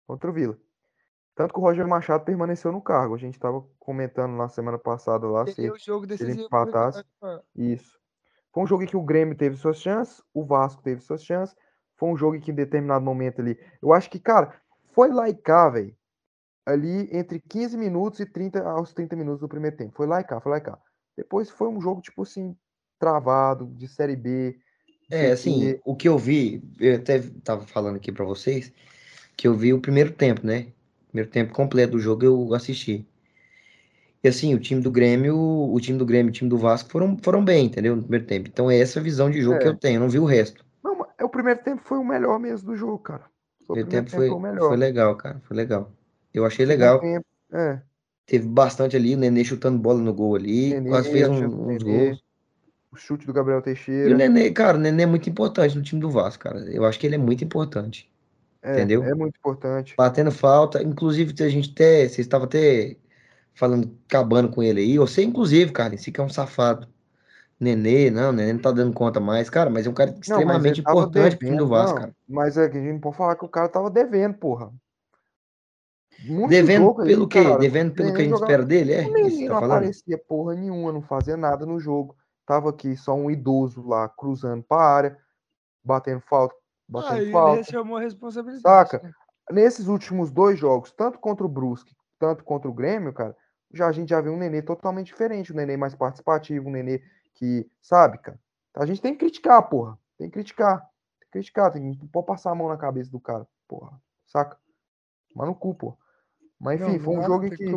[0.08, 0.56] Contra o Vila.
[1.36, 3.16] Tanto que o Roger Machado permaneceu no cargo.
[3.16, 6.46] A gente estava comentando na semana passada lá se jogo decisivo.
[6.46, 7.04] empatasse,
[7.56, 8.00] Isso.
[8.54, 11.56] Foi um jogo em que o Grêmio teve suas chances, o Vasco teve suas chances.
[11.98, 13.58] Foi um jogo em que em determinado momento ali.
[13.82, 14.54] Eu acho que, cara,
[14.92, 15.96] foi lá e cá, velho.
[16.66, 19.94] Ali entre 15 minutos e 30 aos 30 minutos do primeiro tempo.
[19.96, 20.78] Foi lá e cá, foi lá e cá.
[21.16, 22.56] Depois foi um jogo, tipo assim,
[23.00, 24.58] travado, de Série B.
[25.10, 28.72] É, assim, o que eu vi, eu até tava falando aqui pra vocês,
[29.36, 30.72] que eu vi o primeiro tempo, né?
[31.12, 33.06] Primeiro tempo completo do jogo eu assisti.
[34.24, 36.90] E assim, o time do Grêmio, o time do Grêmio e o time do Vasco
[36.90, 37.96] foram, foram bem, entendeu?
[37.96, 38.48] No primeiro tempo.
[38.48, 39.70] Então é essa visão de jogo que É.
[39.70, 40.64] eu tenho, eu não vi o resto.
[40.84, 43.24] Não, é o primeiro tempo foi o melhor mesmo do jogo, cara.
[43.68, 44.68] O primeiro tempo tempo foi, melhor.
[44.70, 45.92] foi legal, cara, foi legal.
[46.34, 47.00] Eu achei legal.
[47.00, 47.82] tempo, é.
[48.26, 51.84] Teve bastante ali, o Nenê chutando bola no gol ali, Nenê, quase fez um- uns
[51.84, 51.84] Nenê.
[51.84, 52.24] gols.
[52.92, 54.16] O chute do Gabriel E o Teixeira.
[54.16, 56.60] Nenê, cara, o Nenê é muito importante no time do Vasco, cara.
[56.72, 58.11] Eu acho que ele é muito importante.
[58.62, 59.04] É, entendeu?
[59.04, 59.96] é muito importante.
[59.98, 60.82] batendo falta.
[60.84, 62.02] Inclusive, a gente até.
[62.08, 62.96] Vocês estavam até
[63.54, 64.98] falando, acabando com ele aí.
[64.98, 66.88] Você, inclusive, cara, esse que é um safado.
[67.60, 70.82] Nenê, não, Nenê não tá dando conta mais, cara, mas é um cara Não, extremamente
[70.82, 71.70] tava importante pro time do devendo.
[71.70, 72.16] Vasco, Não, cara.
[72.28, 74.72] mas é que a gente não pode falar que o cara tava devendo, porra.
[76.24, 77.58] Muito Devendo pelo quê?
[77.58, 78.52] Devendo pelo que a gente jogava.
[78.52, 78.94] espera dele?
[78.94, 79.72] É isso Nenê que não tá falando?
[79.78, 82.16] aparecia porra nenhuma, não fazia nada no jogo.
[82.46, 85.18] Tava aqui só um idoso lá cruzando pra área,
[85.84, 86.56] batendo falta,
[86.92, 87.64] batendo Aí ele falta.
[87.64, 88.90] chamou a responsabilidade.
[88.90, 89.00] Saca?
[89.04, 89.12] né?
[89.52, 93.36] Nesses últimos dois jogos, tanto contra o Brusque, tanto contra o Grêmio, cara,
[93.74, 97.02] já a gente já viu um Nenê totalmente diferente, um Nenê mais participativo, um Nenê
[97.34, 98.40] que, sabe, cara?
[98.76, 99.98] A gente tem que criticar, porra.
[100.18, 100.80] Tem que criticar.
[100.80, 104.00] Tem que criticar, tem que pode passar a mão na cabeça do cara, porra.
[104.28, 104.58] Saca?
[105.36, 105.98] Mas no cu, porra.
[106.60, 107.76] Mas enfim, Não, foi um jogo em que que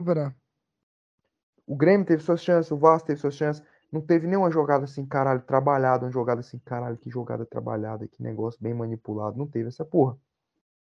[1.67, 3.63] o Grêmio teve suas chances, o Vasco teve suas chances.
[3.95, 8.21] Não teve nenhuma jogada assim, caralho, trabalhada, uma jogada assim, caralho, que jogada trabalhada, que
[8.21, 9.39] negócio bem manipulado.
[9.39, 10.19] Não teve essa porra.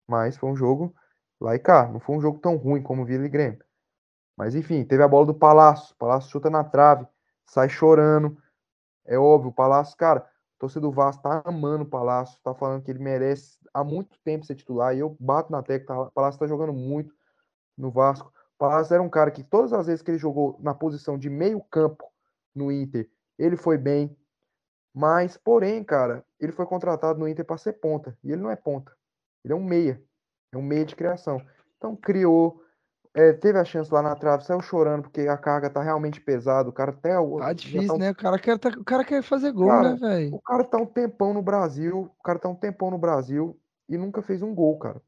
[0.05, 0.93] Mas foi um jogo
[1.39, 1.87] lá e cá.
[1.87, 3.63] Não foi um jogo tão ruim como o Vila e Grêmio.
[4.35, 5.95] Mas enfim, teve a bola do Palácio.
[5.95, 7.07] Palácio chuta na trave,
[7.45, 8.37] sai chorando.
[9.05, 12.91] É óbvio, o Palácio, cara, torcida do Vasco tá amando o Palácio, tá falando que
[12.91, 14.93] ele merece há muito tempo ser titular.
[14.93, 17.15] E eu bato na tecla, o Palácio tá jogando muito
[17.77, 18.27] no Vasco.
[18.55, 21.29] O Palácio era um cara que todas as vezes que ele jogou na posição de
[21.29, 22.08] meio campo
[22.59, 24.15] no Inter, ele foi bem.
[24.93, 28.17] Mas, porém, cara, ele foi contratado no Inter para ser ponta.
[28.23, 28.91] E ele não é ponta.
[29.43, 30.01] Ele é um meia.
[30.51, 31.41] É um meia de criação.
[31.77, 32.61] Então criou.
[33.13, 36.69] é, teve a chance lá na trave, saiu chorando, porque a carga tá realmente pesada.
[36.69, 37.13] O cara até.
[37.39, 38.11] Tá difícil, um- né?
[38.11, 40.35] O cara quer, tá- o cara quer fazer gol, Cara, né, velho?
[40.35, 42.11] O cara tá um tempão no Brasil.
[42.19, 45.01] O cara tá um tempão no Brasil e nunca fez um gol, cara.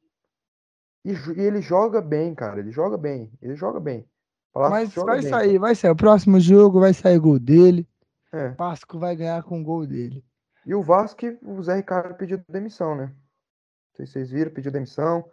[1.06, 2.60] E, e ele joga bem, cara.
[2.60, 3.32] Ele joga bem.
[3.42, 4.08] Ele joga bem.
[4.56, 5.92] Mas vai bem, sair, vai sair.
[5.92, 7.88] O próximo jogo vai sair gol dele.
[8.32, 8.44] cara.
[8.44, 8.50] É.
[8.56, 10.24] Vasco vai ganhar com o gol dele.
[10.66, 13.06] E o Vasco, o Zé Ricardo pediu demissão, né?
[13.06, 15.24] Não sei se vocês viram, pediu demissão.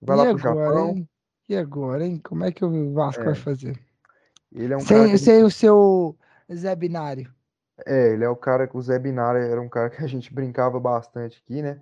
[0.00, 0.88] Vai e lá pro agora, Japão.
[0.90, 1.08] hein?
[1.48, 2.20] E agora, hein?
[2.24, 3.26] Como é que o Vasco É.
[3.26, 3.78] vai fazer?
[4.52, 6.16] Ele é um cara Sem, que a gente- sem o seu
[6.54, 7.32] Zé Binário.
[7.86, 10.32] É, ele é o cara que o Zé Binara era um cara que a gente
[10.34, 11.80] brincava bastante aqui, né?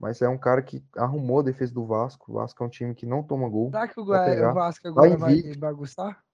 [0.00, 2.30] Mas é um cara que arrumou a defesa do Vasco.
[2.32, 3.70] O Vasco é um time que não toma gol.
[3.70, 4.50] Será que o, Vai Gua- pegar.
[4.50, 5.58] o Vasco agora vai invicto.
[5.58, 6.24] bagunçar?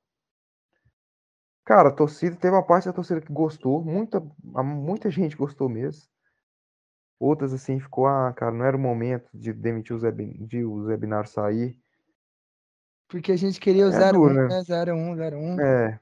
[1.65, 6.03] Cara, a torcida, teve uma parte da torcida que gostou, muita, muita gente gostou mesmo.
[7.19, 10.85] Outras, assim, ficou, ah, cara, não era o momento de demitir o Zé, de o
[10.85, 11.79] Zé Binara sair.
[13.09, 14.49] Porque a gente queria o É 0-1, duro, né?
[14.49, 14.63] né?
[14.63, 15.61] 0-1, 0-1.
[15.61, 16.01] É,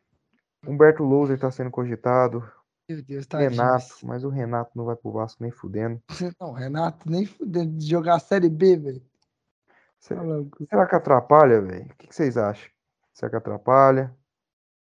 [0.66, 2.42] Humberto Louser tá sendo cogitado,
[2.88, 3.50] Meu Deus, tadinho.
[3.50, 6.02] Renato, mas o Renato não vai pro Vasco nem fudendo.
[6.40, 9.02] Não, Renato, nem fudendo de jogar a Série B, velho.
[10.00, 10.22] Se- Tá.
[10.68, 11.84] Será que atrapalha, velho?
[11.86, 12.68] O que que vocês acham?
[13.12, 14.12] Será que atrapalha?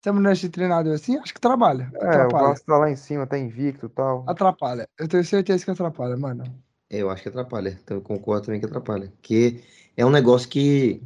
[0.01, 1.91] Se a mulher treinador assim, acho que trabalha.
[1.95, 2.49] É, o Atrapalha.
[2.51, 4.25] Vasco tá lá em cima, tá invicto e tal.
[4.29, 4.89] Atrapalha.
[4.99, 6.45] Eu tenho certeza que atrapalha, mano.
[6.89, 7.79] Eu acho que atrapalha.
[7.83, 9.09] Então eu concordo também que atrapalha.
[9.09, 9.61] Porque
[9.97, 11.03] é um negócio que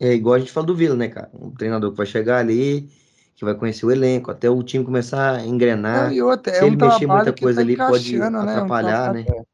[0.00, 1.30] é igual a gente fala do Vila, né, cara?
[1.32, 2.90] Um treinador que vai chegar ali,
[3.36, 6.06] que vai conhecer o elenco, até o time começar a engrenar.
[6.06, 8.30] Não, e outra, Se é um ele mexer muita que coisa tá ali, pode encaixando,
[8.30, 8.38] né?
[8.38, 9.44] É um atrapalhar, trabalho- né?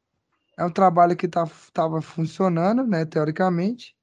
[0.57, 3.95] É um trabalho que tá, tava funcionando, né, teoricamente,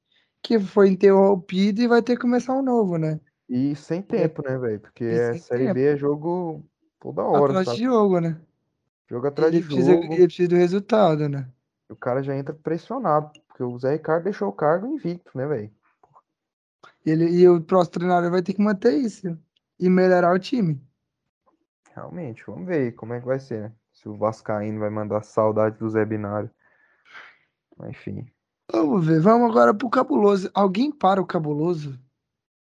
[0.43, 3.21] que foi interrompido e vai ter que começar um novo, né?
[3.51, 4.79] E sem tempo, né, velho?
[4.79, 5.75] Porque é sem Série tempo.
[5.75, 6.65] B é jogo
[7.01, 8.41] toda hora, Atrás de jogo, né?
[9.09, 10.13] Jogo atrás Ele de precisa, jogo.
[10.13, 11.49] ele precisa do resultado, né?
[11.89, 15.69] O cara já entra pressionado, porque o Zé Ricardo deixou o cargo invicto, né, velho?
[17.05, 19.37] Ele, e o próximo treinador vai ter que manter isso
[19.81, 20.81] e melhorar o time.
[21.93, 23.73] Realmente, vamos ver como é que vai ser, né?
[23.93, 26.49] Se o Vascaíno vai mandar saudade do Zé Binário.
[27.89, 28.31] Enfim,
[28.73, 30.49] Vamos ver, vamos agora pro Cabuloso.
[30.55, 31.99] Alguém para o Cabuloso?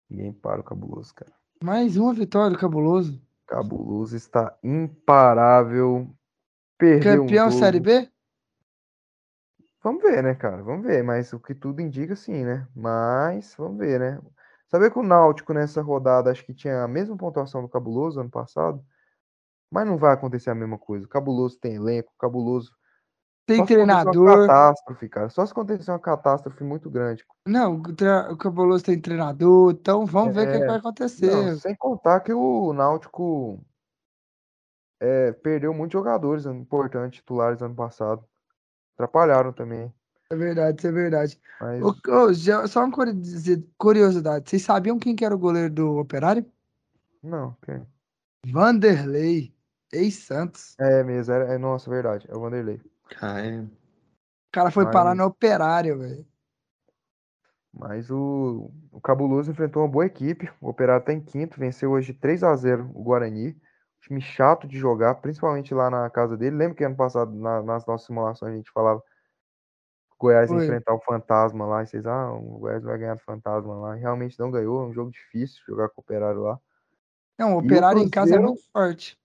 [0.09, 1.31] Ninguém para o Cabuloso, cara.
[1.63, 3.21] Mais uma vitória do Cabuloso.
[3.47, 6.09] Cabuloso está imparável.
[6.77, 7.59] Perdeu um Campeão jogo.
[7.59, 8.09] Série B?
[9.83, 10.61] Vamos ver, né, cara?
[10.63, 12.67] Vamos ver, mas o que tudo indica sim, né?
[12.75, 14.21] Mas vamos ver, né?
[14.67, 18.29] Saber que o Náutico nessa rodada acho que tinha a mesma pontuação do Cabuloso ano
[18.29, 18.83] passado,
[19.71, 21.05] mas não vai acontecer a mesma coisa.
[21.05, 22.71] O Cabuloso tem elenco, o Cabuloso
[23.47, 24.41] Tem só se treinador.
[24.45, 25.29] catástrofe, cara.
[25.29, 27.25] Só se acontecer uma catástrofe muito grande.
[27.47, 30.75] Não, o tre- o Cabuloso tem treinador, então vamos ver o que, É, vai Não,
[30.75, 31.55] acontecer.
[31.57, 33.63] sem contar que o Náutico
[34.99, 38.23] é, perdeu muitos jogadores importantes, titulares ano passado.
[38.95, 39.93] Atrapalharam também.
[40.29, 41.39] É verdade, isso é verdade.
[41.61, 44.49] Mas já- só uma curiosi- curiosidade.
[44.49, 46.45] Vocês sabiam quem que era o goleiro do Operário?
[47.23, 47.85] não, quem?
[48.45, 49.53] Vanderlei,
[49.91, 50.75] ex-Santos.
[50.79, 52.27] É mesmo, é, é nossa, verdade.
[52.29, 52.81] É o Vanderlei.
[53.21, 53.59] Ah, é.
[53.61, 53.69] O
[54.51, 56.25] cara foi parar Mas- no Operário, velho.
[57.73, 60.49] Mas o, o Cabuloso enfrentou uma boa equipe.
[60.59, 63.55] O Operário está em quinto, venceu hoje 3 a 0 o Guarani.
[64.01, 66.55] Time chato de jogar, principalmente lá na casa dele.
[66.55, 69.03] Lembra que ano passado, na- nas nossas simulações, a gente falava
[70.19, 70.63] Goiás Foi.
[70.63, 73.97] enfrentar o Fantasma lá, e vocês, ah, o Goiás vai ganhar do Fantasma lá.
[73.97, 76.59] E realmente não ganhou, é um jogo difícil jogar com o Operário lá.
[77.37, 79.19] Não, o E o Operário em casa é Cruzeiro- muito forte.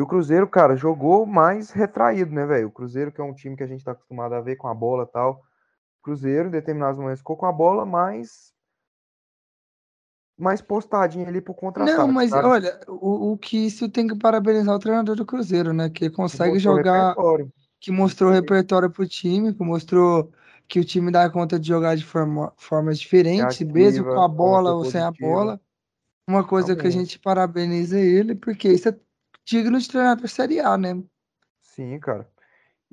[0.00, 2.68] E o Cruzeiro, cara, jogou mais retraído, né, velho?
[2.68, 4.72] O Cruzeiro, que é um time que a gente tá acostumado a ver com a
[4.74, 5.32] bola e tal.
[5.32, 8.50] O Cruzeiro, em determinados momentos, ficou com a bola mais.
[10.38, 11.98] mais postadinho ali pro contra-ataque.
[11.98, 12.48] Não, mas sabe?
[12.48, 15.90] olha, o, o que isso tem que parabenizar o treinador do Cruzeiro, né?
[15.90, 17.52] Que Que consegue mostrou jogar, repertório.
[17.78, 20.32] que mostrou repertório pro time, que mostrou
[20.66, 24.72] que o time dá conta de jogar de forma, formas diferentes, mesmo com a bola
[24.72, 25.60] ou sem a bola.
[26.26, 28.98] Uma coisa que a gente parabeniza ele, porque isso é
[29.50, 31.02] digno de treinador Série A, né?
[31.60, 32.28] Sim, cara.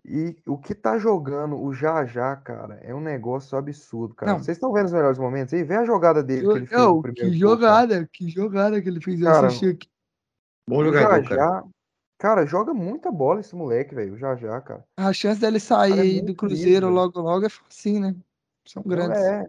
[0.04, 4.32] E o que tá jogando o Jajá, cara, é um negócio absurdo, cara.
[4.32, 4.40] Não.
[4.40, 5.64] Vocês estão vendo os melhores momentos aí?
[5.64, 7.62] Vê a jogada dele que ele fez Não, no primeiro que gol, cara.
[7.62, 9.20] jogada, que jogada que ele fez.
[9.20, 9.88] Eu Cara, assisti aqui.
[10.68, 11.24] Bom O jogador, cara.
[11.24, 11.64] Jajá,
[12.18, 14.14] cara, joga muita bola esse moleque, velho.
[14.14, 14.86] O Jajá, cara.
[14.98, 16.96] A chance dele sair Cara, é do Cruzeiro velho.
[16.98, 18.16] logo, logo é facinho, né?
[18.66, 19.20] São grandes.
[19.20, 19.46] é.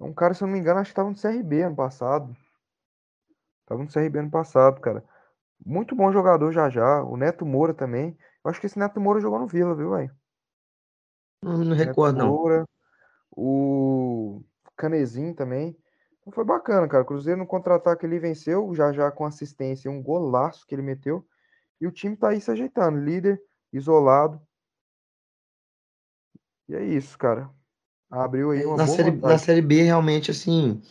[0.00, 2.36] É um cara, se eu não me engano, acho que tava no CRB ano passado.
[3.66, 5.04] Tava no CRB ano passado, cara.
[5.64, 7.02] Muito bom jogador já já.
[7.02, 8.16] O Neto Moura também.
[8.44, 10.10] Eu acho que esse Neto Moura jogou no Vila, viu, velho?
[11.42, 12.28] Não, não Neto recordo, não.
[12.28, 12.64] Moura.
[13.30, 14.42] O
[14.76, 15.76] Canezinho também.
[16.20, 17.02] Então foi bacana, cara.
[17.02, 21.26] O Cruzeiro no contra-ataque ele venceu, já já com assistência, um golaço que ele meteu.
[21.80, 22.98] E o time tá aí se ajeitando.
[22.98, 23.40] Líder,
[23.72, 24.40] isolado.
[26.68, 27.50] E é isso, cara.
[28.10, 30.82] Abriu aí uma Na boa série, na série B, realmente, assim,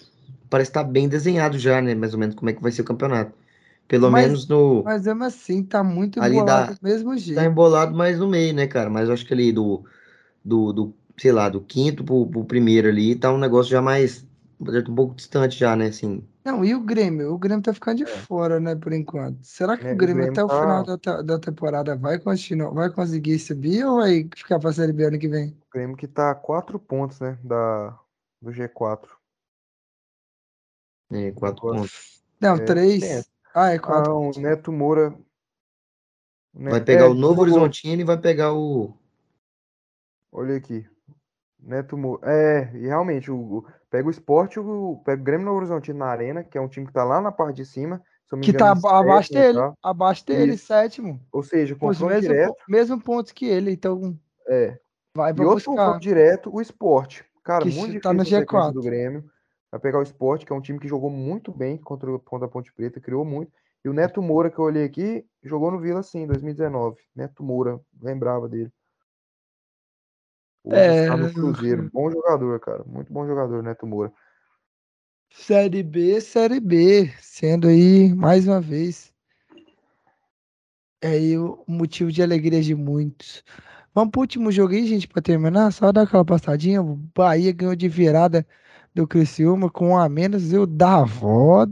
[0.49, 1.93] parece estar bem desenhado já, né?
[1.95, 3.33] Mais ou menos como é que vai ser o campeonato.
[3.91, 4.83] Pelo Mas- menos no.
[4.85, 7.41] Mas mesmo assim, tá muito Ali embolado dá- do mesmo Tá jeito.
[7.41, 8.89] embolado mais no meio, né, cara?
[8.89, 9.83] Mas eu acho que ali do,
[10.45, 14.25] do, do sei lá, do quinto pro, pro primeiro ali, tá um negócio já mais.
[14.61, 15.87] Um pouco distante já, né?
[15.87, 17.33] Assim, Não, e o Grêmio?
[17.33, 18.07] O Grêmio tá ficando de É.
[18.07, 19.39] fora, né, por enquanto.
[19.43, 22.17] Será que É, o o Grêmio Grêmio até o tá- final da, da temporada vai
[22.17, 25.49] continuar, vai conseguir subir ou vai ficar pra Série B ano que vem?
[25.49, 27.37] O Grêmio que tá a quatro pontos, né?
[27.43, 27.97] Da,
[28.41, 29.09] do G4.
[31.11, 32.21] é, quatro Agora- pontos.
[32.39, 33.29] Não, É, três.
[33.53, 34.13] Ah, é Ah, quatro.
[34.13, 35.09] o Neto Moura.
[36.53, 38.93] o Ne- Vai pegar é, o Novo Horizontino e vai pegar o.
[40.31, 40.85] Olha aqui.
[41.59, 42.21] Neto Moura.
[42.31, 46.07] É, e realmente, o, o- pega o esporte, o, pega o Grêmio Novo Horizontino na
[46.07, 48.01] Arena, que é um time que tá lá na parte de cima.
[48.41, 49.57] Que tá engano, abaixo sétimo e dele.
[49.59, 49.77] tal.
[49.83, 50.65] Abaixo dele, Isso.
[50.67, 51.19] sétimo.
[51.33, 52.55] Ou seja, Os confronto mesmo, direto.
[52.67, 54.17] mesmo pontos que ele, então
[54.47, 54.79] É.
[55.13, 55.71] vai E outro buscar.
[55.75, 57.25] confronto direto, o esporte.
[57.43, 58.73] Cara, Que muito tá no difícil a sequência G4.
[58.73, 59.29] do Grêmio.
[59.71, 62.45] Vai pegar o esporte, que é um time que jogou muito bem contra, o- contra
[62.45, 63.51] a Ponte Preta, criou muito.
[63.83, 67.01] E o Neto Moura, que eu olhei aqui, jogou no Vila sim, em 2019.
[67.15, 68.71] Neto Moura, lembrava dele.
[70.63, 71.89] Hoje É, está no Cruzeiro.
[71.93, 72.83] Bom jogador, cara.
[72.85, 74.11] Muito bom jogador, Neto Moura.
[75.31, 79.11] Série B, Série B, sendo aí, mais uma vez,
[81.01, 83.43] é aí o motivo de alegria de muitos.
[83.93, 87.75] Vamos pro último jogo aí, gente, pra terminar, só dar aquela passadinha, o Bahia ganhou
[87.75, 88.45] de virada
[88.93, 91.65] do Criciúma com um a menos, e o Davó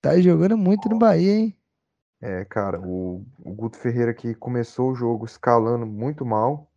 [0.00, 1.56] tá jogando muito no Bahia, hein?
[2.20, 6.70] É, cara, o, o Guto Ferreira que começou o jogo escalando muito mal.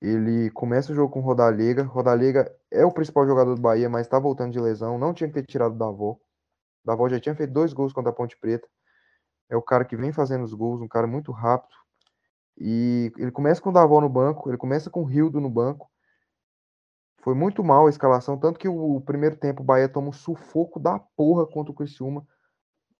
[0.00, 1.82] Ele começa o jogo com o Rodalega.
[1.82, 4.98] Rodalega é o principal jogador do Bahia, mas tá voltando de lesão.
[4.98, 6.16] Não tinha que ter tirado o Davó.
[6.84, 8.66] Davó já tinha feito dois gols contra a Ponte Preta.
[9.48, 11.74] É o cara que vem fazendo os gols, um cara muito rápido.
[12.56, 15.89] E ele começa com o Davó no banco, ele começa com o Rildo no banco.
[17.22, 20.12] Foi muito mal a escalação, tanto que o, o primeiro tempo o Bahia toma um
[20.12, 22.26] sufoco da porra contra o Criciúma.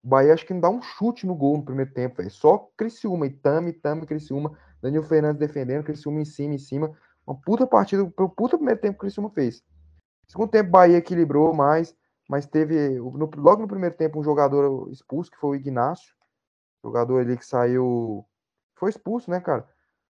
[0.02, 2.30] O Bahia acho que não dá um chute no gol no primeiro tempo, velho.
[2.30, 4.56] Só Criciúma, Tame, Tame, Criciúma.
[4.82, 6.90] Daniel Fernandes defendendo, Criciúma em cima, em cima.
[7.26, 9.62] Uma puta partida, um puta primeiro tempo que o Criciúma fez.
[10.26, 11.94] Segundo tempo, o Bahia equilibrou mais,
[12.28, 16.14] mas teve no- logo no primeiro tempo um jogador expulso, que foi o Ignacio.
[16.82, 18.24] Jogador ali que saiu.
[18.76, 19.68] Foi expulso, né, cara?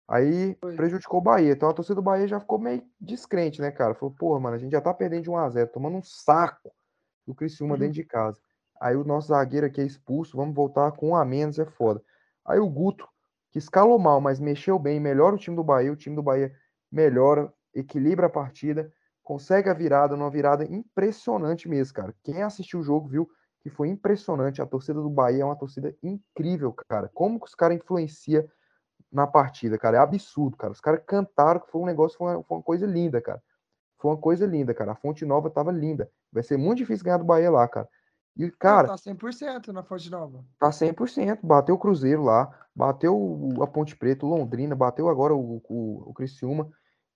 [0.09, 0.75] Aí Foi.
[0.77, 1.53] prejudicou o Bahia.
[1.53, 3.95] Então a torcida do Bahia já ficou meio descrente, né, cara?
[3.95, 6.73] Falou, porra, mano, a gente já tá perdendo de 1x0, tomando um saco
[7.27, 7.79] do Criciúma Uhum.
[7.79, 8.41] dentro de casa.
[8.81, 12.03] Aí o nosso zagueiro aqui é expulso, vamos voltar com um a menos, é foda.
[12.47, 13.09] Aí o Guto,
[13.51, 16.53] que escalou mal, mas mexeu bem, melhora o time do Bahia, o time do Bahia
[16.91, 22.15] melhora, equilibra a partida, consegue a virada, numa virada impressionante mesmo, cara.
[22.25, 23.29] Quem assistiu o jogo viu
[23.61, 24.63] que foi impressionante.
[24.63, 27.11] A torcida do Bahia é uma torcida incrível, cara.
[27.13, 28.45] Como que os caras influenciam
[29.11, 29.97] na partida, cara?
[29.97, 30.73] É absurdo, cara.
[30.73, 33.43] Os caras cantaram que foi um negócio, foi uma, foi uma coisa linda, cara.
[33.99, 34.93] Foi uma coisa linda, cara.
[34.93, 36.11] A Fonte Nova tava linda.
[36.33, 37.89] Vai ser muito difícil ganhar do Bahia lá, cara.
[38.37, 40.45] E, cara, Não, tá 100% na Fonte Nova.
[40.61, 41.41] Tá 100%.
[41.43, 46.15] Bateu o Cruzeiro lá, bateu a Ponte Preta, o Londrina, bateu agora o, o, o
[46.15, 46.71] Criciúma.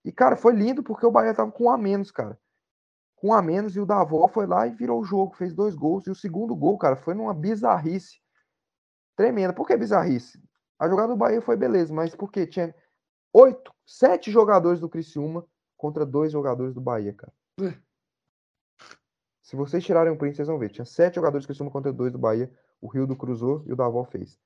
[0.05, 2.36] E, cara, foi lindo porque o Bahia tava com um a menos, cara.
[3.14, 5.77] Com um a menos e o Davó foi lá e virou o jogo, fez dois
[5.77, 6.09] gols.
[6.09, 8.20] E o segundo gol, cara, foi numa bizarrice
[9.14, 9.52] tremenda.
[9.52, 10.43] Por que bizarrice?
[10.83, 12.75] A jogada do Bahia foi beleza, mas porque tinha
[13.33, 15.47] oito, sete jogadores do Criciúma
[15.77, 17.33] contra dois jogadores do Bahia, cara.
[17.61, 17.79] Ué.
[19.41, 20.71] Se vocês tirarem um print, vocês vão ver.
[20.71, 22.53] Tinha sete jogadores do Criciúma contra dois do Bahia.
[22.81, 24.41] O Rio do cruzou e o Davó fez.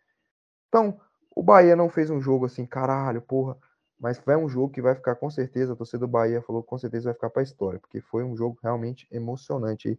[0.69, 1.01] Então,
[1.35, 3.57] o Bahia não fez um jogo assim, caralho, porra.
[3.99, 6.77] Mas vai um jogo que vai ficar com certeza, a torcida do Bahia falou com
[6.77, 9.99] certeza vai ficar pra história, porque foi um jogo realmente emocionante aí.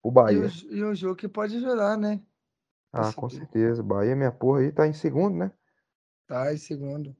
[0.00, 0.46] O E, Bahia.
[0.46, 2.22] o- e um jogo que pode ajudar, né?
[2.98, 3.82] Ah, com certeza.
[3.82, 5.52] Bahia, minha porra aí, tá em segundo, né?
[6.26, 7.14] Tá, em segundo.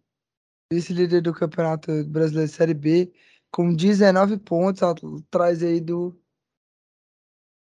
[0.72, 3.12] Vice-líder do Campeonato Brasileiro Série B,
[3.50, 6.18] com 19 pontos, atrás aí do,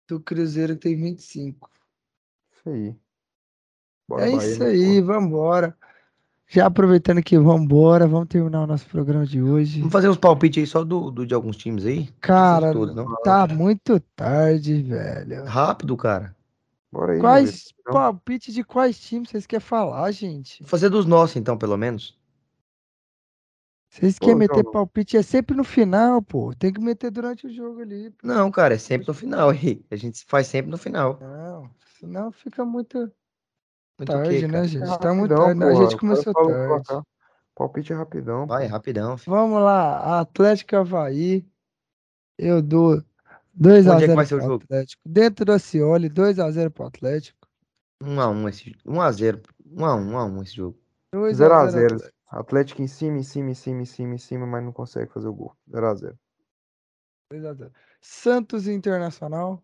[0.08, 1.70] do Cruzeiro, que tem 25.
[2.52, 2.96] Isso aí.
[4.08, 5.20] Bora, É Bahia, isso aí, porra.
[5.20, 5.78] vambora.
[6.48, 9.78] Já aproveitando que vambora, vamos terminar o nosso programa de hoje.
[9.80, 12.08] Vamos fazer uns palpites aí só do, do- de alguns times aí?
[12.20, 13.16] Cara, todos, não.
[13.22, 15.44] tá muito tarde, velho.
[15.46, 16.36] Rápido, cara.
[16.92, 17.72] Bora aí, Quais.
[17.80, 20.62] Então, palpites de quais times vocês querem falar, gente?
[20.62, 22.18] Vou fazer dos nossos, então, pelo menos.
[23.90, 24.72] Vocês Pô, querem meter João.
[24.72, 26.54] palpite é sempre no final, pô.
[26.54, 28.10] Tem que meter durante o jogo ali.
[28.10, 28.26] pô.
[28.26, 29.84] Não, cara, é sempre no final aí.
[29.90, 31.18] A gente faz sempre no final.
[31.20, 33.12] Não, senão fica muito
[33.98, 34.92] Muito tarde, quê, né, gente?
[34.92, 35.64] é Tá muito rapidão, tarde.
[35.64, 35.74] A porra.
[35.76, 36.66] gente O cara começou tarde.
[36.66, 37.02] placar.
[37.54, 38.46] Palpite é rapidão.
[38.46, 38.68] Vai, pô.
[38.68, 39.16] rapidão.
[39.18, 39.36] filho.
[39.36, 41.46] Vamos lá, Atlético Havaí.
[42.38, 43.02] Eu dou
[43.58, 44.64] 2x0 Onde é que vai ser o pro jogo?
[44.64, 45.02] Atlético.
[45.04, 47.48] Dentro do Cioli, 2x0 pro Atlético.
[48.02, 49.42] 1x1 esse 1x0.
[49.66, 50.78] 1x1, 1x1 esse jogo.
[51.14, 51.84] 2x0 0x0.
[51.84, 52.12] Atlético.
[52.26, 55.28] Atlético em cima, em cima, em cima, em cima, em cima, mas não consegue fazer
[55.28, 55.54] o gol.
[55.70, 56.14] 0x0.
[57.32, 57.70] 2x0.
[58.00, 59.62] Santos Internacional.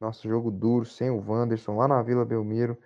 [0.00, 2.76] Nosso jogo duro, sem o Wanderson, lá na Vila Belmiro.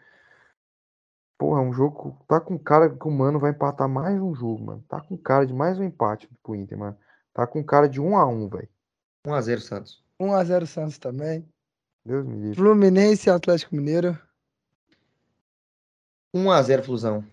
[1.38, 2.12] Porra, é um jogo.
[2.12, 4.84] que Tá com cara que o Mano vai empatar mais um jogo, mano.
[4.88, 6.98] Tá com cara de mais um empate pro Inter, mano.
[7.32, 8.68] Tá com cara de 1x1, velho.
[9.26, 10.04] 1x0 Santos.
[10.20, 11.46] 1x0 Santos também.
[12.04, 12.54] Deus me livre.
[12.54, 14.16] Fluminense e Atlético Mineiro.
[16.34, 17.24] 1x0 Flusão.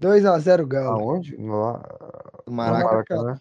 [0.00, 1.00] 2x0 Galo.
[1.00, 1.36] Aonde?
[1.36, 1.82] Lá
[2.46, 2.84] no Maraca.
[2.84, 3.40] Maracanã.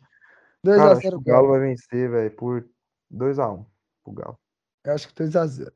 [0.65, 1.47] Cara, acho que 2x0 o Galo Galo.
[1.49, 2.67] vai vencer, velho, por
[3.13, 3.65] 2x1
[4.03, 4.39] pro Galo.
[4.83, 5.71] Eu acho que 2x0.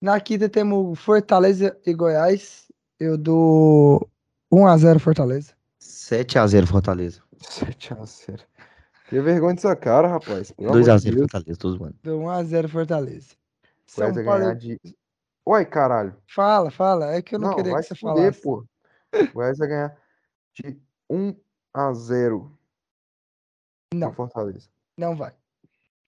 [0.00, 2.70] Na quinta temos Fortaleza e Goiás.
[3.00, 4.08] Eu dou
[4.52, 5.54] 1x0 Fortaleza.
[5.80, 7.22] 7x0 Fortaleza.
[7.40, 8.40] 7x0.
[9.08, 10.50] Tenha vergonha dessa cara, rapaz.
[10.52, 11.18] Pelo amor de 2x0 Deus.
[11.30, 11.94] Fortaleza, todos mano.
[12.02, 13.34] Dou 1x0 Fortaleza.
[13.86, 14.24] São Paulo.
[14.40, 14.80] ganhar de.
[15.46, 16.16] Uai, caralho.
[16.28, 17.14] Fala, fala.
[17.14, 18.42] É que eu não, Não, queria vai que você se fuder, falasse.
[18.42, 18.64] pô.
[19.14, 19.96] O Goiás vai ganhar
[20.54, 20.76] de
[21.10, 22.50] 1x0
[23.94, 24.12] Não.
[24.12, 24.68] Fortaleza.
[24.98, 25.32] Não vai.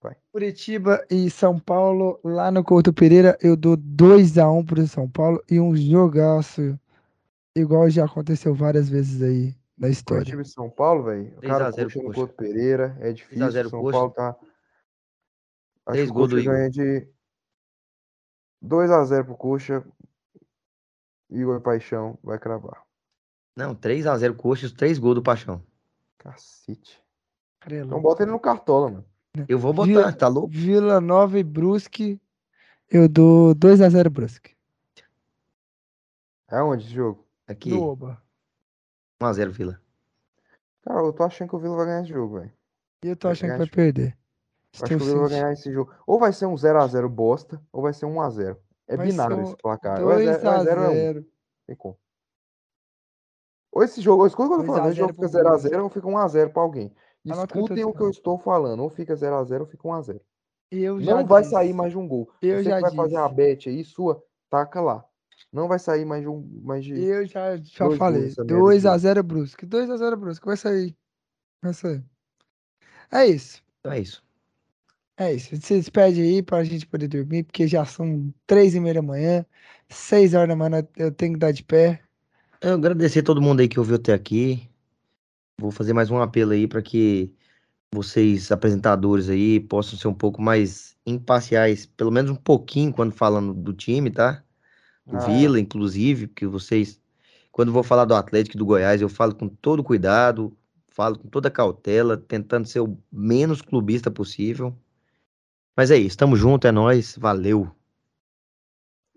[0.02, 0.16] Vai.
[0.32, 5.58] Curitiba e São Paulo, lá no Couto Pereira, eu dou 2x1 pro São Paulo e
[5.60, 6.78] um jogaço,
[7.54, 10.22] igual já aconteceu várias vezes aí na história.
[10.22, 11.28] Curitiba e São Paulo, velho.
[11.36, 12.18] O 3 cara a 0 coxa no Coxa.
[12.20, 12.84] Couto Pereira.
[12.98, 13.50] É 3 a difícil.
[13.50, 13.92] 0 São Coxa.
[13.98, 14.28] Paulo tá.
[14.30, 16.52] Acho Três que o gols do Igor.
[16.54, 17.08] ganha de
[18.64, 19.84] 2x0 pro Coxa.
[21.30, 22.82] Igor Paixão vai cravar.
[23.56, 25.62] Não, 3x0 Coxa, os 3 gols do Paixão.
[26.18, 27.02] Cacete.
[27.60, 27.88] Crelo.
[27.88, 29.04] Então bota ele no cartola, mano.
[29.48, 30.48] Eu vou botar, Vila- tá louco?
[30.48, 32.20] Vila Nova e Brusque,
[32.90, 34.56] eu dou 2x0 Brusque.
[36.50, 37.26] É onde esse jogo?
[37.46, 38.22] Aqui, Oba.
[39.20, 39.80] 1x0 Vila.
[40.82, 42.52] Cara, eu tô achando que o Vila vai ganhar esse jogo, velho.
[43.04, 44.08] E eu tô Vai achando que vai de- perder.
[44.10, 44.16] Eu
[44.74, 45.92] Acho que o Vila vai ganhar esse jogo.
[46.06, 48.56] Ou vai ser um 0x0 bosta, ou vai ser 1x0.
[48.86, 50.02] É Vai binário um esse placar.
[50.02, 50.90] Ou é 0 ou é 0 ou 1.
[50.92, 51.26] 2x0.
[51.66, 51.98] Tem como.
[53.72, 54.90] Ou esse jogo, escuta o que eu tô 2 a falando.
[54.92, 55.68] Esse 0 jogo fica pro Brusque.
[55.68, 56.88] 0x0 ou fica 1x0 pra alguém.
[57.26, 58.80] Tô Escutem o que eu estou falando.
[58.82, 60.20] Ou fica 0x0 ou fica 1x0.
[60.70, 61.54] Eu já Não vai disse.
[61.54, 62.30] sair mais de um gol.
[62.42, 63.34] Eu Você já que vai fazer uma disse.
[63.36, 65.04] bet aí, sua, taca lá.
[65.52, 66.46] Não vai sair mais de um.
[66.62, 66.92] Mais de...
[66.92, 68.22] Eu já, já Dois falei.
[68.22, 69.66] nessa merda de 2x0 Brusque.
[69.66, 70.46] 2x0 Brusque.
[70.46, 70.96] Vai sair.
[71.62, 72.04] Vai sair.
[73.10, 73.62] É isso.
[73.80, 74.22] Então é isso.
[75.16, 75.56] É isso.
[75.56, 79.44] Se despede aí pra gente poder dormir, porque já são três e meia da manhã.
[79.88, 82.02] Seis horas da manhã eu tenho que dar de pé.
[82.60, 84.68] Eu agradecer a todo mundo aí que ouviu até aqui.
[85.60, 87.34] Vou fazer mais um apelo aí para que
[87.92, 93.54] vocês, apresentadores aí, possam ser um pouco mais imparciais, pelo menos um pouquinho quando falando
[93.54, 94.44] do time, tá?
[95.08, 97.00] Do Ah, Vila, inclusive, porque vocês,
[97.50, 100.56] quando vou falar do Atlético e do Goiás, eu falo com todo cuidado,
[100.88, 104.76] falo com toda cautela, tentando ser o menos clubista possível.
[105.74, 107.70] Mas é isso, tamo junto, é nóis, valeu.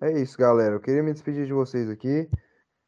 [0.02, 0.76] É isso, galera.
[0.76, 2.28] Eu queria me despedir de vocês aqui.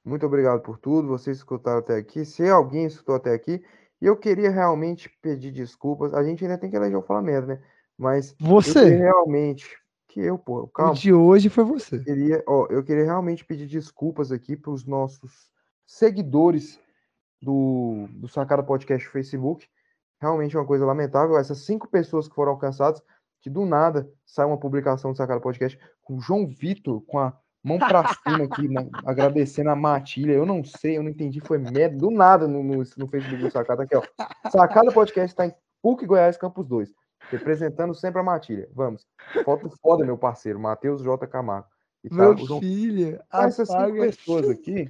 [0.03, 1.07] Muito obrigado por tudo.
[1.09, 2.25] Vocês escutaram até aqui.
[2.25, 3.61] Se alguém escutou até aqui,
[4.01, 6.13] e eu queria realmente pedir desculpas.
[6.13, 7.59] A gente ainda tem que eleger o Flamengo, né?
[7.97, 8.95] Mas Você.
[8.95, 9.65] realmente.
[10.14, 10.94] Que eu, pô, O calma.
[10.94, 11.99] de hoje foi você.
[11.99, 15.49] queria, ó, eu queria realmente pedir desculpas aqui para os nossos
[15.88, 16.80] seguidores
[17.41, 19.68] do, do Sacada Podcast Facebook.
[20.22, 21.35] Realmente é uma coisa lamentável.
[21.35, 23.02] Essas cinco pessoas que foram alcançadas,
[23.41, 27.35] que do nada sai uma publicação do Sacada Podcast com o João Vitor com a
[27.64, 30.34] Mão pra cima aqui, né, agradecendo a Matilha.
[30.34, 33.49] Eu não sei, eu não entendi, foi merda do nada no, no, no Facebook do
[33.49, 34.03] Sacada aqui, ó.
[34.52, 36.94] Sacada Podcast tá em PUC Goiás Campus 2,
[37.38, 38.69] representando sempre a Matilha.
[38.73, 39.05] Vamos.
[39.43, 41.27] Foto foda, meu parceiro, Matheus J.
[41.27, 41.68] Camargo.
[42.03, 44.89] E tá, Meu João filho, Ah, essas cinco pessoas aqui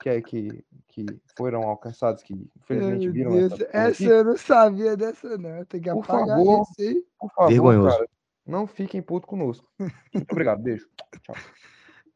[0.00, 1.06] que, é, que, que
[1.36, 5.64] foram alcançadas, que infelizmente Meu viram Deus, essa, essa eu não sabia dessa, não.
[5.64, 6.62] Tem que Por apagar favor.
[6.62, 7.04] isso aí.
[7.18, 7.96] por favor, Vergonhoso.
[7.96, 8.08] cara,
[8.46, 9.66] não fiquem putos conosco.
[9.78, 10.88] Muito obrigado, beijo.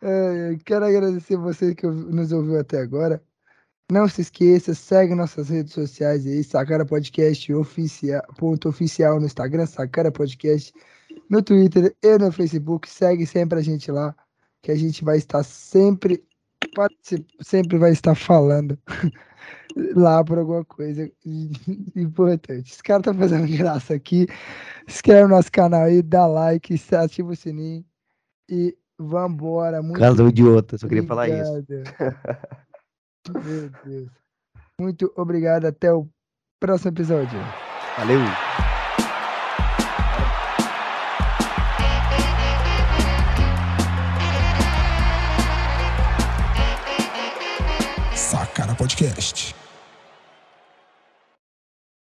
[0.06, 3.22] É, eu quero agradecer você que nos ouviu até agora.
[3.92, 9.66] Não se esqueça, segue nossas redes sociais aí, Sacara Podcast oficial, ponto oficial no Instagram,
[9.66, 10.72] Sacara Podcast,
[11.28, 12.88] no Twitter e no Facebook.
[12.88, 14.16] Segue sempre a gente lá,
[14.62, 16.24] que a gente vai estar sempre,
[17.42, 18.78] sempre vai estar falando
[19.94, 21.10] lá por alguma coisa
[21.94, 22.72] importante.
[22.72, 24.26] Esse cara tá fazendo graça aqui.
[24.88, 27.84] Se inscreve no nosso canal aí, dá like, ativa o sininho
[28.48, 29.82] e vambora.
[29.82, 31.66] Muito Casa do idiota, só queria falar isso.
[33.32, 34.10] Meu Deus.
[34.80, 35.66] Muito obrigado.
[35.66, 36.08] Até o
[36.60, 37.38] próximo episódio.
[37.96, 38.20] Valeu.
[48.84, 49.63] Podcast.